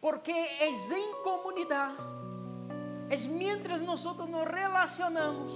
Porque 0.00 0.30
é 0.30 0.70
em 0.70 1.22
comunidade, 1.22 1.98
é 3.10 3.28
mientras 3.28 3.82
nós 3.82 4.02
nos 4.02 4.48
relacionamos, 4.48 5.52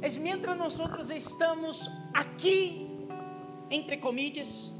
é 0.00 0.08
mientras 0.20 0.56
nós 0.56 1.10
estamos 1.10 1.90
aqui, 2.14 2.88
entre 3.68 3.96
comillas, 3.96 4.70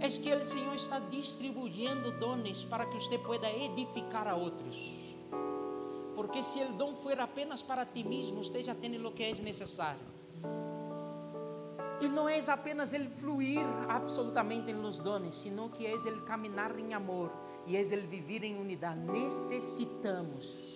é 0.00 0.08
que 0.08 0.34
o 0.34 0.44
Senhor 0.44 0.74
está 0.74 0.98
distribuindo 0.98 2.12
dones 2.18 2.64
para 2.64 2.86
que 2.86 2.94
você 2.94 3.18
pueda 3.18 3.50
edificar 3.50 4.26
a 4.26 4.34
outros. 4.34 4.76
Porque 6.14 6.42
se 6.42 6.62
o 6.62 6.72
dom 6.72 6.94
for 6.94 7.18
apenas 7.18 7.62
para 7.62 7.84
ti 7.84 8.04
mesmo, 8.04 8.42
você 8.42 8.62
já 8.62 8.74
tem 8.74 8.96
o 9.04 9.12
que 9.12 9.22
é 9.22 9.34
necessário. 9.42 10.14
E 12.00 12.08
não 12.08 12.28
é 12.28 12.38
apenas 12.48 12.92
ele 12.92 13.08
fluir 13.08 13.64
absolutamente 13.88 14.72
nos 14.72 15.00
dones, 15.00 15.34
sino 15.34 15.70
que 15.70 15.86
é 15.86 15.92
ele 15.92 16.20
caminhar 16.22 16.78
em 16.78 16.92
amor 16.92 17.32
e 17.66 17.76
é 17.76 17.80
ele 17.80 18.06
viver 18.06 18.44
em 18.44 18.60
unidade. 18.60 19.00
Necessitamos 19.00 20.73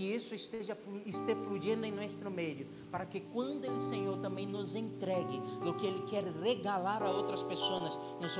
que 0.00 0.14
isso 0.14 0.34
esteja 0.34 0.74
esteja 1.04 1.36
fluindo 1.42 1.84
em 1.84 1.92
nosso 1.92 2.30
meio, 2.30 2.66
para 2.90 3.04
que 3.04 3.20
quando 3.20 3.70
o 3.70 3.76
Senhor 3.76 4.16
também 4.16 4.46
nos 4.46 4.74
entregue 4.74 5.38
o 5.60 5.74
que 5.74 5.86
Ele 5.86 6.02
quer 6.08 6.24
regalar 6.24 7.02
a 7.02 7.10
outras 7.10 7.42
pessoas, 7.42 7.98
nós 8.18 8.32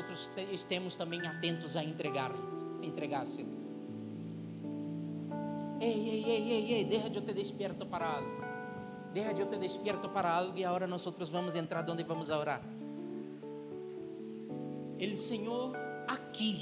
estemos 0.51 0.97
também 0.97 1.21
atentos 1.21 1.77
a 1.77 1.85
entregar, 1.85 2.33
entregar-se. 2.81 3.45
Ei, 5.83 6.09
ei, 6.09 6.25
ei, 6.25 6.51
ei, 6.51 6.73
ei, 6.73 6.85
deja 6.87 7.09
eu 7.09 7.21
te 7.21 7.35
despierto 7.35 7.85
para 7.85 8.07
algo. 8.07 8.41
Deja 9.13 9.33
eu 9.33 9.47
te 9.47 9.59
despierto 9.59 10.09
para 10.09 10.33
algo 10.33 10.57
e 10.57 10.65
agora 10.65 10.87
nós 10.87 11.05
vamos 11.29 11.55
entrar 11.55 11.85
onde 11.91 12.05
vamos 12.05 12.31
orar. 12.31 12.63
El 14.99 15.15
Senhor 15.15 15.77
aqui. 16.09 16.57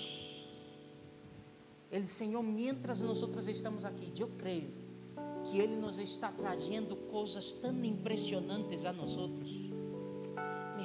El 1.88 2.04
Senhor, 2.08 2.42
mientras 2.42 3.00
nós 3.00 3.46
estamos 3.46 3.84
aqui, 3.84 4.12
eu 4.18 4.30
creio 4.36 4.87
que 5.50 5.58
Ele 5.58 5.76
nos 5.76 5.98
está 5.98 6.30
trazendo 6.30 6.96
coisas 6.96 7.52
tão 7.52 7.84
impressionantes 7.84 8.84
a 8.84 8.92
nós. 8.92 9.16
Mi 9.16 9.72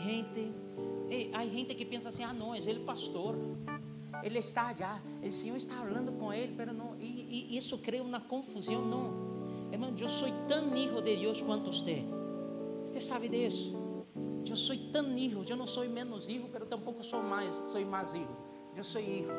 gente, 0.03 0.53
há 1.33 1.45
gente 1.45 1.75
que 1.75 1.85
pensa 1.85 2.09
assim: 2.09 2.23
ah, 2.23 2.33
não, 2.33 2.53
é 2.53 2.57
Ele 2.57 2.79
pastor. 2.81 3.35
Ele 4.23 4.39
está 4.39 4.73
já, 4.73 5.01
o 5.21 5.31
Senhor 5.31 5.57
está 5.57 5.75
falando 5.75 6.13
com 6.13 6.31
ele, 6.31 6.53
pero 6.55 6.71
não, 6.71 6.95
e, 6.97 7.49
e 7.51 7.57
isso 7.57 7.77
cria 7.77 8.01
uma 8.01 8.21
confusão, 8.21 8.85
não. 8.85 9.69
Irmão, 9.69 9.93
eu 9.99 10.07
sou 10.07 10.29
tão 10.47 10.73
hijo 10.77 11.01
de 11.01 11.17
Deus 11.17 11.41
quanto 11.41 11.73
você. 11.73 12.05
Você 12.85 13.01
sabe 13.01 13.27
disso? 13.27 13.75
Eu 14.47 14.55
sou 14.55 14.77
tão 14.93 15.17
hijo, 15.17 15.43
eu 15.49 15.57
não 15.57 15.67
sou 15.67 15.83
menos 15.89 16.29
hijo, 16.29 16.47
pero 16.53 16.65
tampouco 16.65 17.03
sou 17.03 17.21
mais, 17.21 17.55
sou 17.65 17.83
mais 17.85 18.13
hijo. 18.13 18.37
Eu 18.77 18.83
sou 18.83 19.01
hijo. 19.01 19.31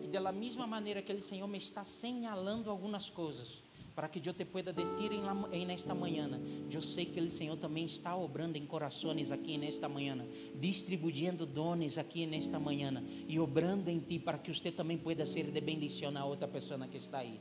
E 0.00 0.08
da 0.08 0.32
mesma 0.32 0.66
maneira 0.66 1.02
que 1.02 1.12
o 1.12 1.20
Senhor 1.20 1.46
me 1.46 1.58
está 1.58 1.84
señalando 1.84 2.70
algumas 2.70 3.10
coisas, 3.10 3.62
para 3.94 4.08
que 4.08 4.26
eu 4.26 4.34
te 4.34 4.44
pueda 4.44 4.72
dizer 4.72 5.12
em, 5.12 5.22
en 5.52 5.70
esta 5.70 5.94
manhã, 5.94 6.40
eu 6.70 6.82
sei 6.82 7.06
que 7.06 7.20
o 7.20 7.28
Senhor 7.28 7.56
também 7.56 7.84
está 7.84 8.16
obrando 8.16 8.56
em 8.56 8.66
corações 8.66 9.30
aqui 9.30 9.58
nesta 9.58 9.88
manhã, 9.88 10.24
distribuindo 10.54 11.46
dones 11.46 11.98
aqui 11.98 12.26
nesta 12.26 12.58
manhã 12.58 13.02
e 13.28 13.38
obrando 13.38 13.90
em 13.90 14.00
ti 14.00 14.18
para 14.18 14.38
que 14.38 14.52
você 14.54 14.70
também 14.70 14.98
pueda 14.98 15.26
ser 15.26 15.50
de 15.50 15.60
bendição 15.60 16.16
a 16.16 16.24
outra 16.24 16.48
pessoa 16.48 16.86
que 16.86 16.96
está 16.96 17.18
aí. 17.18 17.40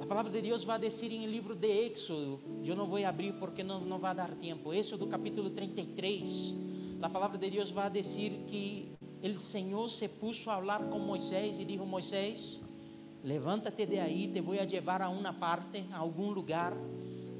A 0.00 0.06
palavra 0.06 0.32
de 0.32 0.42
Deus 0.42 0.64
vai 0.64 0.78
dizer 0.78 1.12
em 1.12 1.26
livro 1.26 1.54
de 1.54 1.86
Éxodo, 1.86 2.40
eu 2.64 2.74
não 2.74 2.86
vou 2.86 3.04
abrir 3.04 3.34
porque 3.34 3.62
não, 3.62 3.80
não 3.84 3.98
vai 3.98 4.14
dar 4.14 4.34
tempo. 4.34 4.72
Éxodo 4.72 5.06
capítulo 5.06 5.50
33. 5.50 6.54
A 7.00 7.08
palavra 7.08 7.38
de 7.38 7.48
Deus 7.48 7.70
vai 7.70 7.88
dizer 7.88 8.44
que 8.48 8.92
el 9.22 9.38
Senhor 9.38 9.90
se 9.90 10.08
puso 10.08 10.50
a 10.50 10.56
falar 10.56 10.88
com 10.88 10.98
Moisés 10.98 11.58
e 11.58 11.64
disse: 11.64 11.84
Moisés, 11.84 12.60
levántate 13.22 13.86
de 13.86 14.00
aí, 14.00 14.28
te 14.28 14.40
vou 14.40 14.58
a 14.58 14.64
llevar 14.64 15.02
a 15.02 15.08
uma 15.10 15.32
parte, 15.32 15.84
a 15.92 15.98
algum 15.98 16.30
lugar. 16.30 16.74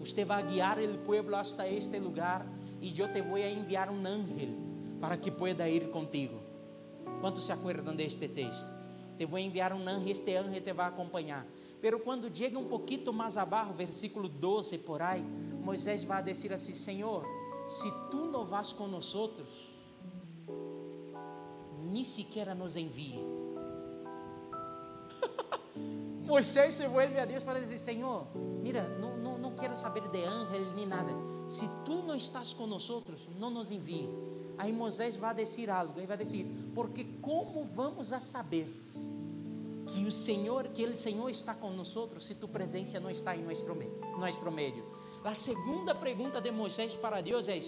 Usted 0.01 0.27
vai 0.27 0.43
guiar 0.47 0.79
o 0.79 0.99
pueblo 0.99 1.37
hasta 1.37 1.67
este 1.69 1.99
lugar 1.99 2.47
e 2.81 2.99
eu 2.99 3.13
te 3.13 3.21
vou 3.23 3.37
a 3.37 3.51
enviar 3.51 3.91
um 3.91 4.07
ángel 4.07 4.51
para 5.01 5.17
que 5.17 5.31
pueda 5.31 5.69
ir 5.69 5.91
contigo. 5.91 6.41
Quantos 7.21 7.45
se 7.45 7.53
acuerdan 7.53 7.97
de 7.97 8.05
este 8.05 8.29
texto? 8.29 8.65
Te 9.19 9.27
vou 9.27 9.39
enviar 9.39 9.73
um 9.73 9.87
ángel, 9.87 10.13
este 10.13 10.37
ángel 10.37 10.63
te 10.63 10.73
vai 10.73 10.89
acompanhar. 10.89 11.47
Pero 11.81 12.01
quando 12.01 12.35
chega 12.35 12.59
um 12.59 12.69
pouquinho 12.69 13.13
mais 13.13 13.37
abaixo, 13.39 13.73
versículo 13.73 14.29
12 14.29 14.79
por 14.79 15.01
aí, 15.01 15.23
Moisés 15.63 16.05
vai 16.05 16.23
dizer 16.23 16.53
assim: 16.53 16.75
Senhor, 16.75 17.25
se 17.67 17.91
tu 18.11 18.27
não 18.27 18.45
vas 18.45 18.73
com 18.73 18.87
ni 21.91 22.05
siquiera 22.05 22.55
nos 22.55 22.77
envie. 22.77 23.19
Moisés 26.25 26.75
se 26.75 26.87
vuelve 26.87 27.19
a 27.19 27.25
Deus 27.25 27.43
para 27.43 27.59
dizer: 27.59 27.79
Senhor, 27.79 28.27
mira, 28.63 28.89
não, 28.99 29.17
não, 29.17 29.39
não 29.39 29.55
quero 29.55 29.75
saber 29.75 30.09
de 30.09 30.25
ángel 30.25 30.73
nem 30.75 30.87
nada. 30.87 31.13
Se 31.49 31.69
tu 31.85 32.03
não 32.03 32.15
estás 32.15 32.55
nós, 32.55 32.89
não 33.39 33.51
nos 33.51 33.71
envie. 33.71 34.09
Aí 34.57 34.73
Moisés 34.73 35.17
vai 35.17 35.35
dizer 35.35 35.71
algo, 35.71 35.99
ele 35.99 36.07
vai 36.07 36.17
dizer: 36.17 36.47
Porque 36.75 37.05
como 37.21 37.65
vamos 37.65 38.13
a 38.13 38.21
saber 38.21 38.67
que 39.87 40.05
o 40.05 40.11
Senhor, 40.11 40.69
que 40.69 40.85
o 40.85 40.95
Senhor 40.95 41.29
está 41.29 41.55
nós, 41.55 41.97
se 42.21 42.35
tu 42.35 42.47
presença 42.47 43.01
não 43.01 43.11
está 43.11 43.35
em? 43.35 43.43
Nosso 43.43 44.51
meio. 44.53 44.85
A 45.25 45.35
segunda 45.35 45.95
pergunta 45.95 46.41
de 46.41 46.51
Moisés 46.51 46.95
para 46.95 47.21
Deus 47.21 47.49
é: 47.49 47.61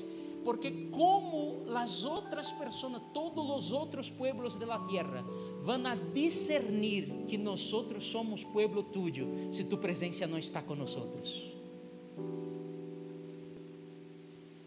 porque 0.45 0.89
como 0.91 1.65
as 1.75 2.05
outras 2.05 2.51
pessoas, 2.53 3.03
todos 3.13 3.49
os 3.51 3.73
outros 3.73 4.11
pueblos 4.11 4.57
de 4.57 4.65
la 4.65 4.87
tierra, 4.87 5.23
vão 5.63 5.87
a 5.87 5.95
discernir 5.95 7.27
que 7.27 7.39
nós 7.39 7.61
somos 7.61 8.45
pueblo 8.45 8.83
tuyo, 8.83 9.29
se 9.53 9.65
tu 9.65 9.79
presença 9.79 10.27
não 10.27 10.39
está 10.39 10.63
nós. 10.63 11.53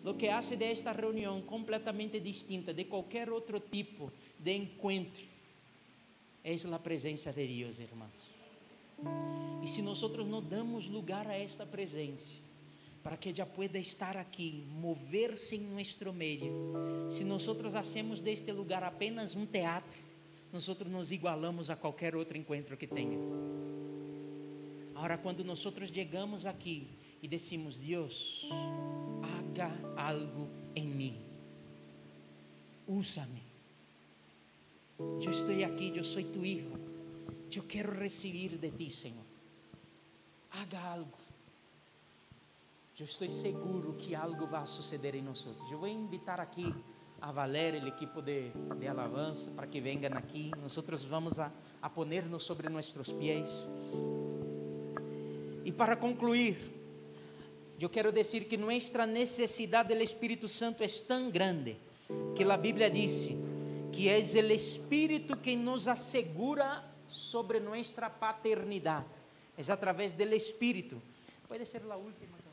Lo 0.04 0.14
que 0.14 0.30
hace 0.30 0.56
de 0.56 0.66
esta 0.66 0.92
reunião 0.92 1.42
completamente 1.42 2.20
distinta 2.20 2.72
de 2.72 2.86
qualquer 2.86 3.28
outro 3.32 3.60
tipo 3.60 4.12
de 4.38 4.56
encontro 4.56 5.24
é 6.44 6.54
a 6.54 6.78
presença 6.78 7.34
de 7.34 7.48
Deus, 7.48 7.80
irmãos. 7.80 8.36
E 9.64 9.68
se 9.68 9.82
nós 9.82 9.98
não 10.28 10.44
damos 10.44 10.86
lugar 10.86 11.26
a 11.26 11.36
esta 11.36 11.66
presença, 11.66 12.36
para 13.06 13.18
que 13.18 13.30
ella 13.30 13.46
pueda 13.46 13.78
estar 13.78 14.18
aqui, 14.18 14.66
mover-se 14.82 15.58
em 15.58 15.60
nosso 15.60 16.12
meio. 16.12 16.74
Se 17.08 17.24
nós 17.24 17.48
hacemos 17.76 18.20
deste 18.20 18.52
lugar 18.52 18.84
apenas 18.84 19.36
um 19.36 19.46
teatro, 19.46 20.00
nós 20.52 20.68
nos 20.68 21.12
igualamos 21.12 21.70
a 21.70 21.76
qualquer 21.76 22.16
outro 22.16 22.36
encontro 22.36 22.76
que 22.76 22.88
tenha. 22.88 23.20
Agora, 24.96 25.20
quando 25.20 25.44
nós 25.44 25.64
chegamos 25.94 26.48
aqui 26.48 26.88
e 27.22 27.28
decimos, 27.28 27.76
Deus, 27.76 28.50
haga 29.22 29.70
algo 29.96 30.50
em 30.76 30.88
mim, 30.88 31.16
usa-me. 32.88 33.44
Eu 34.98 35.30
estou 35.30 35.64
aqui, 35.64 35.94
eu 35.96 36.04
sou 36.04 36.24
tu 36.24 36.44
hijo, 36.44 36.72
eu 37.54 37.64
quero 37.66 37.94
receber 38.00 38.58
de 38.58 38.72
ti, 38.72 38.90
Senhor. 38.90 39.24
haga 40.50 40.80
algo. 40.80 41.25
Eu 42.98 43.04
estou 43.04 43.30
seguro 43.30 43.94
que 43.98 44.16
algo 44.16 44.48
vai 44.48 44.66
suceder 44.66 45.16
em 45.16 45.22
nós. 45.22 45.46
Eu 45.70 45.78
vou 45.78 45.88
invitar 45.88 46.40
aqui 46.40 46.74
a 47.20 47.30
Valéria, 47.30 47.84
o 47.84 47.88
equipo 47.90 48.22
de, 48.22 48.52
de 48.80 48.88
alabanza, 48.88 49.52
para 49.52 49.68
que 49.68 49.82
venham 49.82 50.14
aqui. 50.14 50.50
Nós 50.62 50.78
vamos 51.04 51.38
a, 51.38 51.52
a 51.82 51.90
ponernos 51.90 52.44
sobre 52.44 52.70
nossos 52.70 53.12
pés. 53.12 53.50
E 55.66 55.74
para 55.74 55.98
concluir, 55.98 56.58
eu 57.82 57.90
quero 57.90 58.14
dizer 58.14 58.46
que 58.46 58.56
nossa 58.56 59.06
necessidade 59.06 59.94
do 59.94 60.02
Espírito 60.02 60.48
Santo 60.48 60.82
é 60.82 60.88
tão 61.06 61.30
grande 61.30 61.76
que 62.34 62.46
a 62.46 62.56
Bíblia 62.56 62.90
disse 62.90 63.36
que 63.92 64.08
é 64.08 64.20
o 64.20 64.52
Espírito 64.54 65.36
que 65.36 65.54
nos 65.58 65.90
assegura 65.90 66.82
sobre 67.08 67.60
nossa 67.60 68.10
paternidade. 68.10 69.06
É 69.58 69.70
através 69.70 70.14
do 70.14 70.24
Espírito. 70.34 71.02
Pode 71.50 71.66
ser 71.66 71.82
a 71.92 71.98
última 71.98 72.45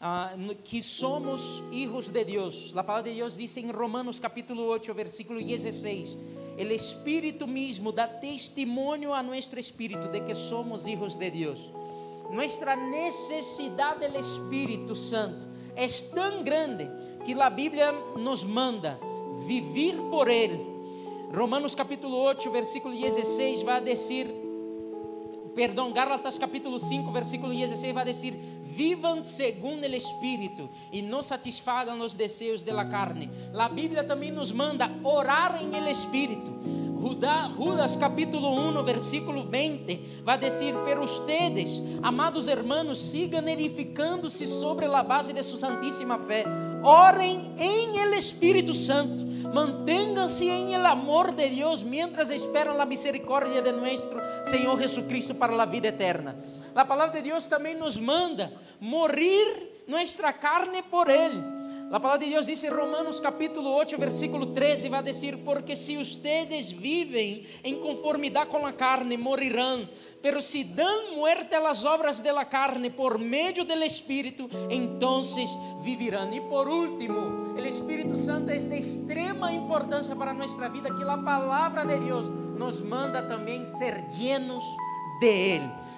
canção 0.00 0.54
que 0.64 0.82
somos 0.82 1.62
hijos 1.70 2.08
de 2.08 2.24
Deus. 2.24 2.72
A 2.74 2.82
palavra 2.82 3.10
de 3.10 3.16
Deus 3.16 3.36
diz 3.36 3.54
em 3.58 3.70
Romanos 3.70 4.18
capítulo 4.18 4.62
8, 4.62 4.94
versículo 4.94 5.42
16: 5.42 6.16
O 6.58 6.72
Espírito 6.72 7.46
mesmo 7.46 7.92
dá 7.92 8.08
testemunho 8.08 9.12
a 9.12 9.22
nosso 9.22 9.58
espírito 9.58 10.08
de 10.08 10.22
que 10.22 10.34
somos 10.34 10.86
hijos 10.86 11.16
de 11.16 11.30
Deus. 11.30 11.70
Nossa 12.32 12.76
necessidade 12.76 14.08
do 14.08 14.18
Espírito 14.18 14.96
Santo 14.96 15.46
é 15.76 15.86
tão 16.14 16.42
grande 16.42 16.88
que 17.24 17.38
a 17.38 17.50
Bíblia 17.50 17.92
nos 18.16 18.42
manda 18.42 18.98
vivir 19.46 19.96
por 20.10 20.28
Ele. 20.28 20.64
Romanos 21.34 21.74
capítulo 21.74 22.16
8, 22.16 22.50
versículo 22.50 22.94
16 22.94 23.62
vai 23.62 23.80
dizer, 23.82 24.26
perdão, 25.54 25.92
Gálatas 25.92 26.38
capítulo 26.38 26.78
5, 26.78 27.10
versículo 27.12 27.52
16 27.52 27.94
vai 27.94 28.04
dizer, 28.04 28.34
vivam 28.74 29.22
segundo 29.22 29.82
o 29.82 29.94
Espírito 29.94 30.68
e 30.92 31.02
não 31.02 31.22
satisfagam 31.22 32.00
os 32.00 32.14
desejos 32.14 32.62
da 32.62 32.84
carne. 32.84 33.30
A 33.54 33.68
Bíblia 33.68 34.04
também 34.04 34.30
nos 34.30 34.52
manda 34.52 34.90
orar 35.04 35.62
em 35.62 35.76
el 35.76 35.88
Espírito. 35.88 36.50
Judas 37.56 37.96
capítulo 37.96 38.52
1, 38.78 38.84
versículo 38.84 39.44
20, 39.44 40.22
vai 40.22 40.36
dizer: 40.36 40.74
Pero 40.84 41.02
ustedes, 41.02 41.82
amados 42.02 42.46
hermanos, 42.46 43.00
sigam 43.00 43.48
edificando-se 43.48 44.46
sobre 44.46 44.84
a 44.84 45.02
base 45.02 45.32
de 45.32 45.42
sua 45.42 45.56
santíssima 45.56 46.18
fé. 46.18 46.44
Orem 46.82 47.52
em 47.58 47.98
el 47.98 48.12
Espírito 48.12 48.74
Santo. 48.74 49.30
Manténganse 49.52 50.44
em 50.44 50.74
el 50.74 50.86
amor 50.86 51.32
de 51.32 51.48
Deus 51.48 51.82
mientras 51.82 52.30
esperam 52.30 52.78
a 52.78 52.84
misericórdia 52.84 53.62
de 53.62 53.72
nosso 53.72 54.16
Senhor 54.44 54.78
Jesucristo 54.78 55.34
para 55.34 55.60
a 55.60 55.66
vida 55.66 55.88
eterna. 55.88 56.36
A 56.74 56.84
palavra 56.84 57.20
de 57.20 57.28
Deus 57.28 57.46
também 57.46 57.76
nos 57.76 57.98
manda 57.98 58.52
morir 58.80 59.82
nossa 59.86 60.32
carne 60.32 60.82
por 60.82 61.08
Ele. 61.08 61.60
A 61.92 61.98
palavra 61.98 62.24
de 62.24 62.30
Deus 62.30 62.46
diz 62.46 62.62
em 62.62 62.68
Romanos 62.68 63.18
capítulo 63.18 63.68
8, 63.74 63.98
versículo 63.98 64.46
13, 64.46 64.88
vai 64.88 65.02
dizer, 65.02 65.38
porque 65.38 65.74
se 65.74 65.96
ustedes 65.96 66.70
vivem 66.70 67.44
em 67.64 67.80
conformidade 67.80 68.48
com 68.48 68.64
a 68.64 68.72
carne, 68.72 69.16
morirão, 69.16 69.88
pero 70.22 70.40
si 70.40 70.62
dan 70.62 71.16
muerte 71.16 71.56
a 71.56 71.58
las 71.58 71.84
obras 71.84 72.20
de 72.22 72.30
la 72.30 72.44
carne 72.44 72.90
por 72.90 73.18
medio 73.18 73.64
del 73.64 73.82
Espíritu, 73.82 74.48
entonces 74.70 75.50
vivirán. 75.82 76.32
E 76.32 76.40
por 76.42 76.68
último, 76.68 77.56
o 77.56 77.58
Espírito 77.58 78.16
Santo 78.16 78.52
é 78.52 78.56
de 78.56 78.78
extrema 78.78 79.50
importância 79.50 80.14
para 80.14 80.32
nossa 80.32 80.68
vida, 80.68 80.94
que 80.94 81.02
a 81.02 81.18
palavra 81.18 81.84
de 81.84 81.98
Deus 81.98 82.28
nos 82.56 82.80
manda 82.80 83.20
também 83.20 83.64
ser 83.64 84.06
llenos 84.10 84.62
de 85.18 85.26
Ele. 85.26 85.89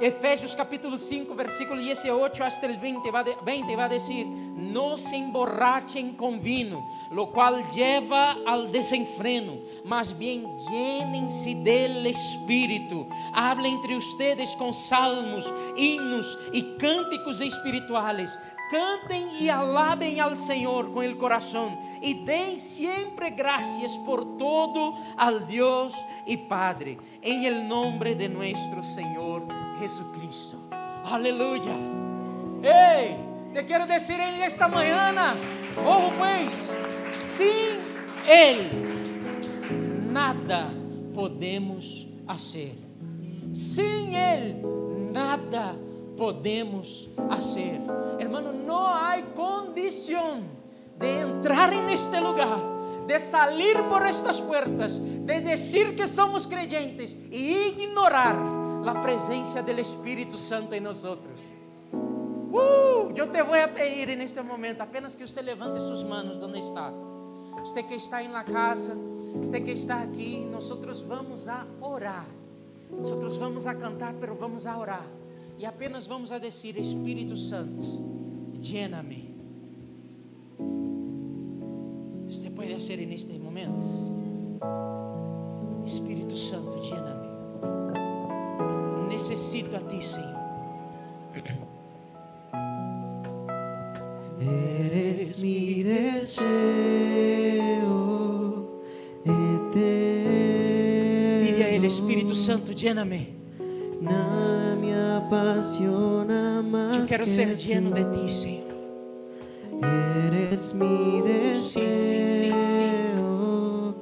Efésios 0.00 0.54
capítulo 0.54 0.96
5, 0.96 1.34
versículo 1.34 1.78
18 1.78 2.42
hasta 2.42 2.64
el 2.64 2.78
20 2.78 3.10
va, 3.10 3.22
de, 3.22 3.36
20 3.44 3.76
va 3.76 3.84
a 3.84 3.88
decir, 3.90 4.26
no 4.26 4.96
se 4.96 5.16
emborrachen 5.16 6.14
con 6.16 6.40
vino, 6.40 6.88
lo 7.10 7.30
cual 7.30 7.68
lleva 7.68 8.38
al 8.46 8.72
desenfreno, 8.72 9.58
mas 9.84 10.16
bien 10.16 10.46
llénense 10.70 11.54
del 11.56 12.06
Espíritu, 12.06 13.06
hablen 13.34 13.74
entre 13.74 13.94
ustedes 13.94 14.56
con 14.56 14.72
salmos, 14.72 15.52
himnos 15.76 16.38
y 16.50 16.62
cánticos 16.78 17.42
espirituales, 17.42 18.38
cantem 18.70 19.28
e 19.38 19.50
alabem 19.50 20.18
ao 20.18 20.34
Senhor 20.34 20.90
com 20.92 21.00
o 21.00 21.16
coração 21.16 21.78
e 22.00 22.14
deem 22.14 22.56
sempre 22.56 23.28
graças 23.28 23.98
por 23.98 24.24
todo 24.38 24.94
al 25.18 25.40
Deus 25.40 25.94
e 26.26 26.38
Padre, 26.38 26.98
em 27.22 27.44
el 27.44 27.64
nombre 27.64 28.14
de 28.14 28.28
nuestro 28.28 28.82
Senhor 28.82 29.59
Jesucristo. 29.80 30.58
Aleluia. 31.04 31.72
Ei, 32.62 33.16
te 33.54 33.64
quero 33.64 33.86
dizer 33.86 34.20
em 34.20 34.42
esta 34.42 34.68
manhã, 34.68 35.10
oh 35.78 36.12
pois, 36.18 36.70
sem 37.10 37.78
Ele 38.26 38.70
nada 40.12 40.70
podemos 41.14 42.06
fazer. 42.26 42.76
Sem 43.54 44.14
Ele 44.14 44.62
nada 45.12 45.74
podemos 46.14 47.08
fazer. 47.16 47.80
Hermano, 48.18 48.52
não 48.52 48.86
há 48.86 49.16
condição 49.34 50.42
de 50.98 51.20
entrar 51.20 51.72
en 51.72 51.88
este 51.88 52.20
lugar, 52.20 52.58
de 53.06 53.18
salir 53.18 53.82
por 53.84 54.04
estas 54.04 54.38
puertas, 54.38 54.98
de 54.98 55.40
decir 55.40 55.96
que 55.96 56.06
somos 56.06 56.44
creyentes 56.44 57.16
e 57.30 57.68
ignorar 57.68 58.36
a 58.86 58.94
presença 59.02 59.62
do 59.62 59.70
Espírito 59.80 60.36
Santo 60.38 60.74
em 60.74 60.80
nós. 60.80 61.04
Uh, 61.04 61.20
eu 63.14 63.26
te 63.30 63.42
vou 63.42 63.56
pedir 63.74 64.08
en 64.10 64.20
este 64.22 64.42
momento 64.42 64.80
apenas 64.80 65.14
que 65.14 65.26
você 65.26 65.42
levante 65.42 65.80
suas 65.80 66.02
manos 66.02 66.42
onde 66.42 66.58
está. 66.58 66.92
Você 67.58 67.82
que 67.82 67.94
está 67.94 68.22
em 68.22 68.28
la 68.28 68.44
casa, 68.44 68.96
você 69.34 69.60
que 69.60 69.72
está 69.72 70.02
aqui, 70.02 70.46
nós 70.50 70.68
vamos 71.02 71.48
a 71.48 71.66
orar. 71.80 72.26
Nós 72.90 73.36
vamos 73.36 73.66
a 73.66 73.74
cantar, 73.74 74.14
pero 74.14 74.34
vamos 74.34 74.66
a 74.66 74.76
orar. 74.76 75.06
E 75.58 75.66
apenas 75.66 76.06
vamos 76.06 76.32
a 76.32 76.38
dizer: 76.38 76.78
Espírito 76.78 77.36
Santo, 77.36 77.84
llena-me. 78.60 79.30
Você 82.28 82.50
pode 82.50 82.72
fazer 82.72 83.04
neste 83.06 83.38
momento? 83.38 83.82
Espírito 85.84 86.36
Santo, 86.36 86.76
llena-me. 86.76 87.99
Necessito 89.20 89.76
a 89.76 89.80
Ti, 89.80 90.00
Senhor. 90.00 90.40
Eres 94.40 95.38
mi 95.42 95.82
deseo 95.82 96.46
eterno. 99.22 100.30
Pide 101.44 101.64
a 101.64 101.68
Ele, 101.68 101.86
Espírito 101.86 102.34
Santo, 102.34 102.72
llena-me. 102.72 103.36
Nada 104.00 104.74
me 104.76 104.94
apasiona 104.94 106.62
más. 106.62 106.96
Eu 106.96 107.04
quero 107.04 107.24
que 107.24 107.30
ser 107.30 107.58
tú. 107.58 107.62
lleno 107.62 107.90
de 107.90 108.04
Ti, 108.06 108.30
Senhor. 108.30 108.70
Eres 110.26 110.72
mi 110.72 111.20
deseo 111.20 111.60
sí, 111.60 111.80
sí, 111.80 112.40
Sí, 112.40 112.46
eterno. 112.46 113.96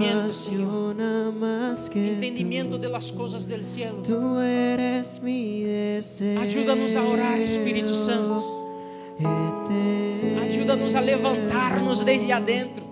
Más 0.00 1.90
que 1.90 2.12
Entendimiento 2.14 2.78
de 2.78 2.88
las 2.88 3.12
cosas 3.12 3.46
del 3.46 3.64
cielo. 3.64 4.02
tú. 4.02 4.14
Tú 4.14 4.38
eres 4.40 5.20
mi 5.22 5.62
deseo. 5.62 6.40
Ayúdanos 6.40 6.96
a 6.96 7.04
orar, 7.04 7.38
Espírito 7.38 7.94
Santo. 7.94 8.60
Ayúdanos 10.42 10.94
a 10.94 11.00
levantarnos 11.02 12.04
desde 12.04 12.32
adentro. 12.32 12.84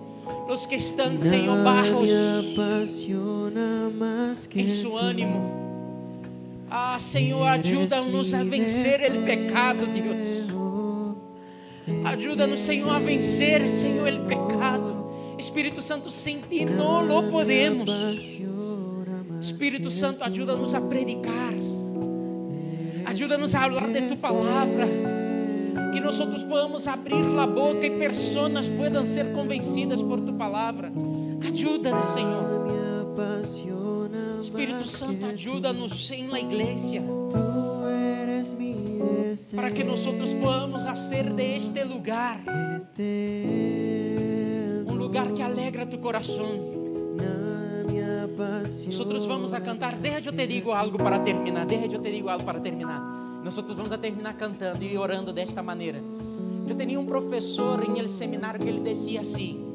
Los 0.47 0.67
que 0.67 0.75
están, 0.75 1.17
Senhor, 1.17 1.57
que 4.49 4.61
em 4.61 4.69
su 4.69 4.89
tú. 4.89 4.97
ânimo. 4.99 5.59
Ah, 6.69 6.97
Senhor, 6.99 7.47
ajuda-nos 7.47 8.33
a 8.33 8.43
vencer 8.43 9.11
o 9.11 9.25
pecado, 9.25 9.85
Deus. 9.87 10.47
Ajuda-nos, 12.05 12.59
Senhor, 12.59 12.95
a 12.95 12.99
vencer, 12.99 13.67
Senhor, 13.69 14.07
o 14.07 14.27
pecado. 14.27 14.98
Espírito 15.39 15.81
Santo, 15.81 16.11
sem 16.11 16.41
ti 16.41 16.65
não 16.65 17.05
lo 17.05 17.31
podemos. 17.31 17.89
Espírito 19.39 19.89
Santo, 19.89 20.21
ajuda-nos 20.21 20.75
a 20.75 20.81
predicar. 20.81 21.53
Ajuda-nos 23.05 23.55
a 23.55 23.61
falar 23.61 23.87
de 23.87 24.01
tu 24.01 24.17
palavra. 24.17 24.85
Que 25.93 26.01
nós 26.01 26.19
podamos 26.19 26.87
abrir 26.87 27.23
a 27.39 27.47
boca 27.47 27.85
e 27.85 27.89
pessoas 27.91 28.67
puedan 28.67 29.05
ser 29.05 29.31
convencidas 29.31 30.01
por 30.01 30.19
tu 30.19 30.33
palavra. 30.33 30.91
Ajuda-nos, 31.49 32.07
Senhor. 32.07 32.67
Espírito 34.41 34.85
Santo, 34.85 35.25
ajuda-nos 35.25 36.11
em 36.11 36.27
la 36.27 36.39
igreja. 36.39 37.01
Para 39.55 39.71
que 39.71 39.83
nós 39.83 40.05
podamos 40.05 40.83
fazer 40.83 41.31
de 41.33 41.55
este 41.55 41.83
lugar 41.85 42.41
lugar 45.09 45.33
que 45.33 45.41
alegra 45.41 45.89
tu 45.89 45.97
apasiona. 45.97 46.61
Nosotros 48.85 49.25
vamos 49.25 49.53
a 49.53 49.61
cantar. 49.61 49.97
Deja 49.97 50.19
yo 50.19 50.31
te 50.31 50.45
digo 50.45 50.73
algo 50.73 50.97
para 50.99 51.23
terminar. 51.23 51.65
Deja 51.65 51.87
yo 51.87 51.99
te 51.99 52.11
digo 52.11 52.29
algo 52.29 52.45
para 52.45 52.61
terminar. 52.61 53.01
Nosotros 53.43 53.75
vamos 53.75 53.91
a 53.91 53.97
terminar 53.97 54.37
cantando 54.37 54.83
e 54.85 54.95
orando 54.97 55.33
desta 55.33 55.63
maneira. 55.63 55.99
Eu 56.67 56.77
tinha 56.77 56.99
um 56.99 57.07
professor 57.07 57.83
em 57.83 57.97
el 57.97 58.07
seminário 58.07 58.59
que 58.59 58.69
ele 58.69 58.81
dizia 58.81 59.21
assim. 59.21 59.65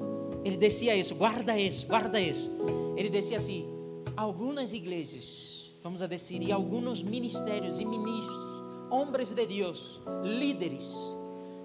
Ele 0.44 0.56
dizia 0.56 0.94
isso, 0.94 1.16
guarda 1.16 1.58
isso, 1.58 1.84
guarda 1.86 2.20
isso. 2.20 2.48
Ele 2.96 3.10
dizia 3.10 3.38
assim: 3.38 3.66
algumas 4.16 4.72
igrejas, 4.72 5.68
vamos 5.82 6.00
a 6.00 6.06
dizer, 6.06 6.40
e 6.42 6.52
alguns 6.52 7.02
ministérios 7.02 7.80
e 7.80 7.84
ministros, 7.84 8.38
homens 8.88 9.32
de 9.32 9.46
Deus, 9.46 10.00
líderes, 10.22 10.94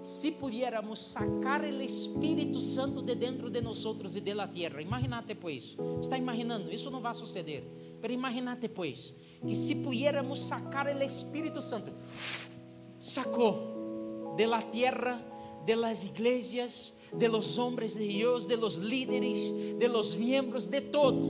se 0.02 0.32
pudiéramos 0.32 0.98
sacar 0.98 1.62
o 1.62 1.82
Espírito 1.82 2.60
Santo 2.60 3.02
de 3.02 3.14
dentro 3.14 3.50
de 3.50 3.60
nós 3.60 3.84
e 4.16 4.20
de 4.20 4.34
la 4.34 4.48
tierra, 4.48 4.80
imagínate 4.80 5.34
pues, 5.34 5.76
está 6.00 6.16
imaginando, 6.16 6.72
isso 6.72 6.90
não 6.90 7.00
vai 7.00 7.14
suceder, 7.14 7.62
pero 8.00 8.12
imagínate 8.12 8.68
pues, 8.68 9.14
que 9.46 9.54
se 9.54 9.76
pudiéramos 9.76 10.40
sacar 10.40 10.86
o 10.86 11.02
Espírito 11.02 11.60
Santo, 11.60 11.92
sacou 13.00 14.34
de 14.36 14.46
la 14.46 14.62
tierra, 14.70 15.20
de 15.66 15.76
las 15.76 16.04
iglesias, 16.04 16.92
de 17.12 17.28
los 17.28 17.58
hombres 17.58 17.94
de 17.94 18.06
Dios, 18.06 18.46
de 18.46 18.56
los 18.56 18.78
líderes, 18.78 19.52
de 19.78 19.88
los 19.88 20.16
miembros, 20.16 20.70
de 20.70 20.80
todo. 20.80 21.28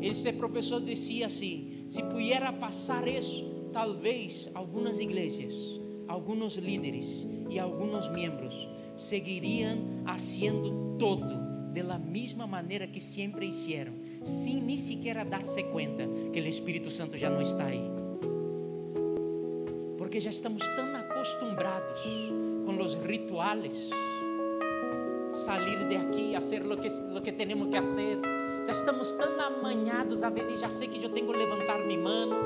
Esse 0.00 0.32
professor 0.32 0.84
dizia 0.84 1.28
assim: 1.28 1.86
se 1.88 2.02
pudiera 2.02 2.52
passar 2.58 3.06
isso, 3.08 3.70
talvez 3.72 4.50
algumas 4.54 5.00
igrejas, 5.00 5.54
alguns 6.08 6.56
líderes 6.56 7.26
e 7.50 7.58
alguns 7.58 8.08
membros 8.10 8.68
seguiriam 8.96 9.78
haciendo 10.06 10.96
todo 10.98 11.44
de 11.72 11.82
la 11.82 11.98
mesma 11.98 12.46
maneira 12.46 12.86
que 12.86 13.00
sempre 13.00 13.46
hicieron, 13.46 13.94
sem 14.22 14.62
nem 14.62 14.78
sequer 14.78 15.24
darse 15.24 15.64
conta 15.64 16.06
que 16.32 16.40
o 16.40 16.46
Espírito 16.46 16.90
Santo 16.90 17.16
já 17.16 17.28
não 17.28 17.40
está 17.40 17.66
aí. 17.66 17.82
Porque 19.98 20.20
já 20.20 20.30
estamos 20.30 20.62
tão 20.76 20.94
acostumbrados 20.94 21.98
com 22.64 22.78
os 22.80 22.94
rituales, 22.94 23.90
salir 25.32 25.88
de 25.88 25.96
aqui, 25.96 26.32
fazer 26.34 26.64
lo 26.64 26.76
que, 26.76 26.88
lo 27.10 27.20
que 27.20 27.32
temos 27.32 27.68
que 27.68 27.76
fazer. 27.76 28.18
Já 28.66 28.72
estamos 28.72 29.12
tão 29.12 29.40
amanhados 29.40 30.22
a 30.22 30.30
ver, 30.30 30.56
já 30.56 30.70
sei 30.70 30.86
que 30.86 31.04
eu 31.04 31.10
tenho 31.10 31.26
que 31.26 31.36
levantar 31.36 31.84
minha 31.84 31.98
mano, 31.98 32.36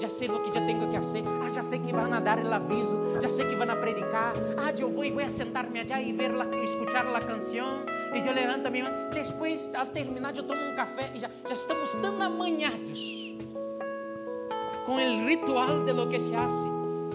já 0.00 0.08
sei 0.08 0.30
o 0.30 0.40
que 0.40 0.52
já 0.52 0.60
tenho 0.64 0.88
que 0.88 0.96
fazer. 0.96 1.24
Ah, 1.42 1.50
já 1.50 1.62
sei 1.62 1.78
que 1.78 1.92
vão 1.92 2.12
a 2.12 2.20
dar 2.20 2.38
o 2.38 2.54
aviso, 2.54 2.98
já 3.20 3.28
sei 3.28 3.46
que 3.46 3.56
vão 3.56 3.66
predicar. 3.80 4.32
Ah, 4.56 4.72
eu 4.78 4.90
vou 4.90 5.04
e 5.04 5.10
vou 5.10 5.28
sentar-me 5.28 5.80
allá 5.80 6.00
e 6.00 6.12
ver 6.12 6.32
la, 6.32 6.46
escuchar 6.62 7.06
a 7.06 7.20
canção. 7.20 7.84
E 8.14 8.26
eu 8.26 8.32
levanto 8.32 8.66
a 8.66 8.70
minha 8.70 8.84
mão. 8.84 8.92
Depois, 9.10 9.72
ao 9.74 9.86
terminar, 9.86 10.36
eu 10.36 10.42
tomo 10.42 10.60
um 10.60 10.74
café 10.74 11.10
e 11.14 11.18
já, 11.18 11.28
já 11.46 11.54
estamos 11.54 11.94
tão 11.96 12.20
amanhados 12.22 13.18
com 14.88 14.94
o 14.94 15.26
ritual 15.26 15.84
de 15.84 15.92
lo 15.92 16.08
que 16.08 16.18
se 16.18 16.34
hace, 16.34 16.64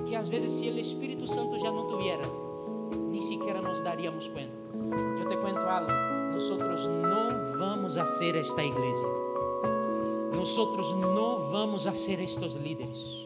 que 0.05 0.15
às 0.15 0.29
vezes 0.29 0.51
se 0.51 0.69
o 0.69 0.77
Espírito 0.77 1.27
Santo 1.27 1.57
já 1.57 1.71
não 1.71 1.87
tuviera, 1.87 2.21
nem 3.09 3.19
sequer 3.19 3.59
nos 3.63 3.81
daríamos 3.81 4.27
conta. 4.27 4.63
Eu 5.19 5.27
te 5.27 5.37
cuento 5.37 5.61
algo, 5.61 5.91
nós 6.31 6.85
não 6.87 7.57
vamos 7.57 7.97
a 7.97 8.05
ser 8.05 8.35
esta 8.35 8.63
igreja. 8.63 9.32
Nós 10.43 10.91
não 10.91 11.49
vamos 11.51 11.87
a 11.87 11.93
ser 11.93 12.19
estes 12.19 12.55
líderes. 12.55 13.23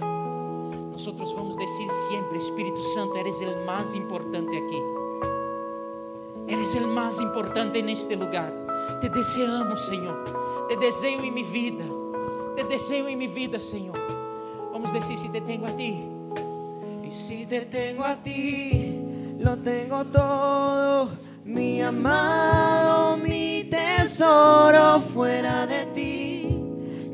Nós 0.91 1.31
vamos 1.31 1.57
dizer 1.57 1.89
sempre, 2.09 2.37
Espírito 2.37 2.79
Santo, 2.83 3.17
eres 3.17 3.41
o 3.41 3.65
mais 3.65 3.95
importante 3.95 4.55
aqui. 4.55 4.83
Eres 6.47 6.75
o 6.75 6.87
mais 6.87 7.19
importante 7.19 7.81
neste 7.81 8.15
lugar. 8.15 8.51
Te 9.01 9.09
desejamos, 9.09 9.81
Senhor. 9.87 10.23
Te 10.67 10.75
desejo 10.75 11.25
em 11.25 11.31
minha 11.31 11.49
vida. 11.49 11.83
Te 12.55 12.63
desejo 12.65 13.07
em 13.07 13.15
minha 13.15 13.33
vida, 13.33 13.59
Senhor. 13.59 13.97
Vamos 14.71 14.93
dizer 14.93 15.17
se 15.17 15.27
te 15.29 15.41
tenho 15.41 15.65
a 15.65 15.71
ti. 15.71 16.17
Y 17.03 17.09
si 17.09 17.47
te 17.47 17.61
tengo 17.61 18.03
a 18.03 18.15
ti, 18.15 19.01
lo 19.39 19.57
tengo 19.57 20.05
todo, 20.05 21.09
mi 21.45 21.81
amado, 21.81 23.17
mi 23.17 23.63
tesoro, 23.63 25.01
fuera 25.13 25.65
de 25.65 25.85
ti, 25.85 25.86